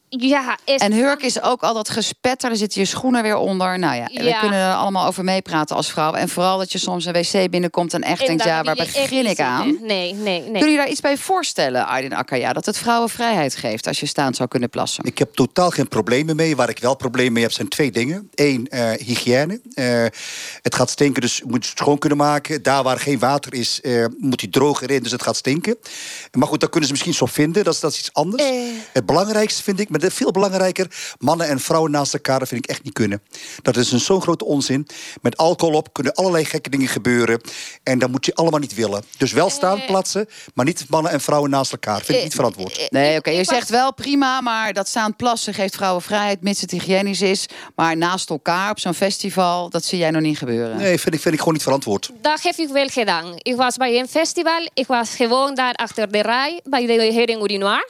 ja, 0.09 0.59
is... 0.65 0.81
En 0.81 0.93
hurk 0.93 1.23
is 1.23 1.43
ook 1.43 1.63
al 1.63 1.75
dat 1.75 1.89
gespetter. 1.89 2.51
Er 2.51 2.57
zitten 2.57 2.81
je 2.81 2.87
schoenen 2.87 3.23
weer 3.23 3.37
onder. 3.37 3.79
Nou 3.79 3.97
ja, 3.97 4.05
we 4.05 4.37
kunnen 4.41 4.59
er 4.59 4.75
allemaal 4.75 5.07
over 5.07 5.25
meepraten 5.25 5.77
als 5.77 5.91
vrouw. 5.91 6.13
En 6.13 6.29
vooral 6.29 6.59
dat 6.59 6.73
je 6.73 6.79
soms 6.79 7.05
een 7.05 7.13
wc 7.13 7.51
binnenkomt 7.51 7.95
en 7.95 8.03
echt 8.03 8.27
denkt... 8.27 8.45
ja, 8.45 8.63
waar 8.63 8.75
begin 8.75 9.27
ik 9.27 9.41
aan? 9.41 9.79
Nee, 9.81 10.15
nee, 10.15 10.43
nee. 10.43 10.63
Kun 10.63 10.71
je 10.71 10.77
daar 10.77 10.89
iets 10.89 11.01
bij 11.01 11.17
voorstellen, 11.17 11.87
Aydin 11.87 12.15
Akkaya? 12.15 12.53
Dat 12.53 12.67
het 12.67 12.79
vrouwen 12.79 13.09
vrijheid 13.09 13.57
geeft 13.57 13.87
als 13.87 14.01
je 14.01 14.07
staand 14.07 14.37
zou 14.37 14.49
kunnen 14.49 14.71
plassen? 14.71 15.05
Ik 15.05 15.19
heb 15.19 15.35
totaal 15.35 15.71
geen 15.71 15.89
problemen 15.89 16.37
mee. 16.37 16.57
Waar 16.57 16.69
ik 16.69 16.79
wel 16.79 16.97
problemen 16.97 17.33
mee 17.33 17.43
heb, 17.43 17.53
zijn 17.53 17.69
twee 17.69 17.91
dingen. 17.91 18.29
Eén, 18.35 18.67
uh, 18.71 18.91
hygiëne. 18.91 19.61
Uh, 19.75 20.05
het 20.63 20.75
gaat 20.75 20.91
stinken, 20.91 21.21
dus 21.21 21.37
je 21.37 21.45
moet 21.47 21.67
het 21.67 21.79
schoon 21.79 21.99
kunnen 21.99 22.19
maken. 22.19 22.63
Daar 22.63 22.83
waar 22.83 22.99
geen 22.99 23.19
water 23.19 23.55
is, 23.55 23.79
uh, 23.83 24.05
moet 24.19 24.41
hij 24.41 24.51
droger 24.51 24.91
in, 24.91 25.03
dus 25.03 25.13
het 25.13 25.23
gaat 25.23 25.37
stinken. 25.37 25.77
Maar 26.33 26.49
goed, 26.49 26.61
daar 26.61 26.69
kunnen 26.69 26.89
ze 26.89 26.95
misschien 26.95 27.15
zo 27.15 27.27
vinden. 27.27 27.65
Dat 27.65 27.75
is, 27.75 27.81
dat 27.81 27.93
is 27.93 27.99
iets 27.99 28.13
anders. 28.13 28.45
Het 28.93 29.07
belangrijkste 29.07 29.63
vind 29.63 29.81
ik 29.81 29.89
maar 30.01 30.11
veel 30.11 30.31
belangrijker, 30.31 30.87
mannen 31.19 31.47
en 31.49 31.61
vrouwen 31.61 31.91
naast 31.91 32.15
elkaar, 32.15 32.39
dat 32.39 32.49
vind 32.49 32.65
ik 32.65 32.71
echt 32.71 32.83
niet 32.83 32.93
kunnen. 32.93 33.23
Dat 33.63 33.77
is 33.77 33.93
een 33.93 34.01
zo'n 34.01 34.23
grote 34.23 34.45
onzin. 34.45 34.87
Met 35.23 35.37
alcohol 35.37 35.75
op 35.75 35.93
kunnen 35.93 36.15
allerlei 36.15 36.45
gekke 36.45 36.71
dingen 36.71 36.89
gebeuren. 36.89 37.41
En 37.83 37.99
dat 37.99 38.11
moet 38.11 38.27
je 38.27 38.35
allemaal 38.35 38.61
niet 38.61 38.75
willen. 38.75 39.05
Dus 39.17 39.33
wel 39.33 39.51
staan 39.51 39.85
plaatsen, 39.87 40.29
maar 40.55 40.65
niet 40.65 40.85
mannen 40.89 41.13
en 41.13 41.21
vrouwen 41.21 41.51
naast 41.51 41.73
elkaar. 41.73 42.01
Vind 42.01 42.19
ik 42.19 42.25
niet 42.25 42.35
verantwoord. 42.35 42.87
Nee, 42.91 43.19
oké. 43.19 43.31
Je 43.31 43.45
zegt 43.45 43.69
wel 43.69 43.95
prima, 43.95 44.41
maar 44.41 44.73
dat 44.73 44.89
staan 44.89 45.17
plassen 45.17 45.55
geeft 45.55 45.75
vrouwen 45.75 46.03
vrijheid, 46.03 46.43
mits 46.43 46.61
het 46.61 46.71
hygiënisch 46.71 47.21
is. 47.21 47.47
Maar 47.75 47.97
naast 47.97 48.31
elkaar 48.31 48.71
op 48.71 48.79
zo'n 48.79 48.95
festival, 48.95 49.71
dat 49.71 49.85
zie 49.85 49.99
jij 49.99 50.11
nog 50.11 50.23
niet 50.23 50.39
gebeuren. 50.39 50.77
Nee, 50.77 50.99
vind 50.99 51.15
ik, 51.15 51.21
vind 51.21 51.35
ik 51.35 51.39
gewoon 51.39 51.55
niet 51.55 51.63
verantwoord. 51.63 52.11
Dat 52.21 52.43
heb 52.43 52.55
ik 52.57 52.69
wel 52.69 52.89
gedaan. 52.89 53.33
Ik 53.37 53.57
was 53.57 53.77
bij 53.77 53.99
een 53.99 54.09
festival, 54.09 54.69
ik 54.75 54.87
was 54.87 55.11
gewoon 55.15 55.55
daar 55.55 55.75
achter 55.75 56.13
de 56.13 56.23
rij 56.23 56.61
bij 56.65 56.87
de 56.87 56.93
hering 56.93 57.43
Urinoir. 57.43 57.89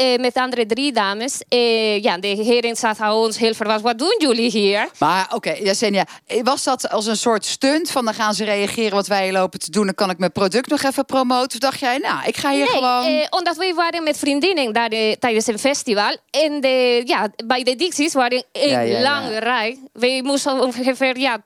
Uh, 0.00 0.16
met 0.16 0.34
andere 0.34 0.66
drie 0.66 0.92
dames. 0.92 1.42
Uh, 1.48 2.02
ja, 2.02 2.18
de 2.18 2.26
heren 2.26 2.76
zaten 2.76 3.12
ons 3.12 3.38
heel 3.38 3.54
verrast. 3.54 3.82
Wat 3.82 3.98
doen 3.98 4.16
jullie 4.18 4.50
hier? 4.50 4.88
Maar 4.98 5.24
oké, 5.24 5.34
okay, 5.34 5.62
Jasenia, 5.62 6.06
was 6.42 6.64
dat 6.64 6.90
als 6.90 7.06
een 7.06 7.16
soort 7.16 7.44
stunt? 7.44 7.90
Van 7.90 8.04
dan 8.04 8.14
gaan 8.14 8.34
ze 8.34 8.44
reageren 8.44 8.94
wat 8.94 9.06
wij 9.06 9.32
lopen 9.32 9.58
te 9.58 9.70
doen. 9.70 9.84
Dan 9.84 9.94
kan 9.94 10.10
ik 10.10 10.18
mijn 10.18 10.32
product 10.32 10.68
nog 10.68 10.82
even 10.82 11.04
promoten. 11.04 11.52
Of 11.52 11.58
dacht 11.58 11.80
jij, 11.80 11.98
nou, 11.98 12.18
ik 12.26 12.36
ga 12.36 12.50
hier 12.50 12.64
nee, 12.64 12.74
gewoon... 12.74 13.06
Uh, 13.06 13.26
omdat 13.30 13.56
wij 13.56 13.74
waren 13.74 14.02
met 14.02 14.18
vriendinnen 14.18 14.72
daar 14.72 14.90
tijdens 15.18 15.46
een 15.46 15.58
festival. 15.58 16.16
En 16.30 16.60
de, 16.60 17.02
ja, 17.04 17.28
bij 17.46 17.62
de 17.62 17.76
Dixies 17.76 18.12
waren 18.12 18.44
een 18.52 18.68
ja, 18.68 18.80
ja, 18.80 19.02
lange 19.02 19.38
rij. 19.38 19.78
Wij 19.92 20.22
moesten 20.22 20.60
ongeveer 20.60 21.18
ja, 21.18 21.42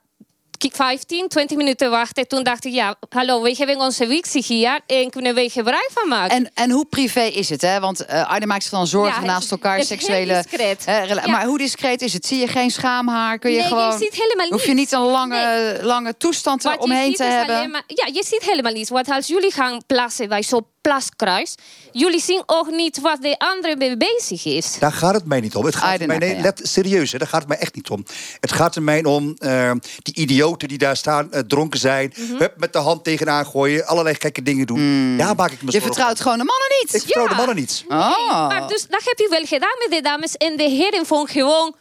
15, 0.58 1.28
20 1.28 1.56
minuten 1.56 1.90
wachten. 1.90 2.28
Toen 2.28 2.42
dacht 2.42 2.64
ik, 2.64 2.72
ja, 2.72 2.94
hallo, 3.08 3.42
we 3.42 3.54
hebben 3.58 3.78
onze 3.78 4.06
wixie 4.06 4.44
hier 4.46 4.80
en 4.86 5.10
kunnen 5.10 5.34
we 5.34 5.50
gebruik 5.50 5.88
van 5.92 6.08
maken. 6.08 6.36
En, 6.36 6.50
en 6.54 6.70
hoe 6.70 6.84
privé 6.84 7.20
is 7.20 7.48
het? 7.48 7.60
Hè? 7.60 7.80
Want 7.80 8.04
uh, 8.10 8.30
Arne 8.30 8.46
maakt 8.46 8.62
zich 8.62 8.72
dan 8.72 8.86
zorgen 8.86 9.22
ja, 9.22 9.26
naast 9.26 9.50
elkaar, 9.56 9.82
seksuele... 9.82 10.44
Hè, 10.84 11.02
ja. 11.02 11.26
Maar 11.26 11.44
hoe 11.44 11.58
discreet 11.58 12.02
is 12.02 12.12
het? 12.12 12.26
Zie 12.26 12.38
je 12.38 12.46
geen 12.46 12.70
schaamhaar? 12.70 13.38
Kun 13.38 13.50
je 13.50 13.58
nee, 13.58 13.66
gewoon... 13.66 13.92
je 13.92 13.98
ziet 13.98 14.14
helemaal 14.14 14.48
Hoef 14.48 14.66
je 14.66 14.74
niet 14.74 14.92
een 14.92 15.00
lange, 15.00 15.72
nee. 15.72 15.82
lange 15.82 16.16
toestand 16.16 16.64
eromheen 16.64 17.14
te 17.14 17.24
hebben? 17.24 17.70
Maar, 17.70 17.82
ja, 17.86 18.06
je 18.12 18.24
ziet 18.24 18.42
helemaal 18.42 18.72
niets. 18.72 18.90
Want 18.90 19.10
als 19.10 19.26
jullie 19.26 19.52
gaan 19.52 19.82
plaatsen 19.86 20.28
bij 20.28 20.42
zo'n 20.42 20.66
plaskruis. 20.88 21.54
Jullie 21.92 22.20
zien 22.20 22.42
ook 22.46 22.70
niet 22.70 23.00
wat 23.00 23.22
de 23.22 23.38
andere 23.38 23.76
mee 23.76 23.96
bezig 23.96 24.44
is. 24.44 24.78
Daar 24.78 24.92
gaat 24.92 25.14
het 25.14 25.24
mij 25.24 25.40
niet 25.40 25.54
om. 25.54 25.64
Het 25.64 25.76
gaat 25.76 26.06
mij, 26.06 26.18
nee, 26.18 26.40
let, 26.40 26.60
serieus, 26.62 27.12
hè, 27.12 27.18
daar 27.18 27.28
gaat 27.28 27.40
het 27.40 27.48
mij 27.48 27.58
echt 27.58 27.74
niet 27.74 27.90
om. 27.90 28.04
Het 28.40 28.52
gaat 28.52 28.76
er 28.76 28.82
mij 28.82 29.04
om 29.04 29.36
uh, 29.38 29.72
die 30.02 30.14
idioten 30.14 30.68
die 30.68 30.78
daar 30.78 30.96
staan, 30.96 31.28
uh, 31.32 31.40
dronken 31.40 31.80
zijn... 31.80 32.12
Mm 32.16 32.36
-hmm. 32.36 32.48
met 32.56 32.72
de 32.72 32.78
hand 32.78 33.04
tegenaan 33.04 33.46
gooien, 33.46 33.86
allerlei 33.86 34.16
gekke 34.18 34.42
dingen 34.42 34.66
doen. 34.66 34.80
Mm. 34.80 35.16
Daar 35.16 35.34
maak 35.34 35.50
ik 35.50 35.62
me 35.62 35.72
Je 35.72 35.80
vertrouwt 35.80 36.20
gewoon 36.20 36.38
de 36.38 36.44
mannen 36.44 36.68
niet? 36.80 36.94
Ik 36.94 37.00
vertrouw 37.00 37.24
ja. 37.24 37.30
de 37.30 37.36
mannen 37.36 37.56
niet. 37.56 37.84
Oh. 37.88 38.16
Nee, 38.18 38.58
maar 38.58 38.68
dus 38.68 38.86
dat 38.86 39.04
heb 39.04 39.18
je 39.18 39.28
wel 39.30 39.44
gedaan 39.44 39.76
met 39.78 39.90
de 39.90 40.00
dames. 40.02 40.34
En 40.34 40.56
de 40.56 40.62
heren 40.62 41.06
vonden 41.06 41.28
gewoon... 41.28 41.76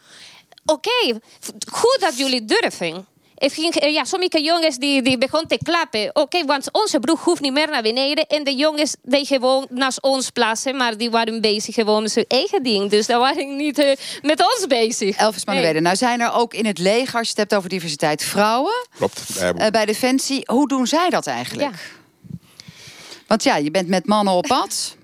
Oké, 0.64 0.88
okay, 0.88 1.20
goed 1.72 1.96
dat 2.00 2.18
jullie 2.18 2.44
durven. 2.44 3.06
Ging, 3.40 3.90
ja, 3.92 4.04
sommige 4.04 4.42
jongens 4.42 4.76
die, 4.78 5.02
die 5.02 5.18
begonnen 5.18 5.48
te 5.48 5.58
klappen. 5.62 6.08
Oké, 6.08 6.20
okay, 6.20 6.44
want 6.44 6.72
onze 6.72 7.00
broek 7.00 7.18
hoeft 7.18 7.40
niet 7.40 7.52
meer 7.52 7.70
naar 7.70 7.82
beneden. 7.82 8.26
En 8.26 8.44
de 8.44 8.54
jongens 8.54 8.96
die 9.02 9.26
gewoon 9.26 9.66
naast 9.70 10.02
ons 10.02 10.30
plaatsen. 10.30 10.76
Maar 10.76 10.96
die 10.96 11.10
waren 11.10 11.40
bezig 11.40 11.74
gewoon 11.74 12.02
met 12.02 12.14
hun 12.14 12.24
eigen 12.28 12.62
ding. 12.62 12.90
Dus 12.90 13.06
daar 13.06 13.18
waren 13.18 13.56
niet 13.56 13.78
uh, 13.78 13.92
met 14.22 14.40
ons 14.40 14.66
bezig. 14.68 15.16
Elvis 15.16 15.44
Manuele, 15.44 15.72
nee. 15.72 15.80
nou 15.80 15.96
zijn 15.96 16.20
er 16.20 16.32
ook 16.32 16.54
in 16.54 16.66
het 16.66 16.78
leger, 16.78 17.18
als 17.18 17.22
je 17.22 17.28
het 17.28 17.36
hebt 17.36 17.54
over 17.54 17.68
diversiteit, 17.68 18.22
vrouwen. 18.24 18.86
Klopt. 18.96 19.22
Uh, 19.40 19.66
bij 19.70 19.86
Defensie. 19.86 20.42
Hoe 20.46 20.68
doen 20.68 20.86
zij 20.86 21.10
dat 21.10 21.26
eigenlijk? 21.26 21.70
Ja. 21.70 21.78
Want 23.26 23.42
ja, 23.42 23.56
je 23.56 23.70
bent 23.70 23.88
met 23.88 24.06
mannen 24.06 24.34
op 24.34 24.46
pad. 24.46 24.96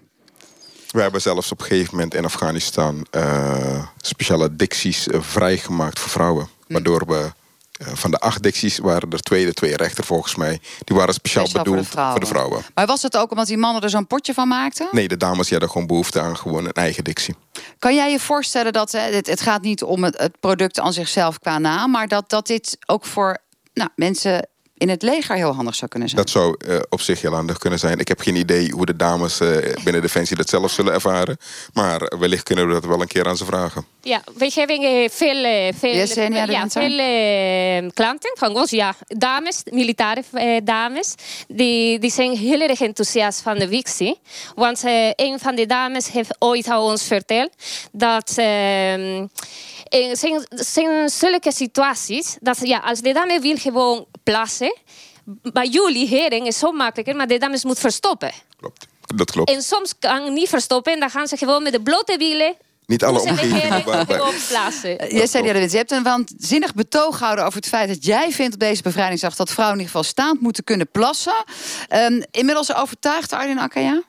We 0.90 1.01
hebben 1.01 1.20
zelfs 1.20 1.53
op 1.53 1.61
een 1.61 1.66
gegeven 1.66 1.94
moment 1.94 2.14
in 2.14 2.25
Afghanistan 2.25 3.07
uh, 3.11 3.87
speciale 3.97 4.57
dicties 4.57 5.07
vrijgemaakt 5.11 5.99
voor 5.99 6.11
vrouwen. 6.11 6.49
Waardoor 6.68 7.07
we 7.07 7.33
van 7.92 8.11
de 8.11 8.18
acht 8.18 8.42
dicties 8.42 8.79
waren 8.79 9.11
er 9.11 9.20
twee, 9.20 9.44
de 9.44 9.53
twee 9.53 9.77
rechter 9.77 10.05
volgens 10.05 10.35
mij. 10.35 10.61
Die 10.85 10.97
waren 10.97 11.14
speciaal, 11.14 11.47
speciaal 11.47 11.64
bedoeld 11.64 11.87
voor 11.87 12.03
de, 12.03 12.11
voor 12.11 12.20
de, 12.20 12.27
vrouwen. 12.27 12.62
Maar 12.75 12.87
was 12.87 13.03
het 13.03 13.16
ook 13.16 13.31
omdat 13.31 13.47
die 13.47 13.57
mannen 13.57 13.83
er 13.83 13.90
zo'n 13.90 14.07
potje 14.07 14.35
van 14.35 14.49
maakten? 14.49 14.88
Nee, 14.90 15.09
de 15.09 15.16
dames 15.16 15.51
hadden 15.51 15.70
gewoon 15.70 15.87
behoefte 15.87 16.20
aan 16.20 16.37
gewoon 16.37 16.64
een 16.64 16.73
eigen 16.73 17.05
dictie. 17.05 17.35
Kan 17.79 17.94
jij 17.94 18.11
je 18.11 18.20
voorstellen 18.20 18.73
dat 18.73 18.92
het, 18.92 19.27
het 19.27 19.40
gaat 19.40 19.62
niet 19.62 19.83
om 19.83 20.05
het, 20.05 20.18
het 20.18 20.40
product 20.40 20.81
aan 20.81 20.92
zichzelf 20.92 21.38
qua 21.38 21.59
naam... 21.59 21.90
maar 21.90 22.09
dat, 22.09 22.31
dat 22.31 22.47
dit 22.47 22.79
ook 22.87 23.05
voor 23.05 23.38
nou, 23.75 23.90
mensen 23.97 24.49
in 24.76 24.88
het 24.88 25.02
leger 25.02 25.37
heel 25.37 25.54
handig 25.54 25.74
zou 25.74 25.90
kunnen 25.90 26.08
zijn. 26.08 26.20
Dat 26.20 26.30
zou 26.30 26.56
uh, 26.68 26.78
op 26.88 27.00
zich 27.00 27.20
heel 27.20 27.32
handig 27.32 27.58
kunnen 27.58 27.78
zijn. 27.78 27.98
Ik 27.98 28.08
heb 28.08 28.20
geen 28.20 28.37
idee 28.37 28.70
hoe 28.70 28.87
de 28.87 28.96
dames 28.96 29.40
uh, 29.40 29.48
binnen 29.84 30.02
Defensie 30.02 30.37
dat 30.37 30.48
zelf 30.48 30.70
zullen 30.70 30.92
ervaren. 30.92 31.37
Maar 31.72 32.12
wellicht 32.18 32.42
kunnen 32.42 32.66
we 32.66 32.72
dat 32.72 32.84
wel 32.84 33.00
een 33.00 33.06
keer 33.06 33.26
aan 33.26 33.37
ze 33.37 33.44
vragen. 33.44 33.87
Ja, 34.02 34.22
we 34.34 34.50
hebben 34.54 34.82
uh, 34.82 35.08
veel, 35.10 35.72
veel, 35.74 35.94
yes, 35.94 36.14
ja, 36.14 36.44
ja, 36.44 36.68
veel 36.68 37.90
klanten 37.90 38.37
van 38.38 38.56
ons. 38.56 38.70
Ja, 38.70 38.94
dames, 39.06 39.62
militaire 39.70 40.22
dames. 40.64 41.14
Die, 41.48 41.98
die 41.98 42.10
zijn 42.10 42.37
heel 42.37 42.60
erg 42.60 42.80
enthousiast 42.80 43.40
van 43.40 43.58
de 43.58 43.68
Wixie. 43.68 44.18
Want 44.54 44.82
een 45.16 45.38
van 45.38 45.54
de 45.54 45.66
dames 45.66 46.10
heeft 46.10 46.37
ooit 46.38 46.68
aan 46.68 46.80
ons 46.80 47.02
verteld... 47.02 47.50
dat 47.92 48.34
ehm, 50.00 50.11
er 50.11 50.16
zijn, 50.16 50.46
zijn 50.50 51.09
zulke 51.09 51.52
situaties 51.52 52.37
dat 52.40 52.59
ja, 52.62 52.78
als 52.78 53.00
de 53.00 53.12
dame 53.12 53.40
wil 53.40 53.57
gewoon 53.57 54.07
plassen, 54.22 54.76
bij 55.52 55.66
jullie 55.66 56.09
heren 56.09 56.46
is 56.46 56.59
zo 56.59 56.72
makkelijker, 56.72 57.16
maar 57.16 57.26
de 57.26 57.38
dames 57.38 57.64
moet 57.64 57.78
verstoppen. 57.78 58.33
Klopt, 58.57 58.87
dat 59.14 59.30
klopt. 59.30 59.50
En 59.50 59.62
soms 59.62 59.94
kan 59.98 60.33
niet 60.33 60.48
verstoppen 60.48 60.92
en 60.92 61.00
dan 61.00 61.11
gaan 61.11 61.28
ze 61.28 61.37
gewoon 61.37 61.62
met 61.62 61.72
de 61.72 61.83
blote 61.83 62.16
wielen 62.16 62.57
niet 62.87 63.04
alle 63.04 63.20
omgevingen. 63.20 63.85
Jij 65.09 65.26
zei, 65.26 65.44
ja, 65.44 65.54
je 65.54 65.76
hebt 65.76 65.90
een 65.90 66.02
waanzinnig 66.02 66.74
betoog 66.74 67.18
gehouden 67.18 67.44
over 67.44 67.59
het 67.59 67.68
feit 67.68 67.88
dat 67.88 68.04
jij 68.04 68.33
vindt 68.33 68.54
op 68.54 68.61
deze 68.61 68.83
bevrijdingsdag 68.83 69.37
dat 69.37 69.50
vrouwen 69.50 69.78
in 69.78 69.85
ieder 69.85 69.96
geval 69.96 70.12
staand 70.12 70.40
moeten 70.40 70.64
kunnen 70.64 70.88
plassen. 70.90 71.44
Um, 71.90 72.22
inmiddels 72.30 72.74
overtuigd, 72.74 73.33
Arjen 73.33 73.59
Akkaya? 73.59 74.02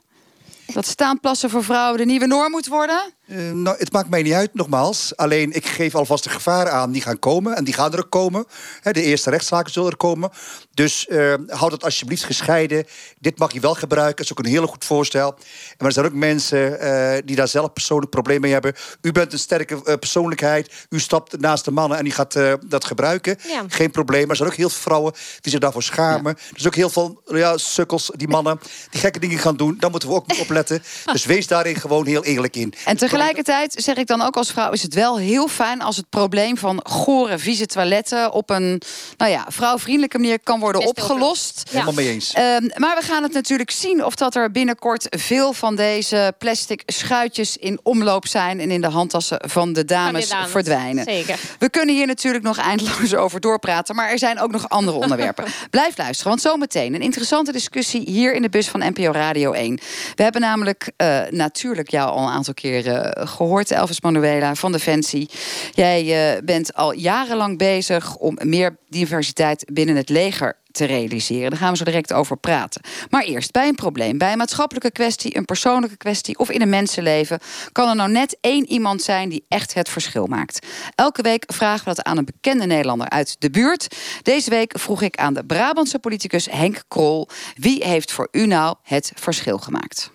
Dat 0.66 0.88
staanplassen 0.88 1.50
voor 1.50 1.64
vrouwen 1.64 1.98
de 1.98 2.06
nieuwe 2.06 2.28
norm 2.28 2.52
moet 2.52 2.68
worden? 2.68 3.02
Uh, 3.28 3.52
nou, 3.52 3.78
het 3.80 3.92
maakt 3.92 4.10
mij 4.10 4.22
niet 4.22 4.34
uit, 4.34 4.54
nogmaals. 4.54 5.16
Alleen, 5.16 5.52
ik 5.52 5.66
geef 5.66 5.96
alvast 5.96 6.24
de 6.24 6.30
gevaren 6.30 6.72
aan. 6.72 6.92
Die 6.92 7.02
gaan 7.02 7.20
komen 7.20 7.56
en 7.56 7.64
die 7.64 7.74
gaan 7.74 7.94
er 7.94 8.00
ook 8.00 8.10
komen. 8.10 8.46
He, 8.82 8.92
de 8.92 9.02
eerste 9.02 9.30
rechtszaken 9.30 9.72
zullen 9.72 9.90
er 9.90 9.98
komen. 9.98 10.30
Dus 10.74 11.08
uh, 11.10 11.34
houd 11.48 11.72
het 11.72 11.84
alsjeblieft 11.84 12.24
gescheiden. 12.24 12.86
Dit 13.20 13.38
mag 13.38 13.54
je 13.54 13.60
wel 13.60 13.74
gebruiken. 13.74 14.16
Dat 14.16 14.26
is 14.26 14.32
ook 14.32 14.40
een 14.40 14.52
heel 14.52 14.68
goed 14.68 14.86
voorstel. 14.86 15.32
Maar 15.78 15.88
er 15.88 15.94
zijn 15.94 16.06
ook 16.06 16.14
mensen 16.14 16.84
uh, 16.84 17.14
die 17.26 17.36
daar 17.36 17.48
zelf 17.48 17.74
persoonlijk 17.74 18.12
problemen 18.12 18.42
mee 18.42 18.52
hebben. 18.52 18.74
U 19.02 19.12
bent 19.12 19.34
een 19.34 19.40
sterke 19.40 19.98
persoonlijkheid. 19.98 20.74
U 20.90 21.00
stapt 21.00 21.40
naast 21.40 21.66
de 21.66 21.72
mannen 21.72 21.98
en 21.98 22.04
die 22.04 22.14
gaat 22.14 22.40
dat 22.66 22.86
gebruiken. 22.86 23.38
Ja. 23.48 23.64
Geen 23.68 23.92
probleem. 23.92 24.22
Maar 24.22 24.30
er 24.30 24.36
zijn 24.36 24.50
ook 24.50 24.56
heel 24.56 24.70
veel 24.70 24.82
vrouwen 24.82 25.14
die 25.42 25.52
zich 25.52 25.60
daarvoor 25.60 25.84
schamen. 25.84 26.36
Ja. 26.38 26.44
Er 26.54 26.60
zijn 26.60 26.68
ook 26.68 26.76
heel 26.76 26.90
veel 26.90 27.22
ja, 27.26 27.58
sukkels, 27.58 28.12
die 28.16 28.28
mannen, 28.28 28.60
die 28.90 29.00
gekke 29.00 29.20
dingen 29.20 29.38
gaan 29.38 29.58
doen. 29.58 29.78
Daar 29.80 29.92
moeten 29.92 30.10
we 30.10 30.16
ook 30.16 30.40
op 30.40 30.50
letten. 30.50 30.84
Dus 31.16 31.26
wees 31.26 31.48
daarin 31.48 31.76
gewoon 31.76 32.06
heel 32.06 32.24
eerlijk 32.24 32.56
in. 32.56 32.74
En 32.86 32.98
tegelijkertijd 33.18 33.84
zeg 33.84 33.96
ik 33.96 34.08
dan 34.08 34.22
ook 34.22 34.38
als 34.38 34.52
vrouw... 34.52 34.72
is 34.72 34.82
het 34.82 34.94
wel 34.94 35.18
heel 35.18 35.48
fijn 35.48 35.82
als 35.82 35.98
het 35.98 36.10
probleem 36.10 36.58
van 36.58 36.80
gore, 36.84 37.38
vieze 37.38 37.66
toiletten... 37.66 38.32
op 38.32 38.50
een 38.50 38.82
nou 39.18 39.32
ja, 39.32 39.46
vrouwvriendelijke 39.48 40.18
manier 40.18 40.40
kan 40.40 40.60
worden 40.60 40.88
opgelost. 40.88 41.62
Ja. 41.64 41.72
Helemaal 41.72 41.94
mee 41.94 42.10
eens. 42.10 42.36
Um, 42.38 42.72
maar 42.76 42.96
we 42.96 43.02
gaan 43.02 43.24
het 43.24 43.34
natuurlijk 43.34 43.72
zien 43.72 44.06
of 44.06 44.16
dat 44.16 44.36
er 44.36 44.52
binnenkort... 44.52 45.08
veel 45.10 45.54
van 45.54 45.76
deze 45.76 46.34
plastic 46.38 46.84
schuitjes 46.86 47.58
in 47.58 47.80
omloop 47.84 48.28
zijn... 48.28 48.60
en 48.60 48.72
in 48.72 48.82
de 48.82 48.90
handtassen 48.90 49.40
van 49.50 49.74
de 49.74 49.86
dames, 49.86 50.12
van 50.12 50.22
de 50.22 50.36
dames. 50.36 50.52
verdwijnen. 50.52 51.04
Zeker. 51.04 51.40
We 51.60 51.70
kunnen 51.70 51.96
hier 51.96 52.08
natuurlijk 52.08 52.44
nog 52.44 52.58
eindeloos 52.58 53.16
over 53.24 53.40
doorpraten... 53.40 53.96
maar 53.96 54.10
er 54.10 54.20
zijn 54.20 54.40
ook 54.40 54.52
nog 54.52 54.70
andere 54.70 54.98
onderwerpen. 54.98 55.46
Blijf 55.70 55.98
luisteren, 55.98 56.30
want 56.30 56.42
zometeen 56.42 56.94
een 56.94 57.02
interessante 57.02 57.52
discussie... 57.52 58.02
hier 58.06 58.34
in 58.34 58.42
de 58.42 58.50
bus 58.50 58.68
van 58.68 58.80
NPO 58.80 59.12
Radio 59.12 59.52
1. 59.52 59.80
We 60.16 60.24
hebben 60.24 60.42
namelijk 60.42 60.92
uh, 60.98 61.20
natuurlijk 61.30 61.90
jou 61.90 62.12
al 62.12 62.24
een 62.24 62.34
aantal 62.34 62.54
keer... 62.54 63.05
Eh, 63.06 63.28
gehoord, 63.28 63.72
Elvis 63.72 64.02
Manuela 64.02 64.56
van 64.56 64.72
Defensie. 64.72 65.30
Jij 65.74 66.42
bent 66.44 66.74
al 66.74 66.94
jarenlang 66.94 67.58
bezig 67.58 68.16
om 68.16 68.38
meer 68.44 68.78
diversiteit 68.90 69.66
binnen 69.74 69.96
het 69.96 70.10
leger 70.10 70.56
te 70.76 70.86
realiseren. 70.86 71.50
Daar 71.50 71.60
gaan 71.60 71.72
we 71.72 71.78
zo 71.78 71.84
direct 71.84 72.14
over 72.14 72.38
praten. 72.38 72.82
Maar 73.10 73.24
eerst, 73.24 73.52
bij 73.52 73.68
een 73.68 73.76
probleem, 73.76 74.18
bij 74.18 74.32
een 74.32 74.38
maatschappelijke 74.38 74.92
kwestie, 74.92 75.38
een 75.38 75.46
persoonlijke 75.46 75.98
kwestie 75.98 76.38
of 76.38 76.50
in 76.50 76.62
een 76.62 76.70
mensenleven, 76.70 77.40
kan 77.72 77.90
er 77.90 77.96
nou 77.96 78.12
net 78.12 78.38
één 78.42 78.70
iemand 78.70 79.02
zijn 79.02 79.30
die 79.30 79.46
echt 79.48 79.74
het 79.74 79.90
verschil 79.90 80.28
maakt. 80.28 80.68
Elke 80.96 81.22
week 81.22 81.44
vragen 81.48 81.88
we 81.88 81.96
dat 81.96 82.06
aan 82.06 82.18
een 82.18 82.26
bekende 82.26 82.66
Nederlander 82.66 83.10
uit 83.10 83.36
de 83.40 83.50
buurt. 83.50 83.96
Deze 84.22 84.50
week 84.50 84.80
vroeg 84.80 85.02
ik 85.02 85.16
aan 85.16 85.34
de 85.34 85.46
Brabantse 85.46 86.00
politicus 86.00 86.48
Henk 86.52 86.84
Krol: 86.88 87.28
wie 87.56 87.86
heeft 87.86 88.12
voor 88.12 88.28
u 88.32 88.46
nou 88.46 88.76
het 88.84 89.12
verschil 89.16 89.58
gemaakt? 89.58 90.14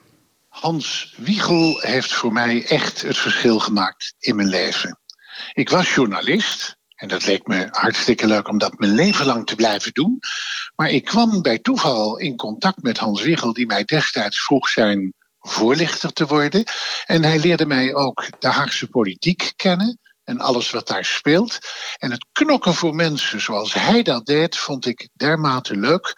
Hans 0.50 1.14
Wiegel 1.16 1.80
heeft 1.80 2.12
voor 2.12 2.32
mij 2.32 2.66
echt 2.66 3.02
het 3.02 3.16
verschil 3.16 3.58
gemaakt 3.58 4.14
in 4.18 4.36
mijn 4.36 4.48
leven. 4.48 4.98
Ik 5.52 5.68
was 5.68 5.94
journalist, 5.94 6.76
en 6.94 7.08
dat 7.08 7.26
leek 7.26 7.46
me 7.46 7.68
hartstikke 7.70 8.26
leuk 8.26 8.48
om 8.48 8.58
dat 8.58 8.78
mijn 8.78 8.94
leven 8.94 9.26
lang 9.26 9.46
te 9.46 9.54
blijven 9.54 9.92
doen. 9.92 10.18
Maar 10.76 10.90
ik 10.90 11.04
kwam 11.04 11.42
bij 11.42 11.58
toeval 11.58 12.18
in 12.18 12.36
contact 12.36 12.82
met 12.82 12.98
Hans 12.98 13.22
Wiegel, 13.22 13.52
die 13.52 13.66
mij 13.66 13.84
destijds 13.84 14.44
vroeg 14.44 14.68
zijn 14.68 15.14
voorlichter 15.38 16.12
te 16.12 16.26
worden. 16.26 16.64
En 17.06 17.22
hij 17.22 17.38
leerde 17.38 17.66
mij 17.66 17.94
ook 17.94 18.26
de 18.38 18.48
Haagse 18.48 18.88
politiek 18.88 19.52
kennen 19.56 19.98
en 20.24 20.40
alles 20.40 20.70
wat 20.70 20.86
daar 20.86 21.04
speelt. 21.04 21.58
En 21.98 22.10
het 22.10 22.26
knokken 22.32 22.74
voor 22.74 22.94
mensen 22.94 23.40
zoals 23.40 23.74
hij 23.74 24.02
dat 24.02 24.26
deed, 24.26 24.56
vond 24.56 24.86
ik 24.86 25.08
dermate 25.12 25.76
leuk 25.76 26.16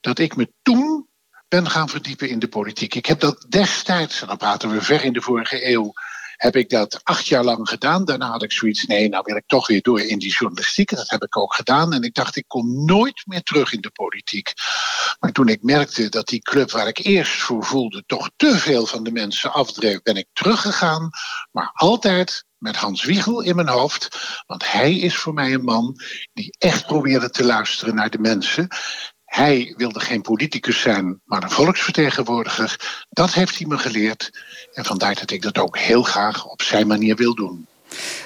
dat 0.00 0.18
ik 0.18 0.36
me 0.36 0.52
toen 0.62 1.07
ben 1.48 1.70
gaan 1.70 1.88
verdiepen 1.88 2.28
in 2.28 2.38
de 2.38 2.48
politiek. 2.48 2.94
Ik 2.94 3.06
heb 3.06 3.20
dat 3.20 3.46
destijds, 3.48 4.20
en 4.20 4.26
dan 4.26 4.36
praten 4.36 4.70
we 4.70 4.82
ver 4.82 5.04
in 5.04 5.12
de 5.12 5.20
vorige 5.20 5.66
eeuw, 5.68 5.92
heb 6.38 6.56
ik 6.56 6.70
dat 6.70 7.00
acht 7.02 7.26
jaar 7.26 7.44
lang 7.44 7.68
gedaan. 7.68 8.04
Daarna 8.04 8.30
had 8.30 8.42
ik 8.42 8.52
zoiets, 8.52 8.84
nee, 8.84 9.08
nou 9.08 9.22
wil 9.26 9.36
ik 9.36 9.46
toch 9.46 9.66
weer 9.66 9.82
door 9.82 10.00
in 10.00 10.18
die 10.18 10.32
journalistiek. 10.32 10.96
Dat 10.96 11.10
heb 11.10 11.22
ik 11.22 11.36
ook 11.36 11.54
gedaan. 11.54 11.92
En 11.92 12.02
ik 12.02 12.14
dacht, 12.14 12.36
ik 12.36 12.44
kom 12.46 12.84
nooit 12.84 13.22
meer 13.26 13.42
terug 13.42 13.72
in 13.72 13.80
de 13.80 13.90
politiek. 13.90 14.52
Maar 15.20 15.32
toen 15.32 15.48
ik 15.48 15.62
merkte 15.62 16.08
dat 16.08 16.26
die 16.26 16.40
club 16.40 16.70
waar 16.70 16.88
ik 16.88 16.98
eerst 16.98 17.40
voor 17.40 17.64
voelde... 17.64 18.02
toch 18.06 18.30
te 18.36 18.58
veel 18.58 18.86
van 18.86 19.02
de 19.02 19.12
mensen 19.12 19.52
afdreef, 19.52 20.02
ben 20.02 20.16
ik 20.16 20.26
teruggegaan. 20.32 21.10
Maar 21.50 21.70
altijd 21.72 22.44
met 22.58 22.76
Hans 22.76 23.04
Wiegel 23.04 23.40
in 23.40 23.56
mijn 23.56 23.68
hoofd. 23.68 24.08
Want 24.46 24.72
hij 24.72 24.94
is 24.94 25.16
voor 25.16 25.34
mij 25.34 25.52
een 25.52 25.64
man 25.64 25.96
die 26.32 26.54
echt 26.58 26.86
probeerde 26.86 27.30
te 27.30 27.44
luisteren 27.44 27.94
naar 27.94 28.10
de 28.10 28.18
mensen. 28.18 28.68
Hij 29.28 29.74
wilde 29.76 30.00
geen 30.00 30.22
politicus 30.22 30.80
zijn, 30.80 31.20
maar 31.24 31.42
een 31.42 31.50
volksvertegenwoordiger. 31.50 33.04
Dat 33.10 33.32
heeft 33.32 33.58
hij 33.58 33.66
me 33.66 33.78
geleerd. 33.78 34.30
En 34.72 34.84
vandaar 34.84 35.14
dat 35.14 35.30
ik 35.30 35.42
dat 35.42 35.58
ook 35.58 35.78
heel 35.78 36.02
graag 36.02 36.46
op 36.46 36.62
zijn 36.62 36.86
manier 36.86 37.16
wil 37.16 37.34
doen. 37.34 37.66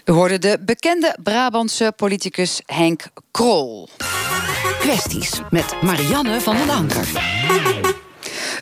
U 0.05 0.12
hoorde 0.12 0.38
de 0.38 0.59
bekende 0.61 1.17
Brabantse 1.23 1.93
politicus 1.97 2.62
Henk 2.67 3.05
Krol. 3.31 3.88
Kwesties 4.79 5.41
met 5.51 5.83
Marianne 5.83 6.41
van 6.41 6.57
den 6.57 6.71
Anker. 6.71 7.07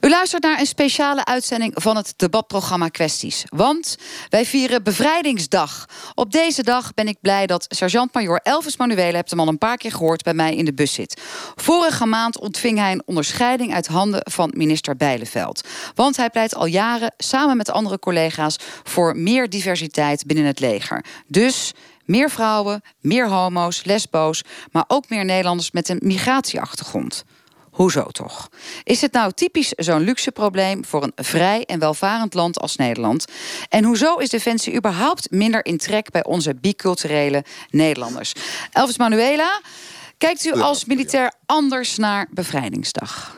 U 0.01 0.09
luistert 0.09 0.43
naar 0.43 0.61
een 0.61 0.67
speciale 0.67 1.25
uitzending 1.25 1.73
van 1.75 1.97
het 1.97 2.13
debatprogramma 2.17 2.89
Kwesties. 2.89 3.45
Want 3.49 3.97
wij 4.29 4.47
vieren 4.47 4.83
Bevrijdingsdag. 4.83 5.87
Op 6.15 6.33
deze 6.33 6.63
dag 6.63 6.95
ben 6.95 7.09
ik 7.09 7.17
blij 7.21 7.47
dat 7.47 7.67
sergeant-major 7.69 8.41
Elvis 8.43 8.77
Manuele... 8.77 9.17
hebt 9.17 9.31
hem 9.31 9.41
al 9.41 9.49
een 9.49 9.59
paar 9.59 9.77
keer 9.77 9.93
gehoord, 9.93 10.23
bij 10.23 10.35
mij 10.35 10.55
in 10.55 10.65
de 10.65 10.73
bus 10.73 10.93
zit. 10.93 11.21
Vorige 11.55 12.07
maand 12.07 12.39
ontving 12.39 12.79
hij 12.79 12.93
een 12.93 13.03
onderscheiding 13.07 13.75
uit 13.75 13.87
handen 13.87 14.21
van 14.31 14.53
minister 14.57 14.97
Bijleveld. 14.97 15.69
Want 15.95 16.17
hij 16.17 16.31
pleit 16.31 16.55
al 16.55 16.67
jaren 16.67 17.15
samen 17.17 17.57
met 17.57 17.71
andere 17.71 17.99
collega's... 17.99 18.57
voor 18.83 19.17
meer 19.17 19.49
diversiteit 19.51 20.27
binnen 20.27 20.45
het 20.45 20.61
leger. 20.61 21.05
Dus 21.27 21.73
meer 22.05 22.31
vrouwen, 22.31 22.83
meer 23.01 23.29
homo's, 23.29 23.85
lesbo's... 23.85 24.43
maar 24.73 24.85
ook 24.87 25.09
meer 25.09 25.25
Nederlanders 25.25 25.71
met 25.71 25.89
een 25.89 26.01
migratieachtergrond. 26.03 27.25
Hoezo 27.71 28.05
toch? 28.05 28.49
Is 28.85 29.01
het 29.01 29.13
nou 29.13 29.33
typisch 29.33 29.69
zo'n 29.77 30.01
luxe 30.01 30.33
probleem 30.33 30.85
voor 30.85 31.03
een 31.03 31.25
vrij 31.25 31.65
en 31.65 31.79
welvarend 31.79 32.35
land 32.35 32.59
als 32.59 32.77
Nederland? 32.77 33.25
En 33.69 33.85
hoezo 33.85 34.17
is 34.17 34.29
Defensie 34.29 34.75
überhaupt 34.75 35.31
minder 35.31 35.65
in 35.65 35.79
trek 35.79 36.11
bij 36.11 36.25
onze 36.25 36.55
biculturele 36.55 37.45
Nederlanders? 37.71 38.33
Elvis 38.73 38.99
Manuela, 38.99 39.61
kijkt 40.19 40.45
u 40.45 40.53
als 40.53 40.85
militair 40.85 41.33
anders 41.47 41.97
naar 41.97 42.27
Bevrijdingsdag? 42.31 43.37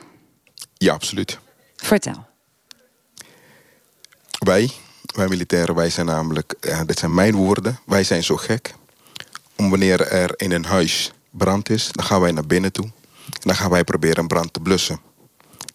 Ja, 0.74 0.92
absoluut. 0.92 1.38
Vertel. 1.76 2.26
Wij, 4.38 4.70
wij 5.14 5.28
militairen, 5.28 5.74
wij 5.74 5.90
zijn 5.90 6.06
namelijk, 6.06 6.54
ja, 6.60 6.84
dit 6.84 6.98
zijn 6.98 7.14
mijn 7.14 7.34
woorden, 7.34 7.78
wij 7.86 8.04
zijn 8.04 8.24
zo 8.24 8.36
gek. 8.36 8.74
Om 9.56 9.70
wanneer 9.70 10.00
er 10.00 10.32
in 10.36 10.52
een 10.52 10.64
huis 10.64 11.12
brand 11.30 11.70
is, 11.70 11.88
dan 11.92 12.04
gaan 12.04 12.20
wij 12.20 12.32
naar 12.32 12.46
binnen 12.46 12.72
toe 12.72 12.90
dan 13.42 13.56
gaan 13.56 13.70
wij 13.70 13.84
proberen 13.84 14.18
een 14.18 14.26
brand 14.26 14.52
te 14.52 14.60
blussen. 14.60 15.00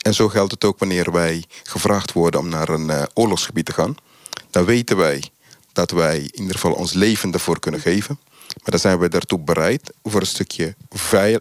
En 0.01 0.13
zo 0.13 0.27
geldt 0.27 0.51
het 0.51 0.63
ook 0.63 0.80
wanneer 0.80 1.12
wij 1.12 1.43
gevraagd 1.63 2.13
worden 2.13 2.39
om 2.39 2.49
naar 2.49 2.69
een 2.69 2.89
uh, 2.89 3.03
oorlogsgebied 3.13 3.65
te 3.65 3.73
gaan. 3.73 3.95
Dan 4.49 4.65
weten 4.65 4.97
wij 4.97 5.23
dat 5.73 5.91
wij 5.91 6.17
in 6.17 6.39
ieder 6.39 6.56
geval 6.56 6.73
ons 6.73 6.93
leven 6.93 7.34
ervoor 7.34 7.60
kunnen 7.60 7.82
geven. 7.82 8.19
Maar 8.47 8.71
dan 8.71 8.80
zijn 8.80 8.99
we 8.99 9.10
daartoe 9.10 9.39
bereid 9.39 9.93
voor 10.03 10.19
een 10.19 10.27
stukje 10.27 10.75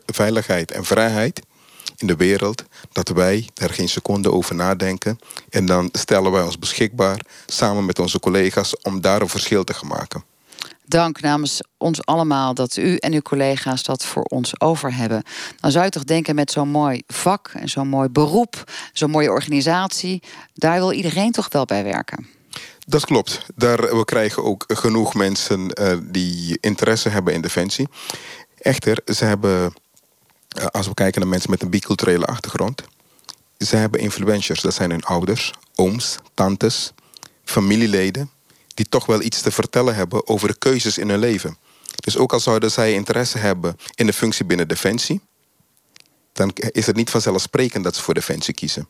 veiligheid 0.07 0.71
en 0.71 0.85
vrijheid 0.85 1.41
in 1.97 2.07
de 2.07 2.17
wereld. 2.17 2.65
Dat 2.93 3.09
wij 3.09 3.49
er 3.55 3.71
geen 3.71 3.89
seconde 3.89 4.33
over 4.33 4.55
nadenken. 4.55 5.19
En 5.51 5.67
dan 5.67 5.89
stellen 5.93 6.31
wij 6.33 6.43
ons 6.43 6.59
beschikbaar 6.59 7.21
samen 7.47 7.85
met 7.85 7.99
onze 7.99 8.21
collega's 8.21 8.75
om 8.83 9.01
daar 9.01 9.21
een 9.21 9.29
verschil 9.29 9.65
te 9.65 9.75
gaan 9.75 9.89
maken 9.89 10.25
dank 10.87 11.21
namens 11.21 11.61
ons 11.77 12.05
allemaal 12.05 12.55
dat 12.55 12.77
u 12.77 12.97
en 12.97 13.13
uw 13.13 13.21
collega's 13.21 13.83
dat 13.83 14.05
voor 14.05 14.23
ons 14.23 14.61
over 14.61 14.95
hebben. 14.95 15.23
Dan 15.61 15.71
zou 15.71 15.85
je 15.85 15.91
toch 15.91 16.05
denken 16.05 16.35
met 16.35 16.51
zo'n 16.51 16.69
mooi 16.69 17.03
vak 17.07 17.51
en 17.55 17.69
zo'n 17.69 17.89
mooi 17.89 18.09
beroep, 18.09 18.65
zo'n 18.93 19.11
mooie 19.11 19.31
organisatie, 19.31 20.23
daar 20.55 20.79
wil 20.79 20.93
iedereen 20.93 21.33
toch 21.33 21.49
wel 21.51 21.65
bij 21.65 21.85
werken. 21.85 22.27
Dat 22.87 23.05
klopt. 23.05 23.47
Daar, 23.55 23.97
we 23.97 24.05
krijgen 24.05 24.45
ook 24.45 24.65
genoeg 24.67 25.15
mensen 25.15 25.81
uh, 25.81 25.97
die 26.03 26.59
interesse 26.61 27.09
hebben 27.09 27.35
in 27.35 27.41
defensie. 27.41 27.89
Echter, 28.59 28.99
ze 29.15 29.25
hebben, 29.25 29.75
uh, 30.59 30.67
als 30.67 30.87
we 30.87 30.95
kijken 30.95 31.21
naar 31.21 31.31
mensen 31.31 31.51
met 31.51 31.63
een 31.63 31.71
biculturele 31.71 32.27
achtergrond, 32.27 32.83
ze 33.59 33.77
hebben 33.77 34.01
influencers. 34.01 34.61
Dat 34.61 34.75
zijn 34.75 34.91
hun 34.91 35.05
ouders, 35.05 35.53
ooms, 35.75 36.17
tantes, 36.35 36.93
familieleden 37.45 38.31
die 38.77 38.89
toch 38.89 39.07
wel 39.07 39.23
iets 39.23 39.41
te 39.41 39.51
vertellen 39.51 39.95
hebben 39.95 40.29
over 40.29 40.49
de 40.49 40.59
keuzes 40.59 40.99
in 40.99 41.09
hun 41.09 41.19
leven. 41.19 41.57
Dus 41.97 42.17
ook 42.17 42.33
al 42.33 42.41
zouden 42.41 42.71
zij 42.71 42.93
interesse 42.93 43.39
hebben 43.39 43.77
in 43.95 44.07
de 44.07 44.13
functie 44.13 44.45
binnen 44.45 44.69
Defensie, 44.69 45.21
dan 46.33 46.53
is 46.55 46.87
het 46.87 46.97
niet 46.97 47.11
vanzelfsprekend 47.11 47.85
dat 47.85 47.97
ze 47.97 48.03
voor 48.03 48.15
Defensie 48.15 48.55
kiezen. 48.55 48.89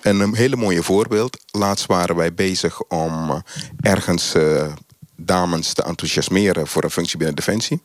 En 0.00 0.20
een 0.20 0.34
hele 0.34 0.56
mooie 0.56 0.82
voorbeeld. 0.82 1.38
Laatst 1.50 1.86
waren 1.86 2.16
wij 2.16 2.34
bezig 2.34 2.82
om 2.82 3.30
eh, 3.30 3.40
ergens 3.80 4.34
uh, 4.34 4.72
dames 5.16 5.72
te 5.72 5.82
enthousiasmeren 5.82 6.66
voor 6.66 6.84
een 6.84 6.90
functie 6.90 7.18
binnen 7.18 7.36
Defensie. 7.36 7.82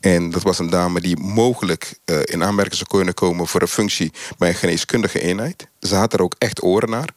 En 0.00 0.30
dat 0.30 0.42
was 0.42 0.58
een 0.58 0.70
dame 0.70 1.00
die 1.00 1.16
mogelijk 1.16 1.98
uh, 2.04 2.18
in 2.24 2.44
aanmerking 2.44 2.76
zou 2.76 2.88
kunnen 2.88 3.14
komen 3.14 3.46
voor 3.46 3.62
een 3.62 3.68
functie 3.68 4.12
bij 4.38 4.48
een 4.48 4.54
geneeskundige 4.54 5.20
eenheid. 5.20 5.68
Ze 5.80 5.94
had 5.94 6.12
er 6.12 6.22
ook 6.22 6.34
echt 6.38 6.62
oren 6.62 6.90
naar. 6.90 7.14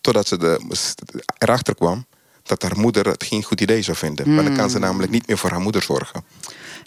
Totdat 0.00 0.26
ze 0.26 0.60
erachter 1.38 1.74
kwam 1.74 2.06
dat 2.46 2.62
haar 2.62 2.78
moeder 2.78 3.08
het 3.08 3.24
geen 3.24 3.42
goed 3.42 3.60
idee 3.60 3.82
zou 3.82 3.96
vinden. 3.96 4.34
Maar 4.34 4.44
dan 4.44 4.56
kan 4.56 4.70
ze 4.70 4.76
hmm. 4.76 4.86
namelijk 4.86 5.12
niet 5.12 5.26
meer 5.26 5.38
voor 5.38 5.50
haar 5.50 5.60
moeder 5.60 5.82
zorgen. 5.82 6.24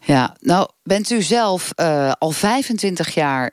Ja, 0.05 0.35
nou 0.39 0.69
bent 0.83 1.09
u 1.09 1.21
zelf 1.21 1.71
uh, 1.75 2.11
al 2.19 2.31
25 2.31 3.13
jaar 3.13 3.51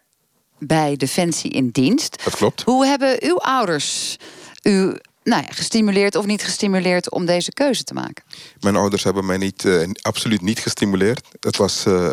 bij 0.59 0.97
Defensie 0.97 1.51
in 1.51 1.69
dienst. 1.69 2.25
Dat 2.25 2.37
klopt. 2.37 2.63
Hoe 2.63 2.87
hebben 2.87 3.17
uw 3.23 3.37
ouders 3.37 4.17
u 4.63 4.99
nou 5.23 5.43
ja, 5.43 5.49
gestimuleerd 5.49 6.15
of 6.15 6.27
niet 6.27 6.43
gestimuleerd 6.43 7.11
om 7.11 7.27
deze 7.27 7.53
keuze 7.53 7.85
te 7.85 7.95
maken? 7.95 8.25
Mijn 8.61 8.77
ouders 8.77 9.05
hebben 9.05 9.27
mij 9.27 9.37
niet, 9.37 9.65
uh, 9.65 9.89
absoluut 10.01 10.41
niet 10.41 10.59
gestimuleerd. 10.59 11.27
Het 11.41 11.57
was, 11.57 11.85
uh, 11.87 12.13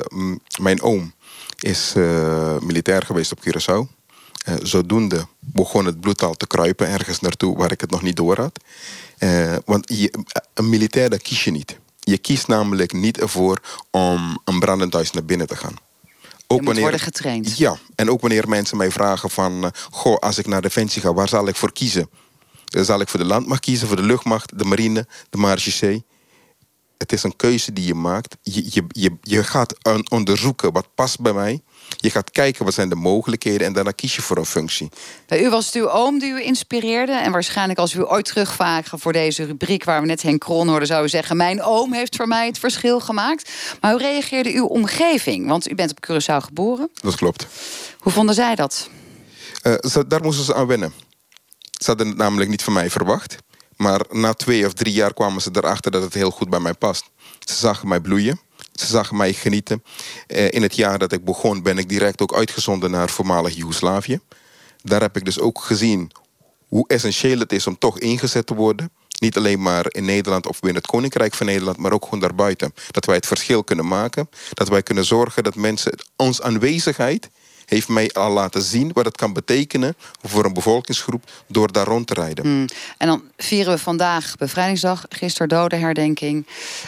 mijn 0.62 0.82
oom 0.82 1.14
is 1.60 1.94
militair 2.60 3.02
geweest 3.02 3.32
op 3.32 3.40
Curaçao. 3.40 4.03
Zodoende 4.62 5.28
begon 5.40 5.86
het 5.86 6.00
bloed 6.00 6.24
al 6.24 6.34
te 6.34 6.48
kruipen 6.48 6.88
ergens 6.88 7.20
naartoe 7.20 7.58
waar 7.58 7.72
ik 7.72 7.82
het 7.82 7.92
nog 7.92 8.02
niet 8.02 8.16
door 8.16 8.38
had. 8.38 8.60
Uh, 9.20 9.56
want 9.66 9.90
je, 9.90 10.14
een 10.54 10.70
militair, 10.70 11.10
dat 11.10 11.22
kies 11.22 11.44
je 11.44 11.52
niet. 11.52 11.80
Je 12.00 12.18
kiest 12.18 12.48
namelijk 12.48 12.94
niet 12.94 13.20
ervoor 13.20 13.62
om 13.92 14.42
een 14.46 14.60
brandend 14.60 14.94
huis 14.94 15.12
naar 15.12 15.26
binnen 15.26 15.48
te 15.48 15.56
gaan. 15.56 15.76
Ook 16.48 16.60
je 16.60 16.66
wanneer, 16.66 16.84
worden 16.84 17.00
getraind. 17.00 17.58
Ja, 17.58 17.78
en 17.96 18.10
ook 18.10 18.22
wanneer 18.22 18.50
mensen 18.50 18.78
mij 18.78 18.92
vragen 18.92 19.30
van... 19.30 19.64
Uh, 19.64 19.70
goh, 19.90 20.18
als 20.18 20.38
ik 20.38 20.48
naar 20.48 20.62
Defensie 20.62 21.02
ga, 21.02 21.14
waar 21.14 21.30
zal 21.30 21.48
ik 21.48 21.56
voor 21.56 21.72
kiezen? 21.72 22.10
Dan 22.66 22.86
zal 22.86 23.00
ik 23.00 23.10
voor 23.10 23.20
de 23.20 23.26
landmacht 23.26 23.62
kiezen, 23.62 23.88
voor 23.88 23.96
de 23.96 24.04
luchtmacht, 24.04 24.60
de 24.60 24.66
marine, 24.66 25.08
de 25.30 25.38
marechaussee. 25.38 26.04
Het 26.98 27.12
is 27.12 27.24
een 27.24 27.36
keuze 27.36 27.74
die 27.74 27.86
je 27.86 27.94
maakt. 27.94 28.38
Je, 28.42 28.64
je, 28.70 28.84
je, 28.88 29.18
je 29.22 29.44
gaat 29.44 29.76
onderzoeken 30.10 30.72
wat 30.72 30.88
past 30.96 31.20
bij 31.20 31.34
mij. 31.34 31.62
Je 31.96 32.10
gaat 32.10 32.32
kijken 32.32 32.66
wat 32.66 32.74
zijn 32.74 32.90
de 32.90 32.96
mogelijkheden 32.96 33.68
en 33.68 33.74
daarna 33.74 33.92
kies 33.92 34.16
je 34.16 34.22
voor 34.22 34.38
een 34.38 34.46
functie. 34.46 34.90
Bij 35.28 35.44
u 35.44 35.50
was 35.50 35.66
het 35.66 35.76
uw 35.76 35.90
oom 35.90 36.20
die 36.20 36.30
u 36.32 36.44
inspireerde. 36.44 37.12
En 37.12 37.32
waarschijnlijk 37.32 37.80
als 37.80 37.94
u 37.94 38.06
ooit 38.06 38.26
terugvragen 38.26 39.00
voor 39.00 39.14
deze 39.14 39.44
rubriek... 39.44 39.84
waar 39.84 40.02
we 40.02 40.08
net 40.08 40.22
Henk 40.22 40.40
Kron 40.40 40.68
hoorden, 40.68 40.88
zou 40.88 41.04
u 41.06 41.10
zeggen... 41.10 41.38
mijn 41.38 41.62
oom 41.64 41.94
heeft 41.94 42.16
voor 42.16 42.28
mij 42.28 42.46
het 42.48 42.60
verschil 42.60 43.00
gemaakt. 43.00 43.52
Maar 43.82 43.92
hoe 43.92 44.02
reageerde 44.02 44.52
uw 44.54 44.66
omgeving? 44.66 45.48
Want 45.48 45.70
u 45.72 45.76
bent 45.76 45.92
op 45.92 46.10
Curaçao 46.12 46.44
geboren. 46.46 46.90
Dat 47.02 47.16
klopt. 47.16 47.48
Hoe 48.00 48.12
vonden 48.12 48.36
zij 48.36 48.56
dat? 48.56 48.90
Eh, 49.62 49.74
ze- 49.80 50.08
daar 50.08 50.22
moesten 50.22 50.46
ze 50.46 50.54
aan 50.56 50.68
wennen. 50.68 50.94
Ze 51.60 51.86
hadden 51.90 52.08
het 52.08 52.18
namelijk 52.18 52.50
niet 52.50 52.64
van 52.64 52.74
mij 52.74 52.90
verwacht. 52.90 53.36
Maar 53.76 54.02
na 54.12 54.34
twee 54.34 54.66
of 54.66 54.74
drie 54.74 54.94
jaar 54.94 55.14
kwamen 55.14 55.42
ze 55.42 55.50
erachter 55.54 55.92
dat 55.92 56.02
het 56.02 56.14
heel 56.14 56.30
goed 56.32 56.50
bij 56.50 56.60
mij 56.60 56.74
past. 56.74 57.06
Ze 57.40 57.54
zagen 57.56 57.88
mij 57.88 58.00
bloeien. 58.00 58.40
Ze 58.74 58.86
zagen 58.86 59.18
mij 59.18 59.34
genieten. 59.34 59.84
Eh, 60.28 60.52
in 60.52 60.62
het 60.62 60.76
jaar 60.76 61.00
dat 61.00 61.12
ik 61.12 61.26
begon 61.26 61.62
ben 61.64 61.78
ik 61.78 61.90
direct 61.90 62.22
ook 62.22 62.36
uitgezonden 62.36 62.92
naar 62.92 63.10
voormalig 63.10 63.56
Joegoslavië. 63.56 64.20
Daar 64.82 65.02
heb 65.02 65.18
ik 65.18 65.26
dus 65.26 65.40
ook 65.40 65.60
gezien 65.60 66.12
hoe 66.68 66.88
essentieel 66.88 67.40
het 67.40 67.52
is 67.52 67.68
om 67.68 67.78
toch 67.78 68.00
ingezet 68.00 68.46
te 68.46 68.56
worden. 68.56 68.92
Niet 69.20 69.38
alleen 69.38 69.62
maar 69.62 69.86
in 69.90 70.06
Nederland 70.06 70.48
of 70.48 70.60
binnen 70.60 70.82
het 70.82 70.92
Koninkrijk 70.92 71.34
van 71.34 71.46
Nederland, 71.46 71.78
maar 71.78 71.92
ook 71.92 72.04
gewoon 72.04 72.20
daarbuiten. 72.20 72.74
Dat 72.92 73.06
wij 73.06 73.16
het 73.16 73.28
verschil 73.28 73.64
kunnen 73.64 73.88
maken. 73.88 74.30
Dat 74.54 74.68
wij 74.68 74.84
kunnen 74.84 75.06
zorgen 75.06 75.44
dat 75.44 75.56
mensen. 75.56 76.00
Onze 76.16 76.44
aanwezigheid 76.44 77.30
heeft 77.66 77.88
mij 77.88 78.12
al 78.12 78.32
laten 78.32 78.62
zien 78.62 78.92
wat 78.94 79.06
het 79.06 79.18
kan 79.18 79.34
betekenen 79.34 79.96
voor 80.22 80.46
een 80.46 80.54
bevolkingsgroep 80.54 81.24
door 81.48 81.72
daar 81.72 81.86
rond 81.86 82.08
te 82.08 82.14
rijden. 82.14 82.46
Hmm. 82.46 82.66
En 82.98 83.08
dan 83.08 83.22
vieren 83.38 83.74
we 83.74 83.80
vandaag 83.80 84.36
Bevrijdingsdag, 84.38 85.06
gisteren 85.10 85.48
dodenherdenking. 85.50 86.48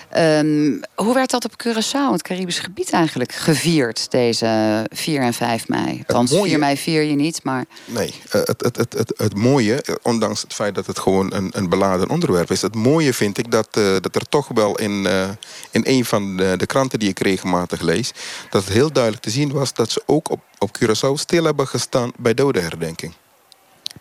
Ehm, 0.10 0.80
hoe 0.96 1.14
werd 1.14 1.30
dat 1.30 1.46
op 1.46 1.64
Curaçao, 1.68 2.12
het 2.12 2.22
Caribisch 2.22 2.60
gebied 2.60 2.92
eigenlijk, 2.92 3.32
gevierd 3.32 4.12
deze 4.12 4.86
4 4.92 5.22
en 5.22 5.34
5 5.34 5.68
mei? 5.68 6.04
Mooie- 6.08 6.50
4 6.50 6.60
mei 6.60 6.78
vier 6.78 7.02
je 7.04 7.16
niet, 7.16 7.44
maar... 7.44 7.66
Nee, 7.86 8.14
eh, 8.30 8.42
het, 8.44 8.62
het, 8.62 8.78
het, 8.78 8.94
het, 8.94 9.14
het 9.18 9.36
mooie, 9.36 9.84
ondanks 10.02 10.42
het 10.42 10.54
feit 10.54 10.76
dat 10.76 10.86
het 10.86 11.00
gewoon 11.00 11.34
een, 11.34 11.50
een 11.54 11.70
beladen 11.70 12.10
onderwerp 12.10 12.52
is, 12.52 12.62
het 12.62 12.76
mooie 12.76 13.14
vind 13.14 13.38
ik 13.38 13.52
dat, 13.52 13.68
eh, 13.72 13.84
dat 14.02 14.16
er 14.16 14.30
toch 14.30 14.48
wel 14.48 14.78
in, 14.78 15.06
eh, 15.06 15.30
in 15.72 15.82
een 15.86 16.06
van 16.06 16.38
de, 16.38 16.54
de 16.58 16.66
kranten 16.66 17.00
die 17.00 17.10
ik 17.10 17.20
regelmatig 17.20 17.82
lees, 17.82 18.12
dat 18.50 18.64
het 18.64 18.74
heel 18.74 18.92
duidelijk 18.92 19.24
te 19.24 19.30
zien 19.30 19.52
was 19.52 19.74
dat 19.74 19.92
ze 19.92 20.04
ook 20.06 20.32
op, 20.32 20.40
op 20.58 20.78
Curaçao 20.78 21.14
stil 21.14 21.44
hebben 21.44 21.68
gestaan 21.68 22.12
bij 22.18 22.34
dodenherdenking. 22.34 23.14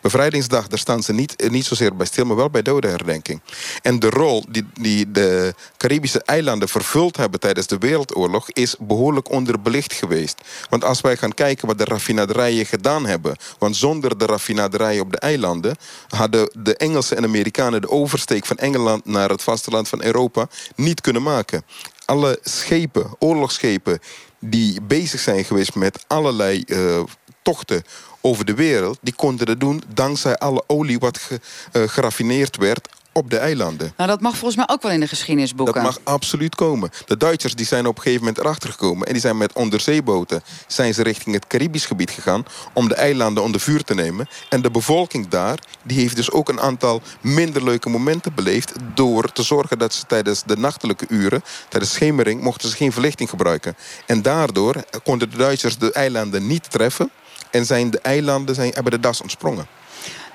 Bevrijdingsdag, 0.01 0.67
daar 0.67 0.79
staan 0.79 1.03
ze 1.03 1.13
niet, 1.13 1.35
eh, 1.35 1.49
niet 1.49 1.65
zozeer 1.65 1.95
bij 1.95 2.05
stil, 2.05 2.25
maar 2.25 2.35
wel 2.35 2.49
bij 2.49 2.61
dodenherdenking. 2.61 3.41
En 3.81 3.99
de 3.99 4.09
rol 4.09 4.43
die, 4.49 4.65
die 4.73 5.11
de 5.11 5.53
Caribische 5.77 6.21
eilanden 6.21 6.69
vervuld 6.69 7.17
hebben 7.17 7.39
tijdens 7.39 7.67
de 7.67 7.77
Wereldoorlog 7.77 8.51
is 8.51 8.75
behoorlijk 8.79 9.31
onderbelicht 9.31 9.93
geweest. 9.93 10.41
Want 10.69 10.83
als 10.83 11.01
wij 11.01 11.17
gaan 11.17 11.33
kijken 11.33 11.67
wat 11.67 11.77
de 11.77 11.85
raffinaderijen 11.85 12.65
gedaan 12.65 13.05
hebben, 13.05 13.35
want 13.57 13.75
zonder 13.75 14.17
de 14.17 14.25
raffinaderijen 14.25 15.01
op 15.01 15.11
de 15.11 15.19
eilanden 15.19 15.75
hadden 16.07 16.49
de 16.53 16.75
Engelsen 16.77 17.17
en 17.17 17.23
Amerikanen 17.23 17.81
de 17.81 17.89
oversteek 17.89 18.45
van 18.45 18.57
Engeland 18.57 19.05
naar 19.05 19.29
het 19.29 19.43
vasteland 19.43 19.87
van 19.87 20.03
Europa 20.03 20.47
niet 20.75 21.01
kunnen 21.01 21.23
maken. 21.23 21.65
Alle 22.05 22.39
schepen, 22.43 23.15
oorlogsschepen, 23.19 23.99
die 24.39 24.81
bezig 24.81 25.19
zijn 25.19 25.45
geweest 25.45 25.75
met 25.75 26.03
allerlei 26.07 26.61
eh, 26.61 27.03
tochten 27.41 27.83
over 28.21 28.45
de 28.45 28.53
wereld, 28.53 28.97
die 29.01 29.13
konden 29.15 29.45
dat 29.45 29.59
doen 29.59 29.83
dankzij 29.93 30.37
alle 30.37 30.63
olie 30.67 30.99
wat 30.99 31.17
ge- 31.17 31.39
eh, 31.71 31.81
geraffineerd 31.87 32.57
werd 32.57 32.89
op 33.17 33.29
de 33.29 33.37
eilanden. 33.37 33.93
Nou, 33.97 34.09
dat 34.09 34.21
mag 34.21 34.31
volgens 34.31 34.55
mij 34.55 34.67
ook 34.67 34.81
wel 34.81 34.91
in 34.91 34.99
de 34.99 35.07
geschiedenisboeken. 35.07 35.73
Dat 35.73 35.83
mag 35.83 35.99
absoluut 36.03 36.55
komen. 36.55 36.89
De 37.05 37.17
Duitsers 37.17 37.55
die 37.55 37.65
zijn 37.65 37.87
op 37.87 37.95
een 37.95 38.01
gegeven 38.01 38.25
moment 38.25 38.43
erachter 38.43 38.69
gekomen... 38.69 39.07
en 39.07 39.13
die 39.13 39.21
zijn 39.21 39.37
met 39.37 39.53
onderzeeboten 39.53 40.43
zijn 40.67 40.93
ze 40.93 41.03
richting 41.03 41.35
het 41.35 41.47
Caribisch 41.47 41.85
gebied 41.85 42.11
gegaan... 42.11 42.45
om 42.73 42.87
de 42.87 42.95
eilanden 42.95 43.43
onder 43.43 43.61
vuur 43.61 43.83
te 43.83 43.93
nemen. 43.93 44.27
En 44.49 44.61
de 44.61 44.71
bevolking 44.71 45.27
daar 45.27 45.59
die 45.83 45.99
heeft 45.99 46.15
dus 46.15 46.31
ook 46.31 46.49
een 46.49 46.59
aantal 46.59 47.01
minder 47.21 47.63
leuke 47.63 47.89
momenten 47.89 48.33
beleefd... 48.33 48.73
door 48.93 49.31
te 49.31 49.43
zorgen 49.43 49.79
dat 49.79 49.93
ze 49.93 50.05
tijdens 50.05 50.43
de 50.43 50.57
nachtelijke 50.57 51.05
uren... 51.09 51.43
tijdens 51.69 51.93
schemering 51.93 52.41
mochten 52.41 52.69
ze 52.69 52.75
geen 52.75 52.91
verlichting 52.91 53.29
gebruiken. 53.29 53.75
En 54.05 54.21
daardoor 54.21 54.83
konden 55.03 55.29
de 55.29 55.37
Duitsers 55.37 55.77
de 55.77 55.91
eilanden 55.91 56.47
niet 56.47 56.71
treffen... 56.71 57.11
en 57.51 57.65
zijn 57.65 57.89
de 57.89 57.99
eilanden 57.99 58.55
zijn, 58.55 58.73
hebben 58.73 58.91
de 58.91 58.99
das 58.99 59.21
ontsprongen. 59.21 59.67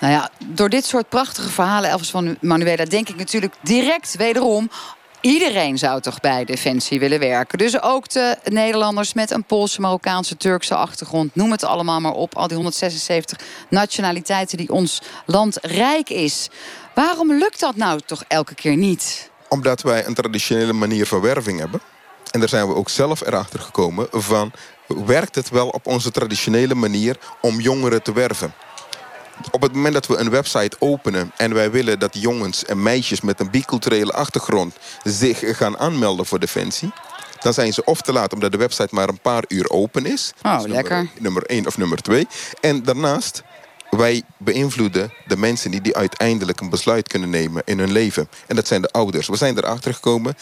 Nou 0.01 0.13
ja, 0.13 0.31
door 0.47 0.69
dit 0.69 0.85
soort 0.85 1.09
prachtige 1.09 1.49
verhalen, 1.49 1.91
Elvis 1.91 2.11
van 2.11 2.37
Manuela, 2.41 2.85
denk 2.85 3.09
ik 3.09 3.17
natuurlijk 3.17 3.55
direct 3.63 4.17
wederom. 4.17 4.71
Iedereen 5.21 5.79
zou 5.79 6.01
toch 6.01 6.21
bij 6.21 6.45
Defensie 6.45 7.01
willen 7.01 7.19
werken. 7.19 7.59
Dus 7.59 7.83
ook 7.83 8.09
de 8.09 8.37
Nederlanders 8.45 9.15
met 9.15 9.31
een 9.31 9.45
Poolse, 9.45 9.81
Marokkaanse, 9.81 10.37
Turkse 10.37 10.75
achtergrond. 10.75 11.35
Noem 11.35 11.51
het 11.51 11.65
allemaal 11.65 12.01
maar 12.01 12.13
op. 12.13 12.35
Al 12.35 12.47
die 12.47 12.57
176 12.57 13.39
nationaliteiten 13.69 14.57
die 14.59 14.71
ons 14.71 15.03
land 15.27 15.59
rijk 15.63 16.11
is. 16.11 16.49
Waarom 16.95 17.33
lukt 17.33 17.61
dat 17.61 17.77
nou 17.77 18.01
toch 18.07 18.25
elke 18.29 18.55
keer 18.55 18.77
niet? 18.77 19.31
Omdat 19.49 19.83
wij 19.83 20.07
een 20.07 20.15
traditionele 20.15 20.73
manier 20.73 21.07
van 21.07 21.21
werving 21.21 21.59
hebben. 21.59 21.81
En 22.31 22.41
daar 22.41 22.49
zijn 22.49 22.69
we 22.69 22.75
ook 22.75 22.89
zelf 22.89 23.21
erachter 23.21 23.61
gekomen 23.61 24.07
van... 24.11 24.53
werkt 24.87 25.35
het 25.35 25.51
wel 25.51 25.69
op 25.69 25.87
onze 25.87 26.11
traditionele 26.11 26.75
manier 26.75 27.17
om 27.41 27.61
jongeren 27.61 28.03
te 28.03 28.13
werven? 28.13 28.55
Op 29.51 29.63
het 29.63 29.73
moment 29.73 29.95
dat 29.95 30.07
we 30.07 30.17
een 30.17 30.31
website 30.31 30.77
openen 30.79 31.33
en 31.37 31.55
wij 31.55 31.71
willen 31.71 31.99
dat 31.99 32.17
jongens 32.21 32.65
en 32.65 32.83
meisjes 32.83 33.21
met 33.21 33.41
een 33.41 33.51
biculturele 33.51 34.13
achtergrond 34.13 34.75
zich 35.05 35.57
gaan 35.57 35.79
aanmelden 35.79 36.27
voor 36.27 36.39
Defensie, 36.39 36.93
dan 37.41 37.55
zijn 37.55 37.73
ze 37.73 37.85
of 37.85 38.01
te 38.01 38.13
laat 38.13 38.33
omdat 38.33 38.53
de 38.53 38.59
website 38.59 38.95
maar 38.95 39.09
een 39.09 39.21
paar 39.21 39.45
uur 39.49 39.71
open 39.71 40.07
is. 40.07 40.33
Oh, 40.43 40.61
lekker. 40.67 40.97
Nummer, 40.97 41.13
nummer 41.19 41.47
één 41.47 41.67
of 41.67 41.79
nummer 41.79 42.03
twee. 42.03 42.27
En 42.61 42.83
daarnaast, 42.83 43.43
wij 43.91 44.23
beïnvloeden 44.37 45.13
de 45.27 45.37
mensen 45.37 45.71
die, 45.71 45.81
die 45.81 45.97
uiteindelijk 45.97 46.61
een 46.61 46.71
besluit 46.71 47.09
kunnen 47.09 47.31
nemen 47.31 47.63
in 47.65 47.79
hun 47.79 47.93
leven. 47.93 48.29
En 48.47 48.57
dat 48.57 48.67
zijn 48.67 48.83
de 48.83 48.91
ouders. 48.91 49.29
We 49.29 49.37
zijn 49.37 49.59
erachter 49.59 49.95
gekomen. 49.95 50.37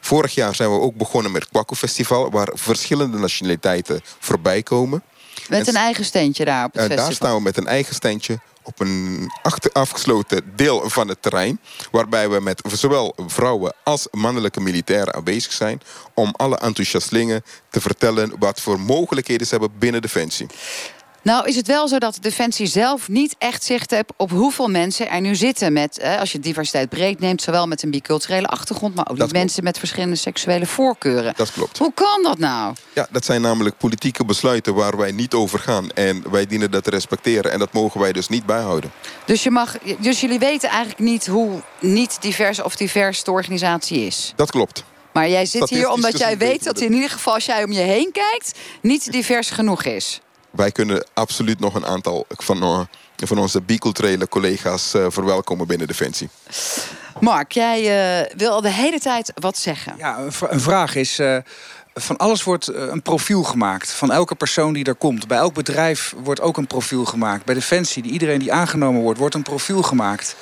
Vorig 0.00 0.34
jaar 0.34 0.54
zijn 0.54 0.70
we 0.70 0.80
ook 0.80 0.96
begonnen 0.96 1.32
met 1.32 1.42
het 1.42 1.50
Kwaku 1.50 1.74
Festival, 1.74 2.30
waar 2.30 2.48
verschillende 2.54 3.18
nationaliteiten 3.18 4.00
voorbij 4.18 4.62
komen. 4.62 5.02
Met 5.48 5.60
En 5.60 5.68
een 5.68 5.80
eigen 5.80 6.04
steentje 6.04 6.44
daar 6.44 6.64
op 6.64 6.72
het 6.72 6.82
eh, 6.82 6.88
daar 6.88 6.98
festival. 6.98 7.28
staan 7.28 7.36
we 7.36 7.42
met 7.42 7.56
een 7.56 7.66
eigen 7.66 7.94
standje 7.94 8.38
op 8.62 8.80
een 8.80 9.30
afgesloten 9.72 10.52
deel 10.56 10.90
van 10.90 11.08
het 11.08 11.22
terrein. 11.22 11.60
Waarbij 11.90 12.28
we 12.28 12.40
met 12.40 12.62
zowel 12.72 13.14
vrouwen 13.26 13.74
als 13.82 14.08
mannelijke 14.10 14.60
militairen 14.60 15.14
aanwezig 15.14 15.52
zijn. 15.52 15.80
Om 16.14 16.34
alle 16.36 16.58
enthousiastelingen 16.58 17.42
te 17.70 17.80
vertellen 17.80 18.32
wat 18.38 18.60
voor 18.60 18.80
mogelijkheden 18.80 19.46
ze 19.46 19.52
hebben 19.52 19.78
binnen 19.78 20.02
Defensie. 20.02 20.46
Nou 21.22 21.48
is 21.48 21.56
het 21.56 21.66
wel 21.66 21.88
zo 21.88 21.98
dat 21.98 22.18
Defensie 22.20 22.66
zelf 22.66 23.08
niet 23.08 23.34
echt 23.38 23.64
zicht 23.64 23.90
heeft 23.90 24.12
op 24.16 24.30
hoeveel 24.30 24.68
mensen 24.68 25.10
er 25.10 25.20
nu 25.20 25.34
zitten. 25.34 25.72
Met, 25.72 25.98
eh, 25.98 26.18
als 26.18 26.32
je 26.32 26.40
diversiteit 26.40 26.88
breed 26.88 27.20
neemt, 27.20 27.42
zowel 27.42 27.66
met 27.66 27.82
een 27.82 27.90
biculturele 27.90 28.46
achtergrond, 28.46 28.94
maar 28.94 29.08
ook 29.10 29.18
niet 29.18 29.32
mensen 29.32 29.64
met 29.64 29.78
verschillende 29.78 30.16
seksuele 30.16 30.66
voorkeuren. 30.66 31.32
Dat 31.36 31.52
klopt. 31.52 31.78
Hoe 31.78 31.92
kan 31.94 32.22
dat 32.22 32.38
nou? 32.38 32.74
Ja, 32.92 33.06
dat 33.10 33.24
zijn 33.24 33.40
namelijk 33.40 33.76
politieke 33.76 34.24
besluiten 34.24 34.74
waar 34.74 34.96
wij 34.96 35.12
niet 35.12 35.34
over 35.34 35.58
gaan. 35.58 35.90
En 35.90 36.30
wij 36.30 36.46
dienen 36.46 36.70
dat 36.70 36.84
te 36.84 36.90
respecteren. 36.90 37.52
En 37.52 37.58
dat 37.58 37.72
mogen 37.72 38.00
wij 38.00 38.12
dus 38.12 38.28
niet 38.28 38.46
bijhouden. 38.46 38.92
Dus, 39.24 39.42
je 39.42 39.50
mag, 39.50 39.78
dus 39.98 40.20
jullie 40.20 40.38
weten 40.38 40.68
eigenlijk 40.68 40.98
niet 40.98 41.26
hoe 41.26 41.62
niet 41.80 42.16
divers 42.20 42.62
of 42.62 42.76
divers 42.76 43.24
de 43.24 43.30
organisatie 43.30 44.06
is. 44.06 44.32
Dat 44.36 44.50
klopt. 44.50 44.84
Maar 45.12 45.28
jij 45.28 45.46
zit 45.46 45.68
hier 45.68 45.90
omdat 45.90 46.18
jij 46.18 46.38
weet 46.38 46.58
we 46.58 46.64
dat 46.64 46.80
in 46.80 46.92
ieder 46.92 47.10
geval 47.10 47.34
als 47.34 47.44
jij 47.44 47.64
om 47.64 47.72
je 47.72 47.80
heen 47.80 48.12
kijkt, 48.12 48.58
niet 48.80 49.12
divers 49.12 49.50
genoeg 49.50 49.84
is. 49.84 50.20
Wij 50.52 50.70
kunnen 50.72 51.06
absoluut 51.14 51.60
nog 51.60 51.74
een 51.74 51.86
aantal 51.86 52.26
van, 52.28 52.62
eh, 52.62 52.80
van 53.26 53.38
onze 53.38 53.60
biculturele 53.60 54.28
collega's 54.28 54.94
eh, 54.94 55.06
verwelkomen 55.08 55.66
binnen 55.66 55.86
Defensie. 55.86 56.28
Mark, 57.20 57.52
jij 57.52 57.78
eh, 57.80 58.36
wil 58.36 58.50
al 58.50 58.60
de 58.60 58.70
hele 58.70 58.98
tijd 59.00 59.32
wat 59.34 59.58
zeggen. 59.58 59.94
Ja, 59.98 60.18
een, 60.18 60.32
vra- 60.32 60.50
een 60.52 60.60
vraag 60.60 60.94
is... 60.94 61.18
eh, 61.18 61.36
van 61.94 62.16
alles 62.16 62.42
wordt 62.42 62.66
een 62.74 63.02
profiel 63.02 63.42
gemaakt. 63.42 63.90
Van 63.90 64.12
elke 64.12 64.34
persoon 64.34 64.72
die 64.72 64.84
er 64.84 64.94
komt. 64.94 65.26
Bij 65.26 65.38
elk 65.38 65.54
bedrijf 65.54 66.14
wordt 66.22 66.40
ook 66.40 66.56
een 66.56 66.66
profiel 66.66 67.04
gemaakt. 67.04 67.44
Bij 67.44 67.54
Defensie, 67.54 68.02
die, 68.02 68.12
iedereen 68.12 68.38
die 68.38 68.52
aangenomen 68.52 69.02
wordt, 69.02 69.18
wordt 69.18 69.34
een 69.34 69.42
profiel 69.42 69.82
gemaakt. 69.82 70.36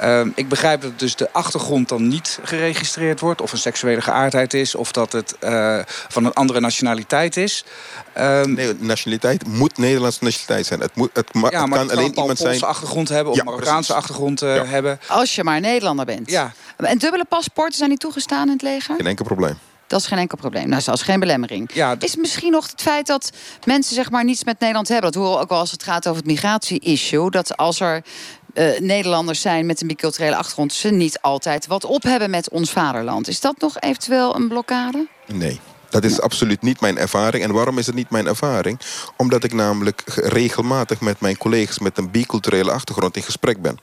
Ehm, 0.00 0.30
ik 0.34 0.48
begrijp 0.48 0.80
dat 0.82 0.98
dus 0.98 1.16
de 1.16 1.32
achtergrond 1.32 1.88
dan 1.88 2.08
niet 2.08 2.38
geregistreerd 2.42 3.20
wordt. 3.20 3.40
Of 3.40 3.52
een 3.52 3.58
seksuele 3.58 4.00
geaardheid 4.00 4.54
is. 4.54 4.74
Of 4.74 4.92
dat 4.92 5.12
het 5.12 5.38
eh, 5.38 5.78
van 5.86 6.24
een 6.24 6.32
andere 6.32 6.60
nationaliteit 6.60 7.36
is. 7.36 7.64
Ehm, 8.12 8.52
Nee, 8.52 8.74
nationaliteit 8.78 9.46
moet 9.46 9.78
Nederlandse 9.78 10.24
nationaliteit 10.24 10.66
zijn. 10.66 10.80
Het, 10.80 10.94
moet, 10.94 11.10
het, 11.12 11.34
ma- 11.34 11.48
ja, 11.50 11.60
het 11.60 11.68
maar 11.68 11.78
kan 11.78 11.88
het 11.88 11.96
alleen 11.96 12.12
kan 12.12 12.20
iemand 12.22 12.38
zijn. 12.38 12.62
achtergrond 12.62 13.08
hebben. 13.08 13.30
Of 13.32 13.34
Ja, 13.38 13.44
een 13.44 13.48
Marokkaanse 13.48 13.92
precies. 13.92 13.94
achtergrond 14.02 14.42
eh, 14.42 14.54
Ja. 14.56 14.64
hebben. 14.64 15.00
Als 15.08 15.34
je 15.34 15.44
maar 15.44 15.60
Nederlander 15.60 16.04
bent. 16.04 16.30
Ja. 16.30 16.52
En 16.76 16.98
dubbele 16.98 17.24
paspoorten 17.24 17.76
zijn 17.78 17.90
niet 17.90 18.00
toegestaan 18.00 18.46
in 18.46 18.52
het 18.52 18.62
leger? 18.62 18.94
Geen 18.96 19.06
enkel 19.06 19.24
probleem. 19.24 19.58
Dat 19.86 20.00
is 20.00 20.06
geen 20.06 20.18
enkel 20.18 20.36
probleem. 20.38 20.68
Nou, 20.68 20.82
zelfs 20.82 21.02
geen 21.02 21.20
belemmering. 21.20 21.70
Ja, 21.74 21.94
Is 21.98 22.16
misschien 22.16 22.50
nog 22.50 22.70
het 22.70 22.82
feit 22.82 23.06
dat 23.06 23.30
mensen 23.64 23.94
zeg 23.94 24.10
maar 24.10 24.24
niets 24.24 24.44
met 24.44 24.58
Nederland 24.60 24.88
hebben. 24.88 25.12
Dat 25.12 25.20
horen 25.22 25.36
we 25.36 25.42
ook 25.42 25.48
wel 25.48 25.58
als 25.58 25.70
het 25.70 25.82
gaat 25.82 26.06
over 26.06 26.22
het 26.22 26.30
migratie-issue. 26.30 27.30
Dat 27.30 27.56
als 27.56 27.80
er 27.80 28.02
eh, 28.56 28.80
Nederlanders 28.80 29.40
zijn 29.40 29.66
met 29.66 29.80
een 29.80 29.86
biculturele 29.86 30.36
achtergrond... 30.36 30.72
ze 30.72 30.88
niet 30.88 31.20
altijd 31.20 31.66
wat 31.66 31.84
op 31.84 32.02
hebben 32.02 32.30
met 32.30 32.48
ons 32.48 32.70
vaderland. 32.70 33.28
Is 33.28 33.40
dat 33.40 33.60
nog 33.60 33.80
eventueel 33.80 34.36
een 34.36 34.48
blokkade? 34.48 35.06
Nee. 35.26 35.60
Dat 35.90 36.04
is 36.04 36.20
absoluut 36.20 36.62
niet 36.62 36.80
mijn 36.80 36.98
ervaring. 36.98 37.44
En 37.44 37.52
waarom 37.52 37.78
is 37.78 37.86
het 37.86 37.94
niet 37.94 38.10
mijn 38.10 38.26
ervaring? 38.26 38.80
Omdat 39.16 39.44
ik 39.44 39.52
namelijk 39.52 40.02
regelmatig 40.14 41.00
met 41.00 41.20
mijn 41.20 41.36
collega's 41.36 41.78
met 41.78 41.98
een 41.98 42.10
biculturele 42.10 42.72
achtergrond 42.72 43.16
in 43.16 43.22
gesprek 43.22 43.62
ben. 43.62 43.78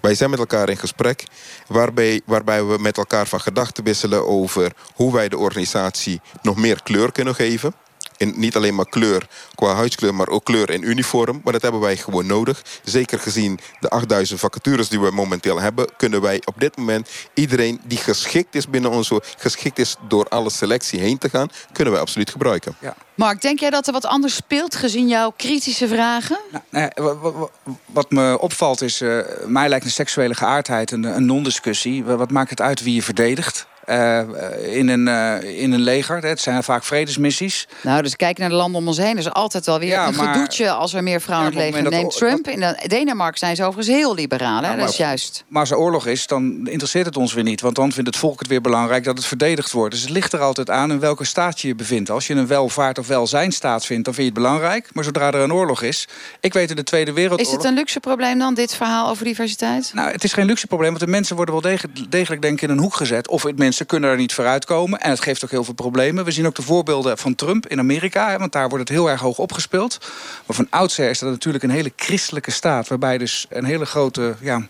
Wij 0.00 0.14
zijn 0.14 0.30
met 0.30 0.38
elkaar 0.38 0.68
in 0.68 0.76
gesprek 0.76 1.24
waarbij, 1.66 2.20
waarbij 2.24 2.64
we 2.64 2.78
met 2.78 2.96
elkaar 2.96 3.26
van 3.26 3.40
gedachten 3.40 3.84
wisselen 3.84 4.26
over 4.26 4.72
hoe 4.94 5.12
wij 5.12 5.28
de 5.28 5.38
organisatie 5.38 6.20
nog 6.42 6.56
meer 6.56 6.82
kleur 6.82 7.12
kunnen 7.12 7.34
geven. 7.34 7.74
In 8.16 8.32
niet 8.36 8.56
alleen 8.56 8.74
maar 8.74 8.88
kleur 8.88 9.26
qua 9.54 9.74
huidskleur, 9.74 10.14
maar 10.14 10.28
ook 10.28 10.44
kleur 10.44 10.70
in 10.70 10.82
uniform. 10.88 11.40
Maar 11.44 11.52
dat 11.52 11.62
hebben 11.62 11.80
wij 11.80 11.96
gewoon 11.96 12.26
nodig. 12.26 12.62
Zeker 12.84 13.18
gezien 13.18 13.58
de 13.80 13.88
8000 13.90 14.40
vacatures 14.40 14.88
die 14.88 15.00
we 15.00 15.10
momenteel 15.10 15.60
hebben... 15.60 15.86
kunnen 15.96 16.20
wij 16.20 16.42
op 16.44 16.54
dit 16.60 16.76
moment 16.76 17.08
iedereen 17.34 17.80
die 17.84 17.98
geschikt 17.98 18.54
is 18.54 18.68
binnen 18.68 18.90
onze... 18.90 19.22
geschikt 19.38 19.78
is 19.78 19.96
door 20.08 20.28
alle 20.28 20.50
selectie 20.50 21.00
heen 21.00 21.18
te 21.18 21.28
gaan... 21.28 21.48
kunnen 21.72 21.92
wij 21.92 22.02
absoluut 22.02 22.30
gebruiken. 22.30 22.76
Ja. 22.80 22.94
Mark, 23.14 23.40
denk 23.40 23.60
jij 23.60 23.70
dat 23.70 23.86
er 23.86 23.92
wat 23.92 24.06
anders 24.06 24.34
speelt 24.34 24.74
gezien 24.76 25.08
jouw 25.08 25.32
kritische 25.36 25.88
vragen? 25.88 26.38
Nou, 26.70 26.90
nou 26.94 27.48
wat 27.86 28.10
me 28.10 28.38
opvalt 28.38 28.82
is, 28.82 29.00
eh, 29.00 29.18
mij 29.46 29.68
lijkt 29.68 29.84
een 29.84 29.90
seksuele 29.90 30.34
geaardheid 30.34 30.90
een, 30.90 31.04
een 31.04 31.26
non-discussie. 31.26 32.04
Wa- 32.04 32.16
Wat 32.16 32.30
maakt 32.30 32.50
het 32.50 32.60
uit 32.60 32.82
wie 32.82 32.94
je 32.94 33.02
verdedigt? 33.02 33.66
Eh, 33.84 34.20
in, 34.76 34.88
een, 34.88 35.08
eh, 35.08 35.60
in 35.62 35.72
een 35.72 35.80
leger. 35.80 36.24
Het 36.24 36.40
zijn 36.40 36.62
vaak 36.62 36.84
vredesmissies. 36.84 37.68
Nou, 37.82 38.02
dus 38.02 38.16
kijken 38.16 38.40
naar 38.40 38.50
de 38.50 38.56
landen 38.56 38.80
om 38.80 38.86
ons 38.88 38.96
heen. 38.96 39.10
Er 39.12 39.18
is 39.18 39.30
altijd 39.32 39.66
wel 39.66 39.78
weer 39.78 39.88
Ja, 39.88 40.06
een 40.06 40.14
maar- 40.16 40.32
gedoetje 40.34 40.70
als 40.70 40.94
er 40.94 41.02
meer 41.02 41.20
vrouwen 41.20 41.52
in 41.52 41.56
het 41.58 41.66
het 41.66 41.74
leger 41.74 41.90
neemt. 41.90 42.10
dat- 42.12 42.18
Trump, 42.18 42.48
in 42.48 42.60
de- 42.60 42.88
Denemarken 42.88 43.38
zijn 43.38 43.56
ze 43.56 43.64
overigens 43.64 43.96
heel 43.96 44.14
liberaal. 44.14 44.62
Hè? 44.62 44.70
Ja, 44.70 44.76
dat 44.76 44.88
is 44.88 44.98
maar- 44.98 45.06
juist. 45.06 45.44
Maar 45.48 45.60
als 45.60 45.70
er 45.70 45.76
oorlog 45.76 46.06
is, 46.06 46.26
dan 46.26 46.66
interesseert 46.68 47.06
het 47.06 47.16
ons 47.16 47.32
weer 47.32 47.44
niet. 47.44 47.60
Want 47.60 47.74
dan 47.74 47.92
vindt 47.92 48.08
het 48.08 48.18
volk 48.18 48.38
het 48.38 48.48
weer 48.48 48.60
belangrijk 48.60 49.04
dat 49.04 49.16
het 49.16 49.26
verdedigd 49.26 49.72
wordt. 49.72 49.92
Dus 49.94 50.02
het 50.02 50.10
ligt 50.10 50.32
er 50.32 50.40
altijd 50.40 50.70
aan 50.70 50.90
in 50.90 51.00
welke 51.00 51.24
staat 51.24 51.60
je 51.60 51.68
je 51.68 51.74
bevindt. 51.74 52.10
Als 52.10 52.26
je 52.26 52.34
een 52.34 52.46
welvaart 52.46 52.98
of 52.98 53.06
welzijnstaat 53.06 53.86
vindt, 53.86 54.04
dan 54.04 54.14
vind 54.14 54.26
je 54.26 54.32
het 54.34 54.42
belangrijk. 54.42 54.88
Maar 54.92 55.04
zodra 55.04 55.26
er 55.26 55.34
een 55.34 55.52
oorlog 55.52 55.82
is... 55.82 56.08
Ik 56.40 56.52
weet 56.52 56.70
in 56.70 56.76
de 56.76 56.82
Tweede 56.84 57.12
Wereldoorlog... 57.12 57.46
Is 57.52 57.56
het 57.56 57.64
een 57.64 57.74
luxe 57.74 58.00
probleem 58.00 58.38
dan, 58.38 58.54
dit 58.54 58.74
verhaal 58.74 59.08
over 59.08 59.24
diversiteit? 59.24 59.90
Nou, 59.94 60.10
het 60.10 60.24
is 60.24 60.32
geen 60.32 60.46
luxe 60.46 60.66
probleem, 60.66 60.88
want 60.88 61.00
de 61.04 61.06
mensen 61.10 61.36
worden 61.36 61.54
wel 61.54 61.62
degelijk, 61.62 62.10
degelijk 62.12 62.42
denk 62.42 62.54
ik 62.54 62.62
in 62.62 62.70
een 62.70 62.78
hoek 62.82 62.94
gezet. 62.94 63.28
Of 63.28 63.44
mensen 63.72 63.98
kunnen 63.98 64.10
er 64.10 64.16
niet 64.16 64.34
vooruitkomen. 64.34 65.00
En 65.00 65.10
het 65.10 65.20
geeft 65.20 65.44
ook 65.44 65.50
heel 65.50 65.64
veel 65.64 65.74
problemen. 65.74 66.24
We 66.24 66.30
zien 66.30 66.46
ook 66.46 66.54
de 66.54 66.62
voorbeelden 66.62 67.18
van 67.18 67.34
Trump 67.34 67.66
in 67.66 67.78
Amerika, 67.78 68.38
want 68.38 68.52
daar 68.52 68.68
wordt 68.68 68.88
het 68.88 68.98
heel 68.98 69.10
erg 69.10 69.20
hoog 69.20 69.38
opgespeeld. 69.38 69.98
Maar 70.46 70.56
van 70.56 70.66
oudsher 70.70 71.10
is 71.10 71.18
dat 71.18 71.30
natuurlijk 71.30 71.64
een 71.64 71.70
hele 71.70 71.92
christelijke 71.96 72.50
staat, 72.50 72.88
waarbij 72.88 73.18
dus 73.18 73.46
een 73.48 73.64
hele 73.64 73.84
grote 73.84 74.34
ja, 74.40 74.66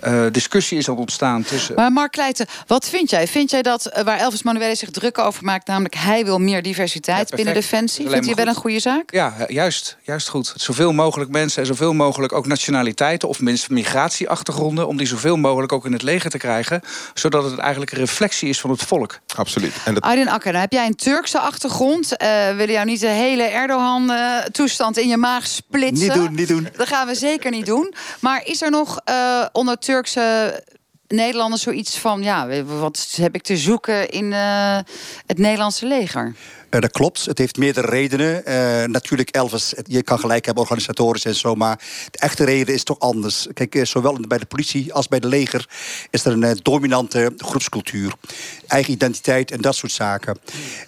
eh, 0.00 0.24
discussie 0.32 0.78
is 0.78 0.88
al 0.88 0.96
ontstaan 0.96 1.42
tussen. 1.42 1.74
Maar 1.74 1.92
Mark 1.92 2.12
Kleijten, 2.12 2.46
wat 2.66 2.88
vind 2.88 3.10
jij? 3.10 3.26
Vind 3.26 3.50
jij 3.50 3.62
dat 3.62 3.86
eh, 3.86 4.04
waar 4.04 4.18
Elvis 4.18 4.42
Manuele 4.42 4.74
zich 4.74 4.90
druk 4.90 5.18
over 5.18 5.44
maakt... 5.44 5.66
namelijk 5.66 5.94
hij 5.94 6.24
wil 6.24 6.38
meer 6.38 6.62
diversiteit 6.62 7.30
Ja, 7.30 7.36
binnen. 7.36 7.54
Defensie? 7.54 8.08
Vindt 8.08 8.26
hij 8.26 8.34
wel 8.34 8.46
een 8.46 8.54
goede 8.54 8.80
zaak? 8.80 9.12
Ja, 9.12 9.34
eh, 9.38 9.54
juist, 9.54 9.96
juist 10.02 10.28
goed. 10.28 10.52
Zoveel 10.56 10.92
mogelijk 10.92 11.30
mensen 11.30 11.60
en 11.60 11.66
zoveel 11.66 11.92
mogelijk 11.92 12.32
ook 12.32 12.46
nationaliteiten 12.46 13.28
of 13.28 13.40
mensen 13.40 13.74
met 13.74 13.84
migratieachtergronden, 13.84 14.88
om 14.88 14.96
die 14.96 15.06
zoveel 15.06 15.36
mogelijk 15.36 15.72
ook 15.72 15.86
in 15.86 15.92
het 15.92 16.02
leger 16.02 16.30
te 16.30 16.38
krijgen, 16.38 16.80
zodat 17.14 17.44
het 17.44 17.58
eigenlijk 17.58 17.92
een 17.92 18.08
is 18.42 18.60
van 18.60 18.70
het 18.70 18.82
volk. 18.82 19.18
Absoluut. 19.36 19.72
En 19.84 19.94
dat, 19.94 20.02
Aydin 20.02 20.28
Akker, 20.28 20.50
nou 20.50 20.62
heb 20.62 20.72
jij 20.72 20.86
een 20.86 20.96
Turkse 20.96 21.38
achtergrond. 21.38 22.16
Eh 22.16 22.56
willen 22.56 22.72
jou 22.72 22.86
niet 22.86 23.00
de 23.00 23.06
hele 23.06 23.42
Erdogan-toestand 23.42 24.98
in 24.98 25.08
je 25.08 25.16
maag 25.16 25.46
splitsen? 25.46 26.06
Niet 26.06 26.14
doen, 26.14 26.34
niet 26.34 26.48
doen. 26.48 26.68
Dat 26.76 26.88
gaan 26.88 27.06
we 27.06 27.14
zeker 27.14 27.50
niet 27.50 27.66
doen. 27.66 27.94
Maar 28.20 28.46
is 28.46 28.62
er 28.62 28.70
nog 28.70 29.00
eh, 29.04 29.44
onder 29.52 29.78
Turkse 29.78 30.62
Nederlanders 31.08 31.62
zoiets 31.62 31.98
van... 31.98 32.22
ja, 32.22 32.62
wat 32.64 33.14
heb 33.16 33.34
ik 33.34 33.42
te 33.42 33.56
zoeken 33.56 34.08
in 34.10 34.32
eh, 34.32 34.78
het 35.26 35.38
Nederlandse 35.38 35.86
leger? 35.86 36.34
Eh, 36.74 36.80
dat 36.80 36.90
klopt. 36.90 37.24
Het 37.24 37.38
heeft 37.38 37.56
meerdere 37.56 37.86
redenen. 37.86 38.46
Eh, 38.46 38.84
natuurlijk, 38.84 39.30
Elvis, 39.30 39.74
je 39.82 40.02
kan 40.02 40.18
gelijk 40.18 40.44
hebben, 40.44 40.62
organisatorisch 40.62 41.24
en 41.24 41.34
zo. 41.34 41.54
Maar 41.54 41.80
de 42.10 42.18
echte 42.18 42.44
reden 42.44 42.74
is 42.74 42.84
toch 42.84 42.98
anders. 42.98 43.46
Kijk, 43.54 43.74
eh, 43.74 43.84
zowel 43.84 44.18
bij 44.28 44.38
de 44.38 44.46
politie 44.46 44.92
als 44.92 45.08
bij 45.08 45.20
de 45.20 45.28
leger 45.28 45.68
is 46.10 46.24
er 46.24 46.32
een 46.32 46.58
dominante 46.62 47.32
groepscultuur. 47.36 48.14
Eigen 48.66 48.92
identiteit 48.92 49.50
en 49.50 49.60
dat 49.60 49.74
soort 49.74 49.92
zaken. 49.92 50.38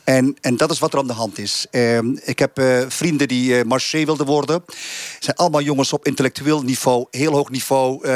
En, 0.05 0.37
en 0.41 0.57
dat 0.57 0.71
is 0.71 0.79
wat 0.79 0.93
er 0.93 0.99
aan 0.99 1.07
de 1.07 1.13
hand 1.13 1.39
is. 1.39 1.67
Eh, 1.71 1.99
ik 2.25 2.39
heb 2.39 2.61
vrienden 2.89 3.29
die 3.29 3.65
marché 3.65 4.05
wilden 4.05 4.27
worden. 4.27 4.63
Het 4.67 5.25
zijn 5.25 5.37
allemaal 5.37 5.61
jongens 5.63 5.93
op 5.93 6.07
intellectueel 6.07 6.63
niveau, 6.63 7.07
heel 7.11 7.33
hoog 7.33 7.51
niveau. 7.51 8.09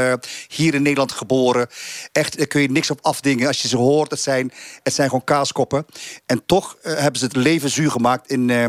hier 0.48 0.74
in 0.74 0.82
Nederland 0.82 1.12
geboren. 1.12 1.68
Echt, 2.12 2.38
daar 2.38 2.46
kun 2.46 2.60
je 2.60 2.70
niks 2.70 2.90
op 2.90 2.98
afdingen. 3.02 3.46
Als 3.46 3.62
je 3.62 3.68
ze 3.68 3.76
hoort, 3.76 4.10
het 4.10 4.20
zijn, 4.20 4.52
het 4.82 4.94
zijn 4.94 5.08
gewoon 5.08 5.24
kaaskoppen. 5.24 5.86
En 6.26 6.42
toch 6.46 6.76
hebben 6.82 7.20
ze 7.20 7.24
het 7.24 7.36
leven 7.36 7.59
zuur 7.68 7.90
gemaakt 7.90 8.30
in, 8.30 8.50
eh, 8.50 8.64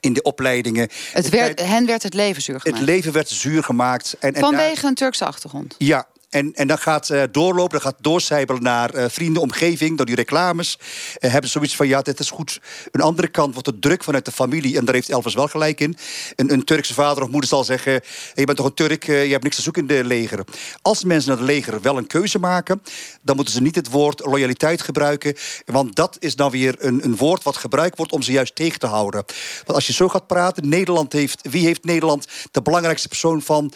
in 0.00 0.12
de 0.12 0.22
opleidingen. 0.22 0.88
Het 1.12 1.28
werd, 1.28 1.60
hen 1.60 1.86
werd 1.86 2.02
het 2.02 2.14
leven 2.14 2.42
zuur 2.42 2.54
het 2.54 2.64
gemaakt. 2.64 2.84
leven 2.84 3.12
werd 3.12 3.28
zuur 3.28 3.62
gemaakt. 3.62 4.16
En, 4.20 4.34
en 4.34 4.40
daar- 4.40 4.42
Vanwege 4.50 4.86
een 4.86 4.94
Turkse 4.94 5.24
achtergrond. 5.24 5.74
ja, 5.78 6.06
en, 6.32 6.54
en 6.54 6.66
dan 6.66 6.78
gaat 6.78 7.10
eh 7.10 7.22
doorlopen, 7.30 7.72
dan 7.72 7.80
gaat 7.80 7.96
doorcijpelen 8.00 8.62
naar 8.62 8.90
eh, 8.90 9.04
vrienden, 9.08 9.42
omgeving, 9.42 9.96
door 9.96 10.06
die 10.06 10.14
reclames. 10.14 10.78
Eh, 11.18 11.30
hebben 11.30 11.50
zoiets 11.50 11.76
van, 11.76 11.88
ja, 11.88 12.02
dit 12.02 12.18
is 12.18 12.30
goed. 12.30 12.60
Een 12.90 13.00
andere 13.00 13.28
kant 13.28 13.52
wordt 13.52 13.68
de 13.68 13.78
druk 13.78 14.04
vanuit 14.04 14.24
de 14.24 14.32
familie, 14.32 14.78
en 14.78 14.84
daar 14.84 14.94
heeft 14.94 15.08
Elvis 15.08 15.34
wel 15.34 15.48
gelijk 15.48 15.80
in. 15.80 15.96
Een, 16.36 16.52
een 16.52 16.64
Turkse 16.64 16.94
vader 16.94 17.22
of 17.22 17.30
moeder 17.30 17.48
zal 17.48 17.64
zeggen, 17.64 17.92
je 18.34 18.44
bent 18.44 18.56
toch 18.56 18.66
een 18.66 18.74
Turk, 18.74 19.06
je 19.06 19.12
hebt 19.12 19.42
niks 19.42 19.56
te 19.56 19.62
zoeken 19.62 19.88
in 19.88 19.96
het 19.96 20.06
leger. 20.06 20.44
Als 20.82 21.04
mensen 21.04 21.30
naar 21.30 21.38
het 21.38 21.46
leger 21.46 21.80
wel 21.80 21.98
een 21.98 22.06
keuze 22.06 22.38
maken, 22.38 22.82
dan 23.22 23.36
moeten 23.36 23.54
ze 23.54 23.62
niet 23.62 23.74
het 23.74 23.90
woord 23.90 24.24
loyaliteit 24.24 24.82
gebruiken. 24.82 25.36
Want 25.64 25.96
dat 25.96 26.16
is 26.18 26.36
dan 26.36 26.50
weer 26.50 26.74
een, 26.78 27.04
een 27.04 27.16
woord 27.16 27.42
wat 27.42 27.56
gebruikt 27.56 27.96
wordt 27.96 28.12
om 28.12 28.22
ze 28.22 28.32
juist 28.32 28.54
tegen 28.54 28.78
te 28.78 28.86
houden. 28.86 29.24
Want 29.56 29.74
als 29.74 29.86
je 29.86 29.92
zo 29.92 30.08
gaat 30.08 30.26
praten, 30.26 30.68
Nederland 30.68 31.12
heeft, 31.12 31.48
wie 31.50 31.66
heeft 31.66 31.84
Nederland 31.84 32.26
de 32.50 32.62
belangrijkste 32.62 33.08
persoon 33.08 33.42
van 33.42 33.72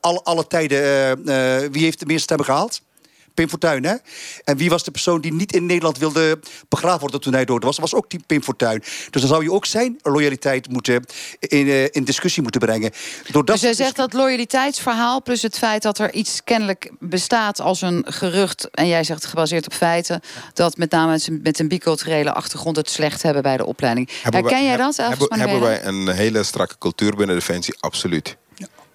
alle, 0.00 0.22
alle 0.22 0.46
tijden, 0.46 1.59
wie 1.72 1.82
heeft 1.82 1.98
de 1.98 2.06
meeste 2.06 2.22
stemmen 2.22 2.46
gehaald? 2.46 2.80
Pim 3.34 3.48
Fortuyn, 3.48 3.84
hè? 3.84 3.94
En 4.44 4.56
wie 4.56 4.70
was 4.70 4.84
de 4.84 4.90
persoon 4.90 5.20
die 5.20 5.32
niet 5.32 5.52
in 5.54 5.66
Nederland 5.66 5.98
wilde 5.98 6.38
begraven 6.68 7.00
worden 7.00 7.20
toen 7.20 7.32
hij 7.32 7.44
dood 7.44 7.62
was? 7.64 7.76
Dat 7.76 7.90
was 7.90 8.00
ook 8.00 8.10
die 8.10 8.20
Pim 8.26 8.42
Fortuyn. 8.42 8.78
Dus 9.10 9.20
dan 9.20 9.30
zou 9.30 9.42
je 9.42 9.52
ook 9.52 9.66
zijn 9.66 9.98
loyaliteit 10.02 10.68
moeten 10.68 11.04
in, 11.38 11.68
eh, 11.68 11.84
in 11.90 12.04
discussie 12.04 12.42
moeten 12.42 12.60
brengen. 12.60 12.90
Door 13.30 13.44
dat 13.44 13.54
Dus 13.54 13.60
jij 13.64 13.74
zegt 13.74 13.96
dat 13.96 14.12
loyaliteitsverhaal 14.12 15.22
plus 15.22 15.42
het 15.42 15.58
feit 15.58 15.82
dat 15.82 15.98
er 15.98 16.12
iets 16.12 16.44
kennelijk 16.44 16.90
bestaat 16.98 17.60
als 17.60 17.80
een 17.82 18.04
gerucht... 18.08 18.70
en 18.70 18.88
jij 18.88 19.04
zegt 19.04 19.24
gebaseerd 19.24 19.66
op 19.66 19.72
feiten... 19.72 20.20
dat 20.54 20.76
met 20.76 20.90
name 20.90 21.06
mensen 21.10 21.40
met 21.42 21.58
een 21.58 21.68
biculturele 21.68 22.32
achtergrond 22.32 22.76
het 22.76 22.90
slecht 22.90 23.22
hebben 23.22 23.42
bij 23.42 23.56
de 23.56 23.66
opleiding. 23.66 24.08
Hebben 24.10 24.32
Herken 24.32 24.50
wij- 24.50 24.60
jij 24.62 24.70
heb- 24.70 24.80
dat, 24.80 24.96
hebben, 24.96 25.38
hebben 25.40 25.60
wij 25.60 25.84
een 25.84 26.08
hele 26.08 26.42
strakke 26.42 26.78
cultuur 26.78 27.16
binnen 27.16 27.36
Defensie? 27.36 27.74
Absoluut. 27.80 28.36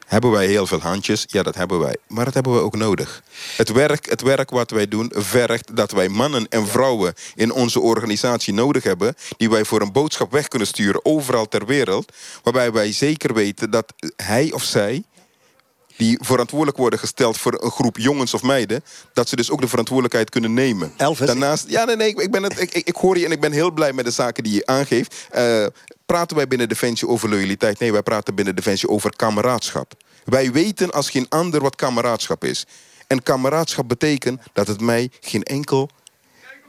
Hebben 0.05 0.31
wij 0.31 0.47
heel 0.47 0.67
veel 0.67 0.79
handjes? 0.79 1.23
Ja, 1.27 1.43
dat 1.43 1.55
hebben 1.55 1.79
wij. 1.79 1.97
Maar 2.07 2.25
dat 2.25 2.33
hebben 2.33 2.53
we 2.53 2.59
ook 2.59 2.75
nodig. 2.75 3.23
Het 3.55 3.71
werk, 3.71 4.09
het 4.09 4.21
werk 4.21 4.49
wat 4.49 4.71
wij 4.71 4.87
doen 4.87 5.11
vergt 5.15 5.75
dat 5.75 5.91
wij 5.91 6.09
mannen 6.09 6.47
en 6.49 6.67
vrouwen 6.67 7.13
in 7.35 7.51
onze 7.51 7.79
organisatie 7.79 8.53
nodig 8.53 8.83
hebben... 8.83 9.15
die 9.37 9.49
wij 9.49 9.65
voor 9.65 9.81
een 9.81 9.91
boodschap 9.91 10.31
weg 10.31 10.47
kunnen 10.47 10.67
sturen 10.67 11.05
overal 11.05 11.47
ter 11.47 11.65
wereld... 11.65 12.11
waarbij 12.43 12.71
wij 12.71 12.91
zeker 12.91 13.33
weten 13.33 13.69
dat 13.71 13.93
hij 14.15 14.51
of 14.51 14.63
zij 14.63 15.03
die 15.97 16.17
verantwoordelijk 16.21 16.77
worden 16.77 16.99
gesteld 16.99 17.37
voor 17.37 17.63
een 17.63 17.71
groep 17.71 17.97
jongens 17.97 18.33
of 18.33 18.43
meiden... 18.43 18.83
dat 19.13 19.29
ze 19.29 19.35
dus 19.35 19.51
ook 19.51 19.61
de 19.61 19.67
verantwoordelijkheid 19.67 20.29
kunnen 20.29 20.53
nemen. 20.53 20.93
Elvis, 20.97 21.27
Daarnaast, 21.27 21.65
ja, 21.67 21.85
nee, 21.85 21.95
nee, 21.95 22.15
ik, 22.15 22.31
ben 22.31 22.43
het, 22.43 22.61
ik, 22.61 22.73
ik, 22.73 22.95
hoor 22.95 23.17
je 23.17 23.25
en 23.25 23.31
ik 23.31 23.39
ben 23.39 23.51
heel 23.51 23.71
blij 23.71 23.93
met 23.93 24.05
de 24.05 24.11
zaken 24.11 24.43
die 24.43 24.53
je 24.53 24.65
aangeeft. 24.65 25.15
Eh, 25.29 25.65
praten 26.05 26.35
wij 26.35 26.47
binnen 26.47 26.69
Defensie 26.69 27.07
over 27.07 27.29
loyaliteit? 27.29 27.79
Nee, 27.79 27.91
wij 27.91 28.03
praten 28.03 28.35
binnen 28.35 28.55
Defensie 28.55 28.89
over 28.89 29.15
kameraadschap. 29.15 29.93
Wij 30.23 30.51
weten 30.51 30.91
als 30.91 31.09
geen 31.09 31.29
ander 31.29 31.61
wat 31.61 31.75
kameraadschap 31.75 32.43
is. 32.43 32.65
En 33.07 33.23
kameraadschap 33.23 33.87
betekent 33.87 34.41
dat 34.53 34.67
het 34.67 34.81
mij 34.81 35.09
geen 35.19 35.43
enkel 35.43 35.89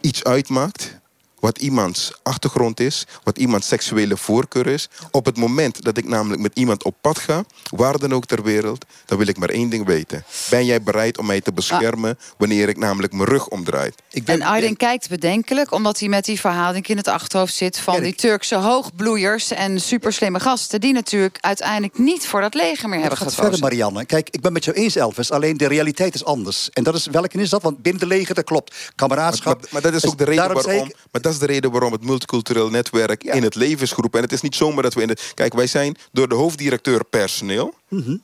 iets 0.00 0.24
uitmaakt 0.24 0.98
wat 1.46 1.58
iemands 1.58 2.12
achtergrond 2.22 2.80
is, 2.80 3.06
wat 3.22 3.38
iemands 3.38 3.68
seksuele 3.68 4.16
voorkeur 4.16 4.66
is. 4.66 4.88
Op 5.10 5.24
het 5.24 5.36
moment 5.36 5.82
dat 5.84 5.96
ik 5.96 6.04
namelijk 6.08 6.40
met 6.42 6.50
iemand 6.54 6.84
op 6.84 6.94
pad 7.00 7.18
ga, 7.18 7.44
waar 7.70 7.98
dan 7.98 8.12
ook 8.14 8.26
ter 8.26 8.42
wereld, 8.42 8.84
dan 9.04 9.18
wil 9.18 9.26
ik 9.26 9.38
maar 9.38 9.48
één 9.48 9.68
ding 9.68 9.86
weten. 9.86 10.24
Ben 10.50 10.64
jij 10.64 10.82
bereid 10.82 11.18
om 11.18 11.26
mij 11.26 11.40
te 11.40 11.52
beschermen 11.52 12.18
wanneer 12.38 12.68
ik 12.68 12.76
namelijk 12.76 13.12
mijn 13.12 13.28
rug 13.28 13.48
omdraai? 13.48 13.90
ik 14.10 14.24
ben, 14.24 14.40
En 14.40 14.46
Aydin 14.46 14.76
kijkt 14.76 15.08
bedenkelijk, 15.08 15.72
omdat 15.72 15.98
hij 15.98 16.08
met 16.08 16.24
die 16.24 16.40
verhaling 16.40 16.86
in 16.86 16.96
het 16.96 17.08
achterhoofd 17.08 17.54
zit... 17.54 17.78
van 17.78 18.02
die 18.02 18.14
Turkse 18.14 18.54
hoogbloeiers 18.56 19.50
en 19.50 19.80
superslimme 19.80 20.40
gasten... 20.40 20.80
die 20.80 20.92
natuurlijk 20.92 21.38
uiteindelijk 21.40 21.98
niet 21.98 22.26
voor 22.26 22.40
dat 22.40 22.54
leger 22.54 22.88
meer 22.88 23.00
hebben 23.00 23.18
gekozen. 23.18 23.42
verder, 23.42 23.60
Marianne. 23.60 24.04
Kijk, 24.04 24.28
ik 24.30 24.40
ben 24.40 24.52
met 24.52 24.64
jou 24.64 24.76
eens, 24.76 24.96
Elvis. 24.96 25.30
Alleen 25.30 25.56
de 25.56 25.66
realiteit 25.68 26.14
is 26.14 26.24
anders. 26.24 26.70
En 26.72 26.82
dat 26.82 26.94
is, 26.94 27.06
welke 27.06 27.38
is 27.38 27.50
dat? 27.50 27.62
Want 27.62 27.82
binnen 27.82 28.00
de 28.00 28.06
leger, 28.08 28.34
dat 28.34 28.44
klopt. 28.44 28.74
Kameraadschap. 28.94 29.60
Maar, 29.60 29.68
maar 29.72 29.82
dat 29.82 29.94
is 29.94 30.06
ook 30.06 30.18
de 30.18 30.24
reden 30.24 30.52
waarom. 30.54 30.86
ik- 30.86 30.96
Maar 31.12 31.20
dat 31.22 31.32
is 31.32 31.35
de 31.38 31.46
reden 31.46 31.70
waarom 31.70 31.92
het 31.92 32.04
multicultureel 32.04 32.70
netwerk 32.70 33.22
Ja. 33.22 33.32
in 33.32 33.42
het 33.42 33.54
leven 33.54 33.82
is 33.82 33.92
geroepen. 33.92 34.18
En 34.18 34.24
het 34.24 34.34
is 34.34 34.40
niet 34.40 34.54
zomaar 34.54 34.82
dat 34.82 34.94
we 34.94 35.00
in 35.02 35.08
de. 35.08 35.16
Kijk, 35.34 35.54
wij 35.54 35.66
zijn 35.66 35.96
door 36.12 36.28
de 36.28 36.34
hoofddirecteur 36.34 37.04
personeel. 37.04 37.74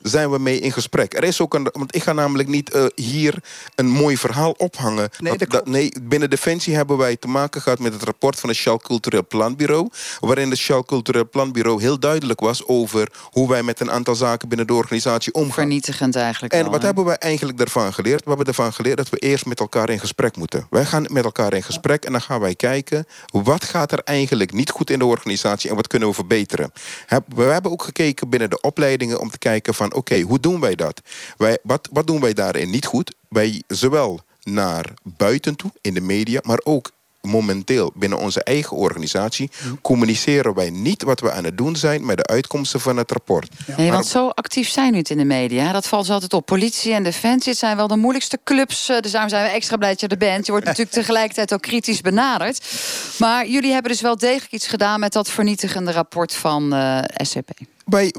Zijn 0.02 0.30
we 0.30 0.38
mee 0.38 0.58
in 0.58 0.72
gesprek. 0.72 1.14
Er 1.14 1.24
is 1.24 1.40
ook 1.40 1.54
een, 1.54 1.68
want 1.72 1.94
ik 1.94 2.02
ga 2.02 2.12
namelijk 2.12 2.48
niet 2.48 2.70
eh, 2.70 2.86
hier 2.94 3.34
een 3.74 3.88
mooi 3.88 4.16
verhaal 4.16 4.50
ophangen. 4.50 5.08
Nee, 5.18 5.38
dat 5.38 5.50
dat, 5.50 5.66
nee, 5.66 5.92
binnen 6.02 6.30
Defensie 6.30 6.74
hebben 6.74 6.96
wij 6.96 7.16
te 7.16 7.28
maken 7.28 7.60
gehad 7.60 7.78
met 7.78 7.92
het 7.92 8.02
rapport 8.02 8.40
van 8.40 8.48
het 8.48 8.58
Shell 8.58 8.76
Cultureel 8.76 9.26
Planbureau. 9.26 9.88
Waarin 10.20 10.50
het 10.50 10.58
Shell 10.58 10.82
Cultureel 10.86 11.28
Planbureau 11.28 11.80
heel 11.80 11.98
duidelijk 11.98 12.40
was 12.40 12.66
over 12.66 13.08
hoe 13.22 13.48
wij 13.48 13.62
met 13.62 13.80
een 13.80 13.90
aantal 13.90 14.14
zaken 14.14 14.48
binnen 14.48 14.66
de 14.66 14.74
organisatie 14.74 15.32
omgaan. 15.32 15.52
Vernietigend 15.52 16.16
eigenlijk. 16.16 16.52
En 16.52 16.62
wel, 16.62 16.70
wat 16.70 16.82
hebben 16.82 17.04
we 17.04 17.12
eigenlijk 17.12 17.58
daarvan 17.58 17.92
geleerd? 17.92 18.22
We 18.22 18.28
hebben 18.28 18.46
ervan 18.46 18.72
geleerd 18.72 18.96
dat 18.96 19.08
we 19.08 19.16
eerst 19.16 19.46
met 19.46 19.60
elkaar 19.60 19.90
in 19.90 20.00
gesprek 20.00 20.36
moeten. 20.36 20.66
Wij 20.70 20.84
gaan 20.84 21.06
met 21.10 21.24
elkaar 21.24 21.52
in 21.52 21.62
gesprek 21.62 22.04
en 22.04 22.12
dan 22.12 22.20
gaan 22.20 22.40
wij 22.40 22.54
kijken... 22.54 23.06
wat 23.32 23.64
gaat 23.64 23.92
er 23.92 24.00
eigenlijk 24.04 24.52
niet 24.52 24.70
goed 24.70 24.90
in 24.90 24.98
de 24.98 25.04
organisatie 25.04 25.70
en 25.70 25.76
wat 25.76 25.86
kunnen 25.86 26.08
we 26.08 26.14
verbeteren. 26.14 26.72
We 27.28 27.42
hebben 27.42 27.70
ook 27.70 27.82
gekeken 27.82 28.28
binnen 28.28 28.50
de 28.50 28.60
opleidingen 28.60 29.20
om 29.20 29.30
te 29.30 29.38
kijken 29.38 29.50
van... 29.60 29.94
oké, 29.94 30.20
hoe 30.20 30.40
doen 30.40 30.60
wij 30.60 30.74
dat? 30.74 31.00
Wij, 31.36 31.58
wat, 31.62 31.88
wat 31.92 32.06
doen 32.06 32.20
wij 32.20 32.32
daarin 32.32 32.70
niet 32.70 32.86
goed? 32.86 33.14
Wij 33.28 33.62
zowel 33.66 34.20
naar 34.42 34.84
buiten 35.02 35.56
toe, 35.56 35.70
in 35.80 35.94
de 35.94 36.00
media... 36.00 36.40
maar 36.44 36.60
ook 36.64 36.90
momenteel 37.20 37.92
binnen 37.94 38.18
onze 38.18 38.42
eigen 38.42 38.76
organisatie... 38.76 39.50
communiceren 39.82 40.54
wij 40.54 40.70
niet 40.70 41.02
wat 41.02 41.20
we 41.20 41.32
aan 41.32 41.44
het 41.44 41.58
doen 41.58 41.76
zijn... 41.76 42.06
met 42.06 42.16
de 42.16 42.26
uitkomsten 42.26 42.80
van 42.80 42.96
het 42.96 43.10
rapport. 43.12 43.48
Nee, 43.66 43.76
Maar- 43.76 43.92
want 43.92 44.06
zo 44.06 44.28
actief 44.28 44.68
zijn 44.68 44.90
we 44.90 44.96
niet 44.96 45.10
in 45.10 45.16
de 45.18 45.24
media. 45.24 45.72
Dat 45.72 45.86
valt 45.88 46.06
ze 46.06 46.12
altijd 46.12 46.32
op. 46.32 46.46
Politie 46.46 46.92
en 46.92 47.02
defensie, 47.02 47.50
het 47.50 47.60
zijn 47.60 47.76
wel 47.76 47.88
de 47.88 47.96
moeilijkste 47.96 48.38
clubs. 48.44 48.88
eh, 48.88 49.00
Dus 49.00 49.10
daarom 49.10 49.30
zijn 49.30 49.44
we 49.44 49.50
extra 49.50 49.76
blij 49.76 49.90
dat 49.90 50.00
je 50.00 50.06
er 50.08 50.16
bent. 50.16 50.46
Je 50.46 50.52
wordt 50.52 50.66
natuurlijk 50.72 50.96
tegelijkertijd 50.96 51.52
ook 51.52 51.62
kritisch 51.62 52.00
benaderd. 52.00 52.64
Maar 53.18 53.46
jullie 53.48 53.72
hebben 53.72 53.90
dus 53.90 54.00
wel 54.00 54.16
degelijk 54.16 54.52
iets 54.52 54.66
gedaan... 54.66 55.00
met 55.00 55.12
dat 55.12 55.30
vernietigende 55.30 55.92
rapport 55.92 56.34
van 56.34 56.72
eh, 56.74 56.98
SCP. 57.16 57.48
wij, 57.84 58.14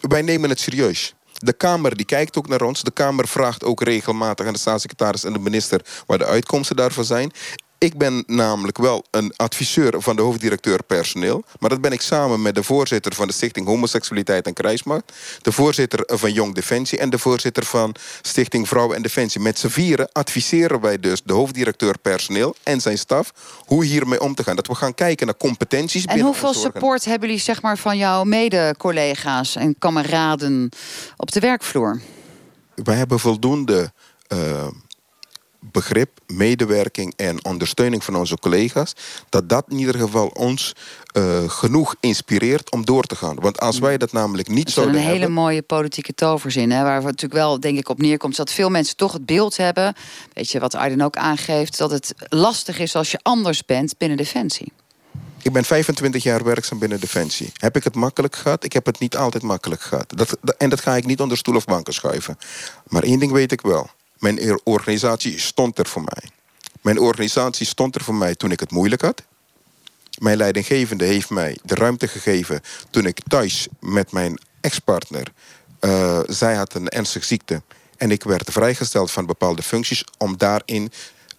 wij 0.00 0.22
nemen 0.22 0.50
het 0.50 0.60
serieus. 0.60 1.14
De 1.32 1.52
Kamer 1.52 1.96
die 1.96 2.06
kijkt 2.06 2.36
ook 2.36 2.48
naar 2.48 2.62
ons. 2.62 2.82
De 2.82 2.90
Kamer 2.90 3.28
vraagt 3.28 3.64
ook 3.64 3.82
regelmatig 3.82 4.46
aan 4.46 4.52
de 4.52 4.58
staatssecretaris 4.58 5.24
en 5.24 5.32
de 5.32 5.38
minister 5.38 5.80
waar 6.06 6.18
de 6.18 6.24
uitkomsten 6.24 6.76
daarvan 6.76 7.04
zijn. 7.04 7.32
Ik 7.82 7.98
ben 7.98 8.24
namelijk 8.26 8.78
wel 8.78 9.04
een 9.10 9.32
adviseur 9.36 10.02
van 10.02 10.16
de 10.16 10.22
hoofddirecteur 10.22 10.82
personeel. 10.82 11.44
Maar 11.58 11.70
dat 11.70 11.80
ben 11.80 11.92
ik 11.92 12.00
samen 12.00 12.42
met 12.42 12.54
de 12.54 12.62
voorzitter 12.62 13.14
van 13.14 13.26
de 13.26 13.32
Stichting 13.32 13.66
Homoseksualiteit 13.66 14.46
en 14.46 14.52
Krijgsmacht. 14.52 15.12
De 15.42 15.52
voorzitter 15.52 16.02
van 16.06 16.32
Jong 16.32 16.54
Defensie 16.54 16.98
en 16.98 17.10
de 17.10 17.18
voorzitter 17.18 17.64
van 17.64 17.94
Stichting 18.20 18.68
Vrouwen 18.68 18.96
en 18.96 19.02
Defensie. 19.02 19.40
Met 19.40 19.58
z'n 19.58 19.68
vieren 19.68 20.08
adviseren 20.12 20.80
wij 20.80 20.98
dus 20.98 21.22
de 21.24 21.32
hoofddirecteur 21.32 21.98
personeel 21.98 22.54
en 22.62 22.80
zijn 22.80 22.98
staf... 22.98 23.32
hoe 23.66 23.84
hiermee 23.84 24.20
om 24.20 24.34
te 24.34 24.42
gaan. 24.42 24.56
Dat 24.56 24.66
we 24.66 24.74
gaan 24.74 24.94
kijken 24.94 25.26
naar 25.26 25.36
competenties 25.36 26.04
En 26.04 26.20
hoeveel 26.20 26.54
support 26.54 27.04
hebben 27.04 27.28
jullie 27.28 27.42
zeg 27.42 27.62
maar, 27.62 27.78
van 27.78 27.96
jouw 27.96 28.24
mede-collega's 28.24 29.56
en 29.56 29.78
kameraden 29.78 30.68
op 31.16 31.32
de 31.32 31.40
werkvloer? 31.40 32.00
wij 32.74 32.96
hebben 32.96 33.18
voldoende 33.18 33.92
eh, 34.26 34.66
begrip, 35.70 36.10
medewerking 36.26 37.12
en 37.16 37.44
ondersteuning 37.44 38.04
van 38.04 38.16
onze 38.16 38.38
collega's. 38.38 38.92
Dat 39.28 39.48
dat 39.48 39.64
in 39.68 39.78
ieder 39.78 39.98
geval 39.98 40.26
ons 40.26 40.74
eh, 41.12 41.48
genoeg 41.50 41.94
inspireert 42.00 42.70
om 42.70 42.84
door 42.84 43.02
te 43.04 43.16
gaan. 43.16 43.36
Want 43.40 43.60
als 43.60 43.78
wij 43.78 43.98
dat 43.98 44.12
namelijk 44.12 44.48
niet 44.48 44.56
Dat 44.58 44.66
is 44.68 44.74
wel 44.74 44.84
zouden 44.84 45.02
een 45.04 45.08
hele 45.12 45.20
hebben... 45.24 45.42
mooie 45.42 45.62
politieke 45.62 46.14
toverzin. 46.14 46.70
Hè, 46.70 46.82
waar 46.82 46.98
we 47.00 47.04
natuurlijk 47.06 47.32
wel, 47.40 47.60
denk 47.60 47.78
ik, 47.78 47.88
op 47.88 47.98
neerkomt. 48.00 48.32
is 48.32 48.38
Dat 48.38 48.52
veel 48.52 48.70
mensen 48.70 48.96
toch 48.96 49.12
het 49.12 49.26
beeld 49.26 49.56
hebben. 49.56 49.94
Weet 50.32 50.50
je 50.50 50.58
wat 50.60 50.74
Arden 50.74 51.00
ook 51.00 51.16
aangeeft? 51.16 51.78
Dat 51.78 51.90
het 51.90 52.14
lastig 52.28 52.78
is 52.78 52.96
als 52.96 53.10
je 53.10 53.18
anders 53.22 53.64
bent 53.64 53.98
binnen 53.98 54.16
Defensie. 54.16 54.72
Ik 55.42 55.52
ben 55.52 55.64
25 55.64 56.22
jaar 56.22 56.44
werkzaam 56.44 56.78
binnen 56.78 57.00
Defensie. 57.00 57.52
Heb 57.56 57.76
ik 57.76 57.84
het 57.84 57.94
makkelijk 57.94 58.36
gehad? 58.36 58.64
Ik 58.64 58.72
heb 58.72 58.86
het 58.86 58.98
niet 58.98 59.16
altijd 59.16 59.42
makkelijk 59.42 59.80
gehad. 59.80 60.12
Dat, 60.16 60.36
dat- 60.40 60.56
en 60.56 60.68
dat 60.70 60.80
ga 60.80 60.96
ik 60.96 61.06
niet 61.06 61.20
onder 61.20 61.36
stoel 61.36 61.56
of 61.56 61.64
banken 61.64 61.92
schuiven. 61.94 62.38
Maar 62.88 63.02
één 63.02 63.18
ding 63.18 63.32
weet 63.32 63.52
ik 63.52 63.60
wel. 63.60 63.90
Mijn 64.22 64.60
organisatie 64.64 65.38
stond 65.38 65.78
er 65.78 65.86
voor 65.86 66.02
mij. 66.02 66.30
Mijn 66.80 66.98
organisatie 66.98 67.66
stond 67.66 67.94
er 67.94 68.04
voor 68.04 68.14
mij 68.14 68.34
toen 68.34 68.50
ik 68.50 68.60
het 68.60 68.70
moeilijk 68.70 69.02
had. 69.02 69.22
Mijn 70.18 70.36
leidinggevende 70.36 71.04
heeft 71.04 71.30
mij 71.30 71.58
de 71.62 71.74
ruimte 71.74 72.08
gegeven 72.08 72.60
toen 72.90 73.06
ik 73.06 73.18
thuis 73.28 73.68
met 73.80 74.12
mijn 74.12 74.40
ex-partner. 74.60 75.26
eh, 75.80 76.20
zij 76.26 76.54
had 76.54 76.74
een 76.74 76.88
ernstige 76.88 77.26
ziekte. 77.26 77.62
En 77.96 78.10
ik 78.10 78.22
werd 78.22 78.50
vrijgesteld 78.52 79.10
van 79.10 79.26
bepaalde 79.26 79.62
functies 79.62 80.04
om 80.18 80.36
daarin 80.36 80.92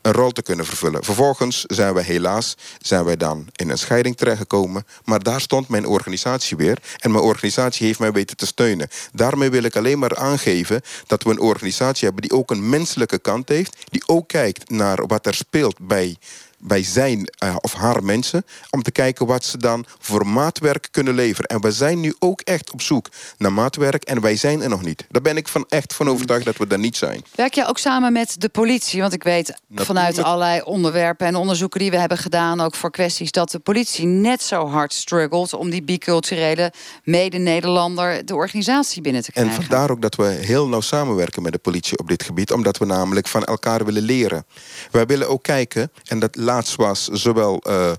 een 0.03 0.11
rol 0.11 0.31
te 0.31 0.41
kunnen 0.41 0.65
vervullen. 0.65 1.03
Vervolgens 1.03 1.63
zijn 1.67 1.93
wij 1.93 2.03
helaas 2.03 2.55
zijn 2.81 3.03
wij 3.03 3.17
dan 3.17 3.47
in 3.55 3.69
een 3.69 3.77
scheiding 3.77 4.17
terechtgekomen. 4.17 4.85
Maar 5.03 5.23
daar 5.23 5.41
stond 5.41 5.67
mijn 5.67 5.85
organisatie 5.85 6.57
weer. 6.57 6.77
En 6.97 7.11
mijn 7.11 7.23
organisatie 7.23 7.85
heeft 7.85 7.99
mij 7.99 8.11
weten 8.11 8.37
te 8.37 8.45
steunen. 8.45 8.89
Daarmee 9.13 9.49
wil 9.49 9.63
ik 9.63 9.75
alleen 9.75 9.99
maar 9.99 10.15
aangeven 10.15 10.81
dat 11.07 11.23
we 11.23 11.29
een 11.29 11.39
organisatie 11.39 12.05
hebben 12.05 12.29
die 12.29 12.37
ook 12.37 12.51
een 12.51 12.69
menselijke 12.69 13.19
kant 13.19 13.49
heeft. 13.49 13.77
Die 13.89 14.07
ook 14.07 14.27
kijkt 14.27 14.69
naar 14.69 15.07
wat 15.07 15.25
er 15.25 15.33
speelt 15.33 15.79
bij 15.79 16.17
bij 16.63 16.83
zijn 16.83 17.29
eh, 17.37 17.55
of 17.61 17.73
haar 17.73 18.03
mensen... 18.03 18.45
om 18.69 18.83
te 18.83 18.91
kijken 18.91 19.25
wat 19.25 19.43
ze 19.45 19.57
dan 19.57 19.85
voor 19.99 20.27
maatwerk 20.27 20.87
kunnen 20.91 21.13
leveren. 21.13 21.49
En 21.49 21.61
we 21.61 21.71
zijn 21.71 21.99
nu 21.99 22.15
ook 22.19 22.41
echt 22.41 22.71
op 22.71 22.81
zoek 22.81 23.09
naar 23.37 23.53
maatwerk... 23.53 24.03
en 24.03 24.21
wij 24.21 24.35
zijn 24.35 24.61
er 24.61 24.69
nog 24.69 24.81
niet. 24.81 25.05
Daar 25.09 25.21
ben 25.21 25.37
ik 25.37 25.47
van 25.47 25.65
echt 25.69 25.93
van 25.93 26.09
overtuigd 26.09 26.45
dat 26.45 26.57
we 26.57 26.67
daar 26.67 26.79
niet 26.79 26.97
zijn. 26.97 27.21
Werk 27.35 27.53
je 27.53 27.67
ook 27.67 27.77
samen 27.77 28.13
met 28.13 28.35
de 28.37 28.49
politie? 28.49 29.01
Want 29.01 29.13
ik 29.13 29.23
weet 29.23 29.53
vanuit 29.75 30.23
allerlei 30.23 30.61
onderwerpen 30.61 31.27
en 31.27 31.35
onderzoeken 31.35 31.79
die 31.79 31.91
we 31.91 31.97
hebben 31.97 32.17
gedaan, 32.17 32.61
ook 32.61 32.75
voor 32.75 32.91
kwesties, 32.91 33.31
dat 33.31 33.51
de 33.51 33.59
politie 33.59 34.05
net 34.05 34.41
zo 34.41 34.67
hard 34.67 34.93
struggelt 34.93 35.53
om 35.53 35.69
die 35.69 35.83
biculturele 35.83 36.73
mede-Nederlander 37.03 38.25
de 38.25 38.35
organisatie 38.35 39.01
binnen 39.01 39.21
te 39.21 39.31
En 39.33 39.43
krijgen. 39.43 39.63
vandaar 39.63 39.91
ook 39.91 40.01
dat 40.01 40.15
we 40.15 40.23
heel 40.23 40.67
nauw 40.67 40.81
samenwerken 40.81 41.41
met 41.41 41.51
de 41.51 41.57
politie 41.57 41.97
op 41.97 42.07
dit 42.07 42.23
gebied. 42.23 42.51
Omdat 42.51 42.77
we 42.77 42.85
namelijk 42.85 43.27
van 43.27 43.43
elkaar 43.43 43.85
willen 43.85 44.01
leren. 44.03 44.45
Wij 44.91 45.05
willen 45.05 45.29
ook 45.29 45.43
kijken, 45.43 45.91
en 46.05 46.19
dat 46.19 46.35
was 46.75 47.07
zowel 47.07 47.57
eh, 47.59 47.91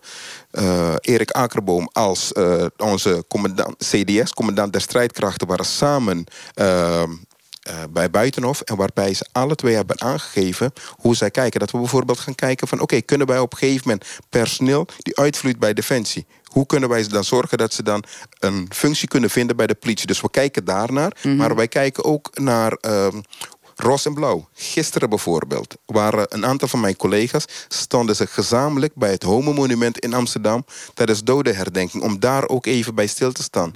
eh, 0.50 0.94
Erik 1.00 1.30
Akerboom 1.30 1.88
als 1.92 2.32
eh, 2.32 2.66
onze 2.76 3.24
commandant, 3.28 3.76
CDS, 3.76 4.32
commandant 4.34 4.72
der 4.72 4.80
strijdkrachten, 4.80 5.46
waren 5.46 5.64
samen. 5.64 6.24
eh, 6.54 7.02
eh, 7.64 7.74
bij 7.90 8.10
Buitenhof. 8.10 8.60
En 8.60 8.76
waarbij 8.76 9.14
ze 9.14 9.26
alle 9.32 9.54
twee 9.54 9.74
hebben 9.74 10.00
aangegeven 10.00 10.72
hoe 10.90 11.16
zij 11.16 11.30
kijken. 11.30 11.60
Dat 11.60 11.70
we 11.70 11.78
bijvoorbeeld 11.78 12.18
gaan 12.18 12.34
kijken 12.34 12.68
van... 12.68 12.80
oké, 12.80 13.00
kunnen 13.00 13.26
wij 13.26 13.38
op 13.38 13.52
een 13.52 13.58
gegeven 13.58 13.82
moment 13.88 14.06
personeel 14.28 14.86
die 14.98 15.18
uitvloeit 15.18 15.58
bij 15.58 15.74
Defensie... 15.74 16.26
hoe 16.44 16.66
kunnen 16.66 16.88
wij 16.88 17.08
dan 17.08 17.24
zorgen 17.24 17.58
dat 17.58 17.72
ze 17.72 17.82
dan 17.82 18.04
een 18.38 18.68
functie 18.74 19.08
kunnen 19.08 19.30
vinden 19.30 19.56
bij 19.56 19.66
de 19.66 19.74
politie? 19.74 20.06
Dus 20.06 20.20
we 20.20 20.30
kijken 20.30 20.64
daarnaar. 20.64 21.16
Maar 21.36 21.54
wij 21.54 21.68
kijken 21.68 22.04
ook 22.04 22.30
naar... 22.38 22.72
ehm, 22.72 23.20
Roze 23.84 24.08
en 24.08 24.14
blauw. 24.14 24.48
Gisteren 24.52 25.08
bijvoorbeeld 25.08 25.76
waren 25.86 26.26
een 26.28 26.46
aantal 26.46 26.68
van 26.68 26.80
mijn 26.80 26.96
collega's... 26.96 27.44
stonden 27.68 28.16
ze 28.16 28.26
gezamenlijk 28.26 28.94
bij 28.94 29.10
het 29.10 29.22
Homo-monument 29.22 29.98
in 29.98 30.14
Amsterdam... 30.14 30.64
tijdens 30.94 31.24
dodenherdenking, 31.24 32.02
om 32.02 32.20
daar 32.20 32.48
ook 32.48 32.66
even 32.66 32.94
bij 32.94 33.06
stil 33.06 33.32
te 33.32 33.42
staan. 33.42 33.72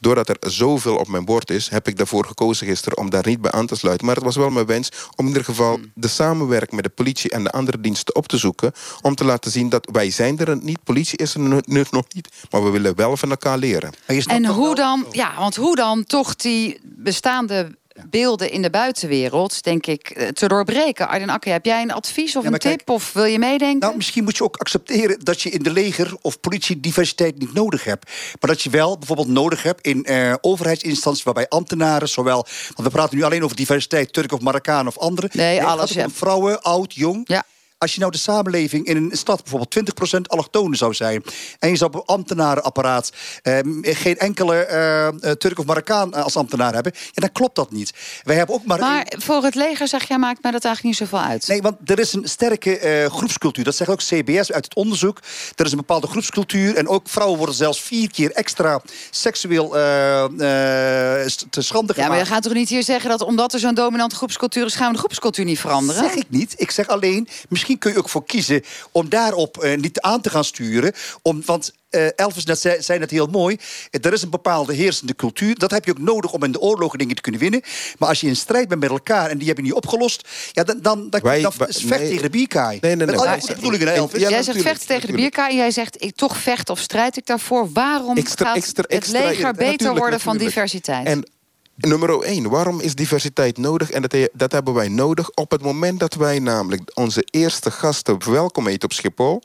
Doordat 0.00 0.28
er 0.28 0.36
zoveel 0.40 0.96
op 0.96 1.08
mijn 1.08 1.24
bord 1.24 1.50
is... 1.50 1.68
heb 1.68 1.88
ik 1.88 1.96
daarvoor 1.96 2.24
gekozen 2.24 2.66
gisteren 2.66 2.98
om 2.98 3.10
daar 3.10 3.26
niet 3.26 3.40
bij 3.40 3.50
aan 3.50 3.66
te 3.66 3.76
sluiten. 3.76 4.06
Maar 4.06 4.14
het 4.14 4.24
was 4.24 4.36
wel 4.36 4.50
mijn 4.50 4.66
wens 4.66 4.88
om 5.16 5.24
in 5.24 5.26
ieder 5.26 5.44
geval... 5.44 5.78
de 5.94 6.08
samenwerking 6.08 6.74
met 6.74 6.84
de 6.84 6.90
politie 6.90 7.30
en 7.30 7.44
de 7.44 7.50
andere 7.50 7.80
diensten 7.80 8.14
op 8.14 8.28
te 8.28 8.36
zoeken... 8.36 8.72
om 9.02 9.14
te 9.14 9.24
laten 9.24 9.50
zien 9.50 9.68
dat 9.68 9.88
wij 9.92 10.10
zijn 10.10 10.38
er 10.38 10.56
niet, 10.56 10.84
politie 10.84 11.18
is 11.18 11.34
er 11.34 11.40
nu 11.40 11.58
nu 11.64 11.84
nog 11.90 12.04
niet... 12.14 12.28
maar 12.50 12.64
we 12.64 12.70
willen 12.70 12.96
wel 12.96 13.16
van 13.16 13.30
elkaar 13.30 13.58
leren. 13.58 13.92
En 14.26 14.46
hoe 14.46 14.74
dan, 14.74 15.06
ja, 15.10 15.34
want 15.38 15.56
hoe 15.56 15.76
dan 15.76 16.04
toch 16.04 16.36
die 16.36 16.80
bestaande 16.82 17.76
beelden 18.10 18.50
in 18.50 18.62
de 18.62 18.70
buitenwereld, 18.70 19.62
denk 19.62 19.86
ik, 19.86 20.10
eh, 20.10 20.28
te 20.28 20.48
doorbreken. 20.48 21.08
Arjen 21.08 21.28
Akker, 21.28 21.52
heb 21.52 21.64
jij 21.64 21.82
een 21.82 21.92
advies 21.92 22.36
of 22.36 22.42
Ja, 22.42 22.52
een 22.52 22.58
tip? 22.58 22.76
kijk, 22.76 22.88
of 22.90 23.12
wil 23.12 23.24
je 23.24 23.38
meedenken? 23.38 23.78
Nou, 23.78 23.96
misschien 23.96 24.24
moet 24.24 24.36
je 24.36 24.44
ook 24.44 24.56
accepteren 24.56 25.20
dat 25.24 25.42
je 25.42 25.50
in 25.50 25.62
de 25.62 25.70
leger 25.70 26.16
of 26.20 26.40
politie 26.40 26.80
diversiteit 26.80 27.38
niet 27.38 27.52
nodig 27.54 27.84
hebt. 27.84 28.10
Maar 28.40 28.50
dat 28.50 28.62
je 28.62 28.70
wel 28.70 28.98
bijvoorbeeld 28.98 29.28
nodig 29.28 29.62
hebt 29.62 29.86
in 29.86 30.04
eh, 30.04 30.34
overheidsinstanties 30.40 31.24
waarbij 31.24 31.48
ambtenaren, 31.48 32.08
zowel. 32.08 32.46
Want 32.74 32.88
we 32.88 32.90
praten 32.90 33.16
nu 33.16 33.22
alleen 33.22 33.44
over 33.44 33.56
diversiteit, 33.56 34.12
Turk 34.12 34.32
of 34.32 34.40
Marokkaan 34.40 34.86
of 34.86 34.98
andere. 34.98 35.28
Nee, 35.32 35.62
alles, 35.62 35.96
om 35.96 36.10
Vrouwen, 36.10 36.62
oud, 36.62 36.94
jong. 36.94 37.20
Ja. 37.24 37.44
Als 37.78 37.94
je 37.94 38.00
nou 38.00 38.12
de 38.12 38.18
samenleving 38.18 38.86
in 38.86 38.96
een 38.96 39.16
stad 39.16 39.42
bijvoorbeeld 39.42 40.16
20% 40.16 40.20
allochtonen 40.22 40.78
zou 40.78 40.94
zijn... 40.94 41.22
en 41.58 41.68
je 41.68 41.76
zou 41.76 41.90
op 41.90 41.96
een 41.96 42.14
ambtenarenapparaat 42.14 43.12
eh, 43.42 43.58
geen 43.82 44.18
enkele 44.18 44.54
eh, 44.54 45.30
Turk 45.30 45.58
of 45.58 45.64
Marokkaan 45.64 46.14
eh, 46.14 46.22
als 46.22 46.36
ambtenaar 46.36 46.74
hebben... 46.74 46.92
Ja, 46.94 47.20
dan 47.20 47.32
klopt 47.32 47.54
dat 47.54 47.70
niet. 47.70 47.92
Wij 48.22 48.36
hebben 48.36 48.54
ook 48.54 48.64
maar... 48.64 48.78
maar 48.78 49.12
voor 49.18 49.42
het 49.42 49.54
leger, 49.54 49.88
zeg 49.88 50.08
jij, 50.08 50.18
maakt 50.18 50.42
mij 50.42 50.52
dat 50.52 50.64
eigenlijk 50.64 50.98
niet 50.98 51.08
zoveel 51.08 51.26
uit. 51.28 51.48
Nee, 51.48 51.62
want 51.62 51.90
er 51.90 51.98
is 51.98 52.12
een 52.12 52.28
sterke 52.28 52.78
eh, 52.78 53.10
groepscultuur. 53.10 53.64
Dat 53.64 53.76
zegt 53.76 53.90
ook 53.90 53.98
CBS 53.98 54.52
uit 54.52 54.64
het 54.64 54.74
onderzoek. 54.74 55.18
Er 55.54 55.64
is 55.64 55.70
een 55.70 55.76
bepaalde 55.78 56.06
groepscultuur. 56.06 56.76
En 56.76 56.88
ook 56.88 57.08
vrouwen 57.08 57.38
worden 57.38 57.54
zelfs 57.54 57.80
vier 57.80 58.10
keer 58.10 58.30
extra 58.30 58.80
seksueel 59.10 59.76
eh, 59.76 60.24
eh, 60.24 60.30
te 61.50 61.62
schande 61.62 61.92
Ja, 61.96 62.00
maar 62.00 62.10
gemaakt. 62.10 62.28
je 62.28 62.34
gaat 62.34 62.42
toch 62.42 62.52
niet 62.52 62.68
hier 62.68 62.82
zeggen 62.82 63.10
dat 63.10 63.22
omdat 63.22 63.52
er 63.52 63.58
zo'n 63.58 63.74
dominante 63.74 64.16
groepscultuur 64.16 64.66
is, 64.66 64.74
gaan 64.74 64.86
we 64.86 64.92
de 64.92 64.98
groepscultuur 64.98 65.44
niet 65.44 65.60
veranderen? 65.60 66.02
zeg 66.02 66.14
ik 66.14 66.26
niet. 66.28 66.54
Ik 66.56 66.70
zeg 66.70 66.88
alleen, 66.88 67.28
misschien 67.48 67.67
misschien 67.68 67.78
kun 67.78 67.92
je 67.92 67.98
ook 67.98 68.08
voor 68.12 68.24
kiezen 68.24 68.62
om 68.92 69.08
daarop 69.08 69.58
eh, 69.58 69.76
niet 69.78 70.00
aan 70.00 70.20
te 70.20 70.30
gaan 70.30 70.44
sturen. 70.44 70.92
Om, 71.22 71.42
want 71.44 71.72
eh, 71.90 72.06
Elvis 72.16 72.44
net 72.44 72.58
zei, 72.60 72.82
zei 72.82 73.00
het 73.00 73.10
heel 73.10 73.26
mooi. 73.26 73.56
Er 73.90 74.12
is 74.12 74.22
een 74.22 74.30
bepaalde 74.30 74.74
heersende 74.74 75.14
cultuur. 75.14 75.54
Dat 75.58 75.70
heb 75.70 75.84
je 75.84 75.90
ook 75.90 75.98
nodig 75.98 76.32
om 76.32 76.44
in 76.44 76.52
de 76.52 76.60
oorlogen 76.60 76.98
dingen 76.98 77.14
te 77.14 77.22
kunnen 77.22 77.40
winnen. 77.40 77.62
Maar 77.98 78.08
als 78.08 78.20
je 78.20 78.26
in 78.26 78.36
strijd 78.36 78.68
bent 78.68 78.80
met 78.80 78.90
elkaar 78.90 79.30
en 79.30 79.38
die 79.38 79.48
heb 79.48 79.56
je 79.56 79.62
niet 79.62 79.72
opgelost... 79.72 80.28
Ja, 80.52 80.64
dan, 80.64 80.78
dan, 80.82 81.10
dan, 81.10 81.20
Wij- 81.22 81.40
dan 81.40 81.52
wij- 81.58 81.68
is 81.68 81.76
vecht 81.76 82.00
nee. 82.00 82.08
tegen 82.08 82.22
de 82.22 82.30
bierkaai. 82.30 82.78
Nee, 82.80 82.96
nee, 82.96 83.06
nee. 83.06 83.16
Met 83.16 83.26
alle 83.26 83.38
goede 83.40 83.54
bedoelingen, 83.54 83.86
hè, 83.88 83.94
Elvis? 83.94 84.20
Ja, 84.20 84.28
jij 84.28 84.42
zegt 84.42 84.60
vechten 84.62 84.86
tegen 84.86 85.06
de 85.06 85.12
bierkaai 85.14 85.50
en 85.50 85.56
jij 85.56 85.70
zegt 85.70 86.02
ik 86.02 86.16
toch 86.16 86.36
vecht 86.36 86.70
of 86.70 86.78
strijd 86.78 87.16
ik 87.16 87.26
daarvoor. 87.26 87.72
Waarom 87.72 88.16
Ik 88.16 88.28
stra- 88.28 88.46
gaat 88.46 88.56
ik 88.56 88.64
stra- 88.64 88.84
ik 88.88 89.02
het 89.02 89.08
leger 89.08 89.52
beter 89.54 89.94
worden 89.94 90.20
van 90.20 90.32
natuurlijk. 90.32 90.54
diversiteit? 90.54 91.06
En 91.06 91.24
nummer 91.78 92.20
één, 92.20 92.48
waarom 92.48 92.80
is 92.80 92.94
diversiteit 92.94 93.58
nodig? 93.58 93.90
En 93.90 94.02
dat, 94.02 94.28
dat 94.32 94.52
hebben 94.52 94.74
wij 94.74 94.88
nodig 94.88 95.30
op 95.30 95.50
het 95.50 95.62
moment 95.62 96.00
dat 96.00 96.14
wij 96.14 96.38
namelijk 96.38 96.90
onze 96.94 97.22
eerste 97.30 97.70
gasten 97.70 98.22
verwelkomen 98.22 98.72
eten 98.72 98.84
op 98.84 98.92
Schiphol. 98.92 99.42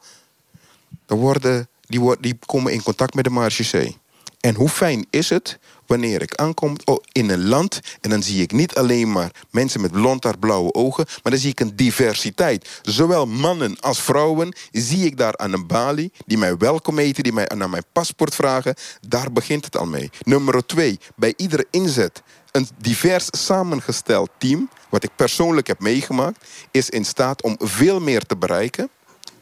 Dan 1.05 1.17
worden, 1.17 1.67
die, 1.81 2.19
die 2.19 2.37
komen 2.45 2.73
in 2.73 2.83
contact 2.83 3.13
met 3.13 3.23
de 3.23 3.29
marechaussee. 3.29 3.97
En 4.43 4.55
hoe 4.55 4.69
fijn 4.69 5.05
is 5.09 5.29
het 5.29 5.59
wanneer 5.85 6.21
ik 6.21 6.35
aankom 6.35 6.75
oh, 6.85 7.03
in 7.11 7.29
een 7.29 7.47
land... 7.47 7.79
en 8.01 8.09
dan 8.09 8.23
zie 8.23 8.41
ik 8.41 8.51
niet 8.51 8.75
alleen 8.75 9.11
maar 9.11 9.31
mensen 9.51 9.81
met 9.81 9.91
blond 9.91 10.23
haar, 10.23 10.37
blauwe 10.37 10.73
ogen... 10.73 11.05
maar 11.23 11.31
dan 11.31 11.41
zie 11.41 11.51
ik 11.51 11.59
een 11.59 11.75
diversiteit. 11.75 12.81
Zowel 12.81 13.25
mannen 13.25 13.79
als 13.79 14.01
vrouwen 14.01 14.55
zie 14.71 15.05
ik 15.05 15.17
daar 15.17 15.37
aan 15.37 15.53
een 15.53 15.67
balie... 15.67 16.11
die 16.25 16.37
mij 16.37 16.57
welkom 16.57 16.99
eten, 16.99 17.23
die 17.23 17.33
mij 17.33 17.49
naar 17.55 17.69
mijn 17.69 17.85
paspoort 17.91 18.35
vragen. 18.35 18.75
Daar 19.07 19.31
begint 19.31 19.65
het 19.65 19.77
al 19.77 19.85
mee. 19.85 20.09
Nummer 20.23 20.65
twee, 20.65 20.99
bij 21.15 21.33
iedere 21.37 21.67
inzet... 21.71 22.21
een 22.51 22.67
divers 22.77 23.27
samengesteld 23.29 24.29
team... 24.37 24.69
wat 24.89 25.03
ik 25.03 25.15
persoonlijk 25.15 25.67
heb 25.67 25.79
meegemaakt... 25.79 26.45
is 26.71 26.89
in 26.89 27.05
staat 27.05 27.41
om 27.41 27.55
veel 27.59 27.99
meer 27.99 28.21
te 28.21 28.37
bereiken 28.37 28.89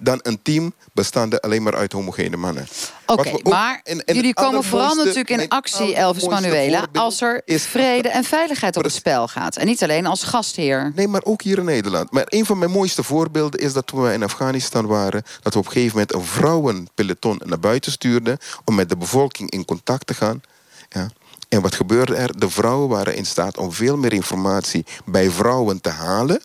dan 0.02 0.20
een 0.22 0.40
team 0.42 0.74
bestaande 0.94 1.42
alleen 1.42 1.64
maar 1.64 1.76
uit 1.76 1.92
homogene 1.92 2.38
mannen. 2.38 2.68
Oké, 3.06 3.32
maar 3.44 3.82
jullie 4.06 4.34
komen 4.34 4.64
vooral 4.64 4.96
natuurlijk 4.96 5.30
in 5.30 5.48
actie, 5.50 5.96
Elvis 5.96 6.28
Manuela... 6.28 6.88
als 6.94 7.22
er 7.22 7.42
is- 7.46 7.66
vrede 7.66 8.10
en 8.10 8.24
veiligheid 8.24 8.78
op 8.78 8.84
het 8.84 8.94
spel 8.94 9.28
gaat. 9.28 9.56
En 9.56 9.66
niet 9.66 9.84
alleen 9.84 10.06
als 10.06 10.24
gastheer. 10.24 10.92
Nee, 10.96 11.08
maar 11.08 11.24
ook 11.24 11.42
hier 11.42 11.58
in 11.58 11.66
Nederland. 11.66 12.12
Maar 12.12 12.26
een 12.26 12.46
van 12.46 12.58
mijn 12.58 12.72
mooiste 12.72 13.04
voorbeelden 13.04 13.60
is 13.60 13.74
dat 13.74 13.88
toen 13.88 14.02
we 14.02 14.14
in 14.14 14.24
Afghanistan 14.24 14.86
waren... 14.86 15.24
dat 15.42 15.54
we 15.54 15.60
op 15.60 15.66
een 15.66 15.72
gegeven 15.72 15.98
moment 15.98 16.14
een 16.14 16.26
vrouwenpeloton 16.26 17.42
naar 17.46 17.60
buiten 17.60 17.92
stuurden... 17.92 18.38
om 18.66 18.76
met 18.76 18.90
de 18.90 18.98
bevolking 18.98 19.52
in 19.52 19.66
contact 19.66 20.08
te 20.08 20.14
gaan. 20.14 20.42
Ja. 20.90 21.10
En 21.50 21.62
wat 21.62 21.76
gebeurde 21.76 22.16
er? 22.16 22.40
De 22.40 22.50
vrouwen 22.50 22.90
waren 22.90 23.16
in 23.16 23.26
staat 23.26 23.58
om 23.58 23.72
veel 23.72 23.98
meer 23.98 24.14
informatie 24.14 24.86
bij 25.06 25.30
vrouwen 25.30 25.82
te 25.82 25.90
halen... 25.90 26.42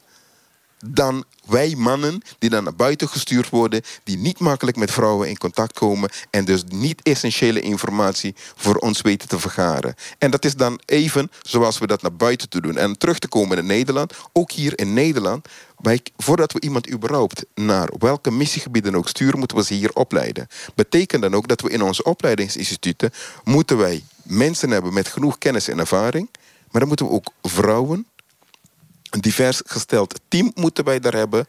dan 0.85 1.25
wij 1.47 1.75
mannen 1.77 2.23
die 2.39 2.51
dan 2.51 2.65
naar 2.65 2.75
buiten 2.75 3.09
gestuurd 3.09 3.49
worden... 3.49 3.83
die 4.05 4.19
niet 4.19 4.39
makkelijk 4.39 4.77
met 4.77 4.91
vrouwen 4.91 5.29
in 5.29 5.39
contact 5.39 5.73
komen... 5.73 6.11
en 6.31 6.45
dus 6.45 6.63
niet 6.69 7.03
essentiële 7.03 7.61
informatie 7.61 8.35
voor 8.57 8.75
ons 8.75 9.01
weten 9.01 9.29
te 9.29 9.39
vergaren. 9.39 9.95
En 10.19 10.31
dat 10.31 10.45
is 10.45 10.55
dan 10.55 10.81
even 10.85 11.31
zoals 11.43 11.79
we 11.79 11.87
dat 11.87 12.03
naar 12.03 12.17
buiten 12.17 12.49
te 12.49 12.61
doen. 12.61 12.77
En 12.77 12.99
terug 12.99 13.19
te 13.19 13.29
komen 13.29 13.59
in 13.59 13.67
Nederland, 13.67 14.13
ook 14.33 14.51
hier 14.51 14.79
in 14.79 14.93
Nederland... 14.93 15.49
Wij, 15.77 16.01
voordat 16.17 16.53
we 16.53 16.61
iemand 16.61 16.91
überhaupt 16.91 17.45
naar 17.55 17.89
welke 17.99 18.31
missiegebieden 18.31 18.95
ook 18.95 19.09
sturen... 19.09 19.39
moeten 19.39 19.57
we 19.57 19.65
ze 19.65 19.75
hier 19.75 19.93
opleiden. 19.93 20.47
Betekent 20.75 21.23
dan 21.23 21.35
ook 21.35 21.49
dat 21.49 21.61
we 21.61 21.71
in 21.71 21.83
onze 21.83 22.03
opleidingsinstituten... 22.03 23.11
moeten 23.45 23.77
wij 23.77 24.05
mensen 24.23 24.71
hebben 24.71 24.93
met 24.93 25.09
genoeg 25.09 25.39
kennis 25.39 25.69
en 25.69 25.79
ervaring... 25.79 26.29
maar 26.71 26.81
dan 26.81 26.89
moeten 26.89 27.07
we 27.07 27.13
ook 27.13 27.33
vrouwen 27.43 28.07
een 29.11 29.21
divers 29.21 29.63
gesteld 29.67 30.21
team 30.29 30.51
moeten 30.55 30.85
wij 30.85 31.01
daar 31.01 31.15
hebben. 31.15 31.47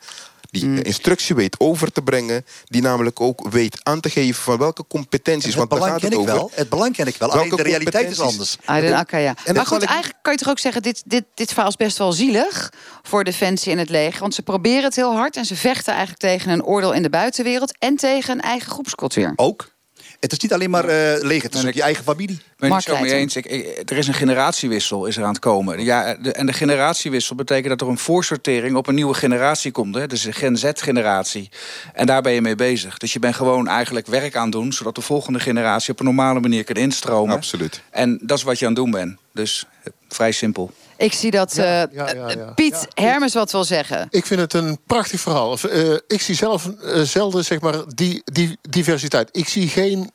Die 0.52 0.66
Mm. 0.66 0.76
de 0.76 0.82
instructie 0.82 1.36
weet 1.36 1.60
over 1.60 1.92
te 1.92 2.02
brengen. 2.02 2.46
Die 2.66 2.82
namelijk 2.82 3.22
ook 3.22 3.50
weet 3.50 3.80
aan 3.84 4.00
te 4.00 4.10
geven 4.10 4.44
van 4.44 4.58
welke 4.58 4.88
competenties. 4.88 5.46
Het 5.46 5.56
want 5.56 5.70
daar 5.70 5.80
belang 5.80 6.02
gaat 6.02 6.10
ken 6.10 6.20
het 6.20 6.28
ik 6.28 6.34
over. 6.34 6.42
wel. 6.42 6.52
Het 6.54 6.70
belang 6.70 6.96
ken 6.96 7.08
ik 7.08 7.16
wel. 7.16 7.32
Alleen 7.32 7.50
de 7.50 7.62
realiteit 7.64 8.12
is 8.12 8.20
anders. 8.20 8.58
Aiden 8.66 8.94
Akka, 8.96 9.18
ja. 9.18 9.36
En 9.46 9.56
Maar 9.56 9.66
goed, 9.66 9.82
ik- 9.84 9.90
eigenlijk 9.90 10.20
kan 10.22 10.34
je 10.34 10.40
toch 10.40 10.50
ook 10.50 10.60
zeggen... 10.60 10.82
Dit, 10.82 11.04
dit, 11.06 11.24
dit 11.34 11.48
verhaal 11.50 11.68
is 11.70 11.76
best 11.76 11.98
wel 11.98 12.12
zielig 12.14 12.72
voor 13.04 13.24
Defensie 13.24 13.72
en 13.72 13.78
het 13.78 13.90
leger. 13.90 14.20
Want 14.20 14.34
ze 14.36 14.42
proberen 14.42 14.84
het 14.84 14.96
heel 14.96 15.14
hard... 15.16 15.36
en 15.38 15.46
ze 15.46 15.56
vechten 15.56 15.92
eigenlijk 15.94 16.22
tegen 16.22 16.52
een 16.52 16.64
oordeel 16.64 16.94
in 16.94 17.02
de 17.02 17.10
buitenwereld... 17.10 17.78
en 17.80 17.96
tegen 17.96 18.34
een 18.34 18.42
eigen 18.42 18.72
groepscultuur. 18.72 19.34
Ook. 19.36 19.76
Het 20.20 20.32
is 20.32 20.40
niet 20.40 20.54
alleen 20.54 20.70
maar 20.70 20.86
eh 20.86 21.22
leger, 21.24 21.44
het 21.44 21.56
is 21.56 21.66
ook 21.66 21.74
je 21.74 21.82
eigen 21.82 22.04
familie. 22.04 22.36
Ik 22.36 22.42
ben 22.58 22.70
Mark 22.70 22.86
het 22.86 22.96
zo 22.96 23.02
mee 23.02 23.14
eens. 23.14 23.36
Ik, 23.36 23.46
ik- 23.46 23.90
er 23.90 23.98
is 23.98 24.08
een 24.08 24.14
generatiewissel 24.14 25.06
is 25.06 25.18
er 25.18 25.24
aan 25.24 25.30
het 25.30 25.40
komen. 25.40 25.84
Ja, 25.84 26.14
de, 26.16 26.32
en 26.32 26.46
de 26.46 26.54
generatiewissel 26.54 27.36
betekent 27.36 27.70
dat 27.70 27.82
er 27.82 27.88
een 27.88 27.98
voorsortering 27.98 28.76
op 28.76 28.88
een 28.88 28.96
nieuwe 28.96 29.14
generatie 29.14 29.72
komt. 29.72 29.96
Hè? 29.96 30.08
Dus 30.08 30.22
de 30.22 30.32
Gen 30.34 30.58
Z-generatie. 30.58 31.50
En 31.94 32.06
daar 32.06 32.22
ben 32.22 32.32
je 32.32 32.42
mee 32.42 32.56
bezig. 32.56 32.98
Dus 32.98 33.14
je 33.14 33.20
bent 33.20 33.36
gewoon 33.36 33.68
eigenlijk 33.68 34.08
werk 34.08 34.36
aan 34.36 34.44
het 34.44 34.52
doen... 34.52 34.74
zodat 34.74 34.96
de 34.96 35.02
volgende 35.02 35.40
generatie 35.40 35.92
op 35.92 36.00
een 36.00 36.06
normale 36.06 36.40
manier 36.40 36.64
kan 36.64 36.76
instromen. 36.76 37.36
Absoluut. 37.36 37.82
En 37.90 38.20
dat 38.24 38.38
is 38.38 38.44
wat 38.44 38.60
je 38.60 38.66
aan 38.66 38.72
het 38.74 38.82
doen 38.82 38.92
bent. 38.92 39.18
Dus 39.34 39.66
eh, 39.84 39.92
vrij 40.10 40.32
simpel. 40.32 40.72
Ik 40.98 41.14
zie 41.14 41.32
dat 41.32 41.56
Ja, 41.56 41.88
eh, 41.88 41.96
ja, 41.96 42.14
ja, 42.14 42.30
ja. 42.30 42.52
Piet 42.52 42.88
Hermes 42.94 43.34
wat 43.34 43.52
wil 43.52 43.64
zeggen. 43.64 44.08
Ik 44.10 44.26
vind 44.26 44.40
het 44.40 44.54
een 44.54 44.80
prachtig 44.86 45.20
verhaal. 45.20 45.58
Eh, 45.58 45.94
ik 46.08 46.22
zie 46.22 46.36
zelf 46.36 46.68
eh, 46.68 47.02
zelden 47.02 47.46
zeg 47.46 47.60
maar, 47.60 47.84
die, 47.88 48.22
die 48.26 48.58
diversiteit. 48.62 49.30
Ik 49.32 49.48
zie 49.48 49.68
geen, 49.68 50.12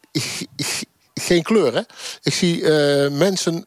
geen 1.14 1.42
kleur. 1.42 1.74
Hè? 1.74 1.80
Ik 2.22 2.34
zie 2.34 2.68
mensen 3.10 3.66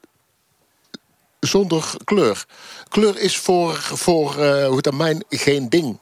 zonder 1.39 1.83
kleur. 2.03 2.45
Kleur 2.87 3.19
is 3.19 3.37
voor, 3.37 3.75
voor 3.75 4.33
hoe 4.65 4.77
het 4.77 4.87
aan 4.87 4.97
mijn 4.97 5.23
geen 5.29 5.69
ding. 5.69 5.99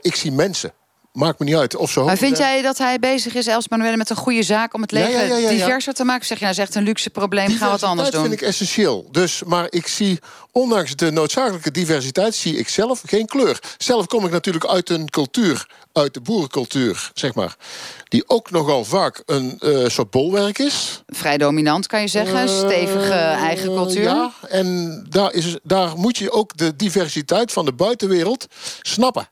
Ik 0.00 0.14
zie 0.14 0.32
mensen. 0.32 0.72
Maakt 1.14 1.38
me 1.38 1.44
niet 1.44 1.54
uit 1.54 1.76
of 1.76 1.90
ze 1.90 2.00
Maar 2.00 2.16
vind 2.16 2.38
jij 2.38 2.62
dat 2.62 2.78
hij 2.78 2.98
bezig 2.98 3.34
is, 3.34 3.46
Els 3.46 3.68
Manuelle, 3.68 3.96
met 3.96 4.10
een 4.10 4.16
goede 4.16 4.42
zaak... 4.42 4.74
om 4.74 4.80
het 4.82 4.90
Ja, 4.90 4.98
leger 4.98 5.12
ja, 5.12 5.20
ja, 5.20 5.36
ja, 5.36 5.38
ja. 5.38 5.48
diverser 5.48 5.94
te 5.94 6.04
maken? 6.04 6.26
Zeg 6.26 6.38
je 6.38 6.44
nou, 6.44 6.56
dat 6.56 6.66
echt 6.66 6.74
een 6.74 6.82
luxe 6.82 7.10
probleem, 7.10 7.56
ga 7.56 7.70
wat 7.70 7.82
anders 7.82 8.10
doen? 8.10 8.20
vind 8.22 8.32
ik 8.32 8.42
essentieel. 8.42 9.08
Dus, 9.10 9.42
maar 9.42 9.66
ik 9.70 9.86
zie, 9.86 10.18
ondanks 10.52 10.96
de 10.96 11.10
noodzakelijke 11.10 11.70
diversiteit, 11.70 12.34
zie 12.34 12.56
ik 12.56 12.68
zelf 12.68 13.02
geen 13.06 13.26
kleur. 13.26 13.58
Zelf 13.78 14.06
kom 14.06 14.24
ik 14.24 14.30
natuurlijk 14.30 14.66
uit 14.66 14.90
een 14.90 15.10
cultuur, 15.10 15.66
uit 15.92 16.14
de 16.14 16.20
boerencultuur, 16.20 17.10
zeg 17.14 17.34
maar. 17.34 17.56
Die 18.08 18.28
ook 18.28 18.50
nogal 18.50 18.84
vaak 18.84 19.22
een 19.26 19.58
eh, 19.58 19.88
soort 19.88 20.10
bolwerk 20.10 20.58
is. 20.58 21.02
Vrij 21.06 21.38
dominant, 21.38 21.86
kan 21.86 22.00
je 22.00 22.08
zeggen. 22.08 22.40
Eh, 22.40 22.58
Stevige 22.58 23.14
eigen 23.14 23.66
cultuur. 23.66 24.02
Ja, 24.02 24.32
en 24.48 25.06
daar, 25.08 25.32
is, 25.32 25.58
daar 25.62 25.96
moet 25.96 26.18
je 26.18 26.30
ook 26.30 26.56
de 26.56 26.76
diversiteit 26.76 27.52
van 27.52 27.64
de 27.64 27.72
buitenwereld 27.72 28.46
snappen. 28.82 29.28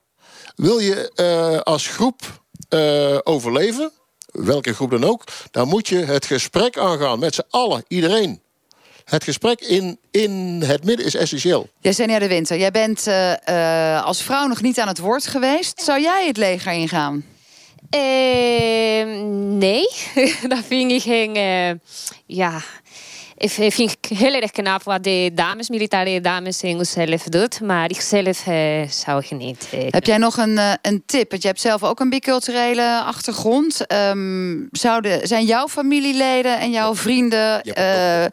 Wil 0.57 0.79
je 0.79 1.13
eh, 1.15 1.61
als 1.61 1.87
groep 1.87 2.21
eh, 2.69 3.19
overleven, 3.23 3.91
welke 4.33 4.75
groep 4.75 4.91
dan 4.91 5.05
ook, 5.05 5.25
dan 5.51 5.69
moet 5.69 5.89
je 5.89 5.97
het 5.99 6.27
gesprek 6.27 6.79
aangaan 6.79 7.19
met 7.19 7.35
z'n 7.35 7.45
allen, 7.51 7.85
iedereen. 7.89 8.41
Het 9.05 9.25
gesprek 9.25 9.61
in, 9.61 9.99
in 10.11 10.63
het 10.67 10.85
midden 10.85 11.07
is 11.07 11.15
essentieel. 11.15 11.69
Jasenia 11.81 12.19
de 12.19 12.29
Winter, 12.29 12.59
jij 12.59 12.71
bent 12.71 13.07
eh, 13.07 13.97
eh, 13.97 14.05
als 14.05 14.23
vrouw 14.23 14.47
nog 14.47 14.63
niet 14.63 14.79
aan 14.79 14.89
het 14.89 14.99
woord 14.99 15.27
geweest. 15.27 15.81
Zou 15.83 16.01
jij 16.01 16.27
het 16.27 16.37
leger 16.37 16.73
ingaan? 16.73 17.25
Eh, 17.91 19.05
nee, 19.59 19.89
dat 20.49 20.65
vind 20.67 20.91
ik 20.91 21.03
geen. 21.03 21.37
eh, 21.37 21.71
ja, 22.27 22.63
vind 23.51 23.79
ik 23.79 24.19
heel 24.19 24.35
erg 24.35 24.51
knap 24.51 24.83
wat 24.83 25.05
de 25.05 25.31
dames, 25.35 25.69
militaire 25.69 26.21
dames 26.21 26.63
in 26.63 26.85
zelf 26.85 27.23
doet. 27.23 27.61
Maar 27.61 27.91
ik 27.91 28.01
zelf 28.01 28.47
eh, 28.47 28.89
zou 28.89 29.23
ik 29.25 29.31
niet. 29.31 29.69
Heb 29.91 30.05
jij 30.05 30.19
nog 30.19 30.37
een, 30.37 30.59
eh, 30.59 30.73
een 30.83 31.03
tip? 31.07 31.31
Want 31.31 31.43
je 31.43 31.49
hebt 31.49 31.61
zelf 31.61 31.83
ook 31.83 32.01
een 32.01 32.11
biculturele 32.11 33.01
achtergrond. 33.05 33.87
Ehm, 33.87 34.57
zouden, 34.71 35.27
zijn 35.27 35.45
jouw 35.45 35.69
familieleden 35.69 36.59
en 36.59 36.71
jouw 36.71 36.95
vrienden 36.95 37.63
eh, 37.63 38.25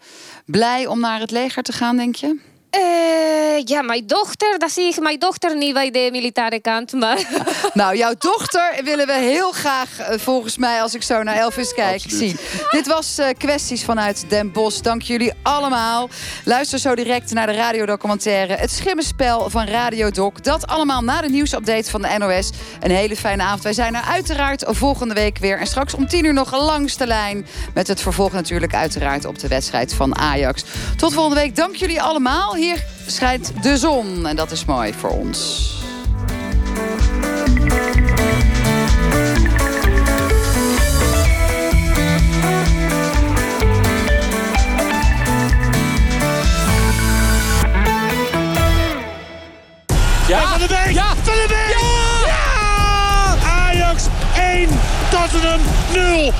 blij 0.45 0.85
om 0.85 0.99
naar 0.99 1.19
het 1.19 1.31
leger 1.31 1.63
te 1.63 1.71
gaan, 1.71 1.97
denk 1.97 2.15
je? 2.15 2.39
Eh, 2.69 3.65
ja, 3.65 3.81
mijn 3.81 4.07
dochter, 4.07 4.59
dat 4.59 4.71
zie 4.71 4.83
ik 4.83 4.99
mijn 4.99 5.19
dochter 5.19 5.57
niet 5.57 5.73
bij 5.73 5.91
de 5.91 6.09
militaire 6.11 6.59
kant. 6.59 6.91
Maar 6.91 7.17
Nou, 7.73 7.97
jouw 7.97 8.13
dochter 8.17 8.81
willen 8.83 9.07
we 9.07 9.13
heel 9.13 9.51
graag, 9.51 9.99
eh, 9.99 10.19
volgens 10.19 10.57
mij, 10.57 10.81
als 10.81 10.93
ik 10.93 11.03
zo 11.03 11.23
naar 11.23 11.35
Elvis 11.35 11.73
kijk, 11.73 12.01
zien. 12.07 12.37
Dit 12.71 12.87
was 12.87 13.17
eh, 13.17 13.27
Kwesties 13.37 13.83
vanuit 13.83 14.25
Den 14.27 14.51
Bosch. 14.51 14.81
Dank 14.81 15.01
jullie 15.01 15.33
allemaal. 15.43 16.09
Luister 16.45 16.79
zo 16.79 16.95
direct 16.95 17.33
naar 17.33 17.47
de 17.47 17.53
radiodocumentaire 17.53 18.55
Het 18.55 18.71
Schimmenspel 18.71 19.49
van 19.49 19.65
Radio 19.65 20.11
Doc. 20.11 20.33
Dat 20.41 20.67
allemaal 20.67 21.01
na 21.01 21.21
de 21.21 21.29
nieuwsupdate 21.29 21.89
van 21.89 22.01
de 22.01 22.15
NOS. 22.17 22.49
Een 22.79 22.91
hele 22.91 23.15
fijne 23.15 23.43
avond. 23.43 23.63
Wij 23.63 23.73
zijn 23.73 23.95
er 23.95 24.03
uiteraard 24.03 24.63
volgende 24.67 25.13
week 25.13 25.37
weer. 25.37 25.59
En 25.59 25.67
straks 25.67 25.93
om 25.93 26.07
tien 26.07 26.25
uur 26.25 26.33
nog 26.33 26.51
langs 26.51 26.97
de 26.97 27.07
lijn. 27.07 27.47
Met 27.73 27.87
het 27.87 28.01
vervolg 28.01 28.31
natuurlijk 28.31 28.73
uiteraard 28.73 29.25
op 29.25 29.39
de 29.39 29.47
wedstrijd 29.47 29.93
van 29.93 30.15
Ajax. 30.15 30.63
Tot 30.97 31.13
volgende 31.13 31.39
week. 31.39 31.55
Dank 31.55 31.75
jullie 31.75 32.01
allemaal. 32.01 32.57
Hier 32.59 32.83
schijnt 33.07 33.63
de 33.63 33.77
zon. 33.77 34.27
En 34.27 34.35
dat 34.35 34.51
is 34.51 34.65
mooi 34.65 34.93
voor 34.93 35.09
ons. 35.09 35.67
Ja, 50.27 50.47
Van 50.47 50.59
de 50.59 50.67
Beek! 50.67 50.93
Ja, 50.93 51.15
Van 51.15 51.33
de 51.33 51.45
Beek! 51.47 51.68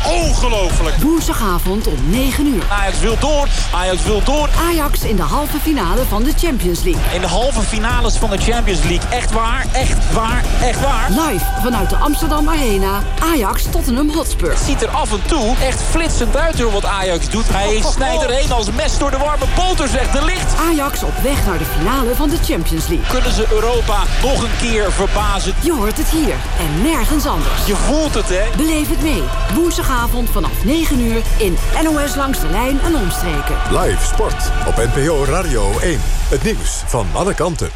Ongelooflijk. 0.06 0.96
Woensdagavond 0.96 1.88
om 1.88 1.96
9 2.10 2.48
uur. 2.48 2.64
Ajax 2.70 3.00
wil 3.00 3.18
door. 3.20 3.48
Ajax 3.74 4.04
wil 4.04 4.22
door. 4.24 4.50
Ajax 4.70 5.02
in 5.04 5.16
de 5.16 5.22
halve 5.22 5.60
finale 5.60 6.06
van 6.06 6.24
de 6.24 6.32
Champions 6.38 6.84
League. 6.84 7.02
In 7.14 7.22
de 7.22 7.28
halve 7.28 7.62
finales 7.62 8.16
van 8.16 8.30
de 8.30 8.38
Champions 8.38 8.80
League. 8.80 9.10
Echt 9.10 9.32
waar, 9.32 9.66
echt 9.72 10.14
waar, 10.14 10.44
echt 10.62 10.82
waar. 10.82 11.08
Live 11.10 11.46
vanuit 11.64 11.90
de 11.90 11.96
Amsterdam 11.96 12.50
Arena. 12.50 13.04
Ajax 13.34 13.64
Tottenham 13.72 14.10
Hotspur. 14.10 14.50
Het 14.50 14.60
ziet 14.60 14.82
er 14.82 14.90
af 14.90 15.12
en 15.12 15.22
toe 15.26 15.56
echt 15.62 15.82
flitsend 15.90 16.38
uit 16.38 16.58
door 16.58 16.72
wat 16.72 16.86
Ajax 16.86 17.30
doet. 17.30 17.46
Hij 17.50 17.82
snijdt 17.96 18.24
erheen 18.24 18.52
als 18.52 18.72
mes 18.72 18.98
door 18.98 19.12
de 19.12 19.18
warme 19.18 19.46
boter, 19.56 19.88
zegt 19.88 20.14
de 20.14 20.26
licht. 20.26 20.54
Ajax 20.70 21.04
op 21.04 21.18
weg 21.24 21.46
naar 21.46 21.58
de 21.58 21.66
finale 21.78 22.16
van 22.16 22.30
de 22.30 22.38
Champions 22.44 22.88
League. 22.88 23.08
Kunnen 23.08 23.34
ze 23.34 23.46
Europa 23.52 24.04
nog 24.22 24.44
een 24.44 24.58
keer 24.62 24.92
verbazen? 24.92 25.54
Je 25.62 25.74
hoort 25.74 25.98
het 25.98 26.10
hier 26.10 26.36
en 26.60 26.82
nergens 26.82 27.26
anders. 27.26 27.66
Je 27.66 27.76
voelt 27.76 28.14
het, 28.14 28.30
hè? 28.30 28.44
Beleef 28.58 28.79
het 28.88 29.02
mee. 29.02 29.24
Woensdagavond 29.54 30.30
vanaf 30.30 30.66
9 30.66 31.00
uur 31.00 31.22
in 31.38 31.56
NOS 31.84 32.16
Langs 32.16 32.40
de 32.40 32.50
Lijn 32.50 32.80
en 32.80 32.96
Omstreken. 32.96 33.56
Live 33.72 34.06
sport 34.06 34.52
op 34.68 34.76
NPO 34.76 35.24
Radio 35.24 35.80
1. 35.80 36.00
Het 36.30 36.44
nieuws 36.44 36.84
van 36.86 37.08
alle 37.14 37.34
kanten. 37.34 37.70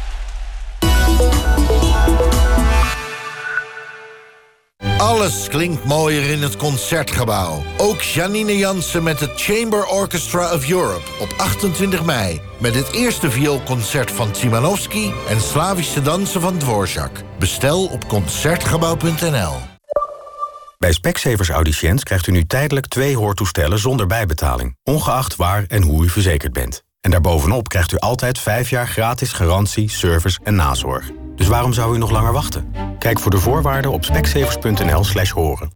Alles 4.98 5.48
klinkt 5.48 5.84
mooier 5.84 6.30
in 6.30 6.42
het 6.42 6.56
Concertgebouw. 6.56 7.62
Ook 7.76 8.00
Janine 8.00 8.56
Jansen 8.56 9.02
met 9.02 9.20
het 9.20 9.30
Chamber 9.34 9.86
Orchestra 9.86 10.54
of 10.54 10.70
Europe 10.70 11.10
op 11.20 11.34
28 11.36 12.04
mei. 12.04 12.40
Met 12.58 12.74
het 12.74 12.92
eerste 12.92 13.30
vioolconcert 13.30 14.10
van 14.10 14.30
Tsimanowski 14.30 15.12
en 15.28 15.40
Slavische 15.40 16.02
dansen 16.02 16.40
van 16.40 16.58
Dvorak. 16.58 17.22
Bestel 17.38 17.84
op 17.84 18.08
Concertgebouw.nl. 18.08 19.73
Bij 20.84 20.92
Specsavers 20.92 21.48
Audiciënt 21.48 22.02
krijgt 22.02 22.26
u 22.26 22.32
nu 22.32 22.44
tijdelijk 22.44 22.86
twee 22.86 23.16
hoortoestellen 23.16 23.78
zonder 23.78 24.06
bijbetaling, 24.06 24.76
ongeacht 24.82 25.36
waar 25.36 25.64
en 25.68 25.82
hoe 25.82 26.04
u 26.04 26.08
verzekerd 26.08 26.52
bent. 26.52 26.82
En 27.00 27.10
daarbovenop 27.10 27.68
krijgt 27.68 27.92
u 27.92 27.98
altijd 27.98 28.38
5 28.38 28.70
jaar 28.70 28.88
gratis 28.88 29.32
garantie, 29.32 29.90
service 29.90 30.40
en 30.42 30.54
nazorg. 30.54 31.10
Dus 31.36 31.46
waarom 31.46 31.72
zou 31.72 31.94
u 31.94 31.98
nog 31.98 32.10
langer 32.10 32.32
wachten? 32.32 32.72
Kijk 32.98 33.20
voor 33.20 33.30
de 33.30 33.38
voorwaarden 33.38 33.90
op 33.90 34.04
specsavers.nl 34.04 35.04
slash 35.04 35.30
horen. 35.30 35.70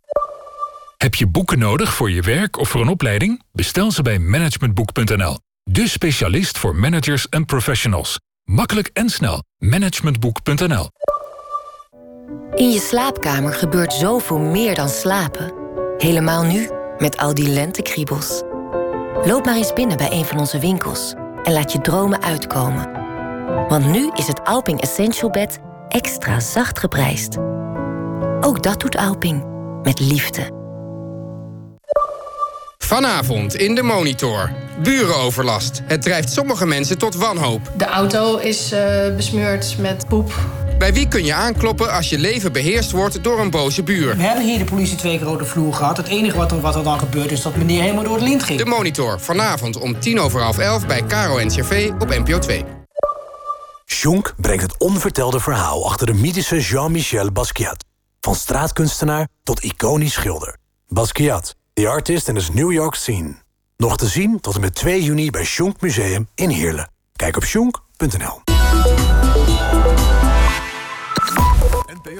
Heb 0.96 1.14
je 1.14 1.26
boeken 1.26 1.58
nodig 1.58 1.94
voor 1.94 2.10
je 2.10 2.22
werk 2.22 2.58
of 2.58 2.68
voor 2.68 2.80
een 2.80 2.88
opleiding? 2.88 3.42
Bestel 3.52 3.92
ze 3.92 4.02
bij 4.02 4.18
managementboek.nl. 4.18 5.38
De 5.62 5.88
specialist 5.88 6.58
voor 6.58 6.76
managers 6.76 7.28
en 7.28 7.44
professionals. 7.44 8.20
Makkelijk 8.44 8.90
en 8.92 9.08
snel. 9.08 9.42
Managementboek.nl 9.58 10.88
In 12.54 12.70
je 12.70 12.80
slaapkamer 12.80 13.54
gebeurt 13.54 13.92
zoveel 13.92 14.38
meer 14.38 14.74
dan 14.74 14.88
slapen. 14.88 15.52
Helemaal 15.98 16.42
nu, 16.42 16.70
met 16.98 17.16
al 17.16 17.34
die 17.34 17.48
lentekriebels. 17.48 18.42
Loop 19.24 19.44
maar 19.44 19.56
eens 19.56 19.72
binnen 19.72 19.96
bij 19.96 20.12
een 20.12 20.24
van 20.24 20.38
onze 20.38 20.58
winkels 20.58 21.14
en 21.42 21.52
laat 21.52 21.72
je 21.72 21.80
dromen 21.80 22.22
uitkomen. 22.22 22.90
Want 23.68 23.86
nu 23.86 24.10
is 24.14 24.26
het 24.26 24.44
Alping 24.44 24.80
Essential 24.80 25.30
Bed 25.30 25.58
extra 25.88 26.40
zacht 26.40 26.78
geprijsd. 26.78 27.36
Ook 28.40 28.62
dat 28.62 28.80
doet 28.80 28.96
Alping, 28.96 29.44
met 29.82 30.00
liefde. 30.00 30.56
Vanavond 32.78 33.54
in 33.54 33.74
de 33.74 33.82
Monitor. 33.82 34.52
Burenoverlast. 34.82 35.82
Het 35.84 36.02
drijft 36.02 36.32
sommige 36.32 36.66
mensen 36.66 36.98
tot 36.98 37.14
wanhoop. 37.14 37.60
De 37.76 37.84
auto 37.84 38.36
is 38.36 38.72
uh, 38.72 39.14
besmeurd 39.16 39.76
met 39.78 40.08
poep. 40.08 40.32
Bij 40.78 40.92
wie 40.92 41.08
kun 41.08 41.24
je 41.24 41.34
aankloppen 41.34 41.92
als 41.92 42.10
je 42.10 42.18
leven 42.18 42.52
beheerst 42.52 42.90
wordt 42.90 43.24
door 43.24 43.40
een 43.40 43.50
boze 43.50 43.82
buur? 43.82 44.16
We 44.16 44.22
hebben 44.22 44.44
hier 44.44 44.58
de 44.58 44.64
politie 44.64 44.96
twee 44.96 45.18
de 45.18 45.44
vloer 45.44 45.74
gehad. 45.74 45.96
Het 45.96 46.06
enige 46.06 46.36
wat 46.36 46.52
er, 46.52 46.60
wat 46.60 46.74
er 46.74 46.82
dan 46.82 46.98
gebeurt 46.98 47.30
is 47.30 47.42
dat 47.42 47.56
meneer 47.56 47.82
helemaal 47.82 48.04
door 48.04 48.14
het 48.14 48.22
lint 48.22 48.42
ging. 48.42 48.58
De 48.58 48.64
Monitor. 48.64 49.20
Vanavond 49.20 49.76
om 49.76 50.00
tien 50.00 50.20
over 50.20 50.40
half 50.42 50.58
elf 50.58 50.86
bij 50.86 51.04
Caro 51.06 51.44
NCRV 51.44 51.90
op 51.98 52.08
NPO 52.08 52.38
2. 52.38 52.64
Jonk 53.84 54.34
brengt 54.36 54.62
het 54.62 54.78
onvertelde 54.78 55.40
verhaal 55.40 55.86
achter 55.86 56.06
de 56.06 56.14
mythische 56.14 56.60
Jean-Michel 56.60 57.32
Basquiat. 57.32 57.84
Van 58.20 58.34
straatkunstenaar 58.34 59.28
tot 59.42 59.64
iconisch 59.64 60.12
schilder. 60.12 60.56
Basquiat, 60.88 61.54
the 61.74 61.88
artist 61.88 62.28
in 62.28 62.34
his 62.34 62.50
New 62.52 62.72
York 62.72 62.94
scene. 62.94 63.34
Nog 63.76 63.96
te 63.96 64.06
zien 64.06 64.40
tot 64.40 64.54
en 64.54 64.60
met 64.60 64.74
2 64.74 65.02
juni 65.02 65.30
bij 65.30 65.42
Jonk 65.42 65.80
Museum 65.80 66.28
in 66.34 66.48
Heerlen. 66.48 66.90
Kijk 67.16 67.36
op 67.36 67.44
jonk.nl. 67.44 68.40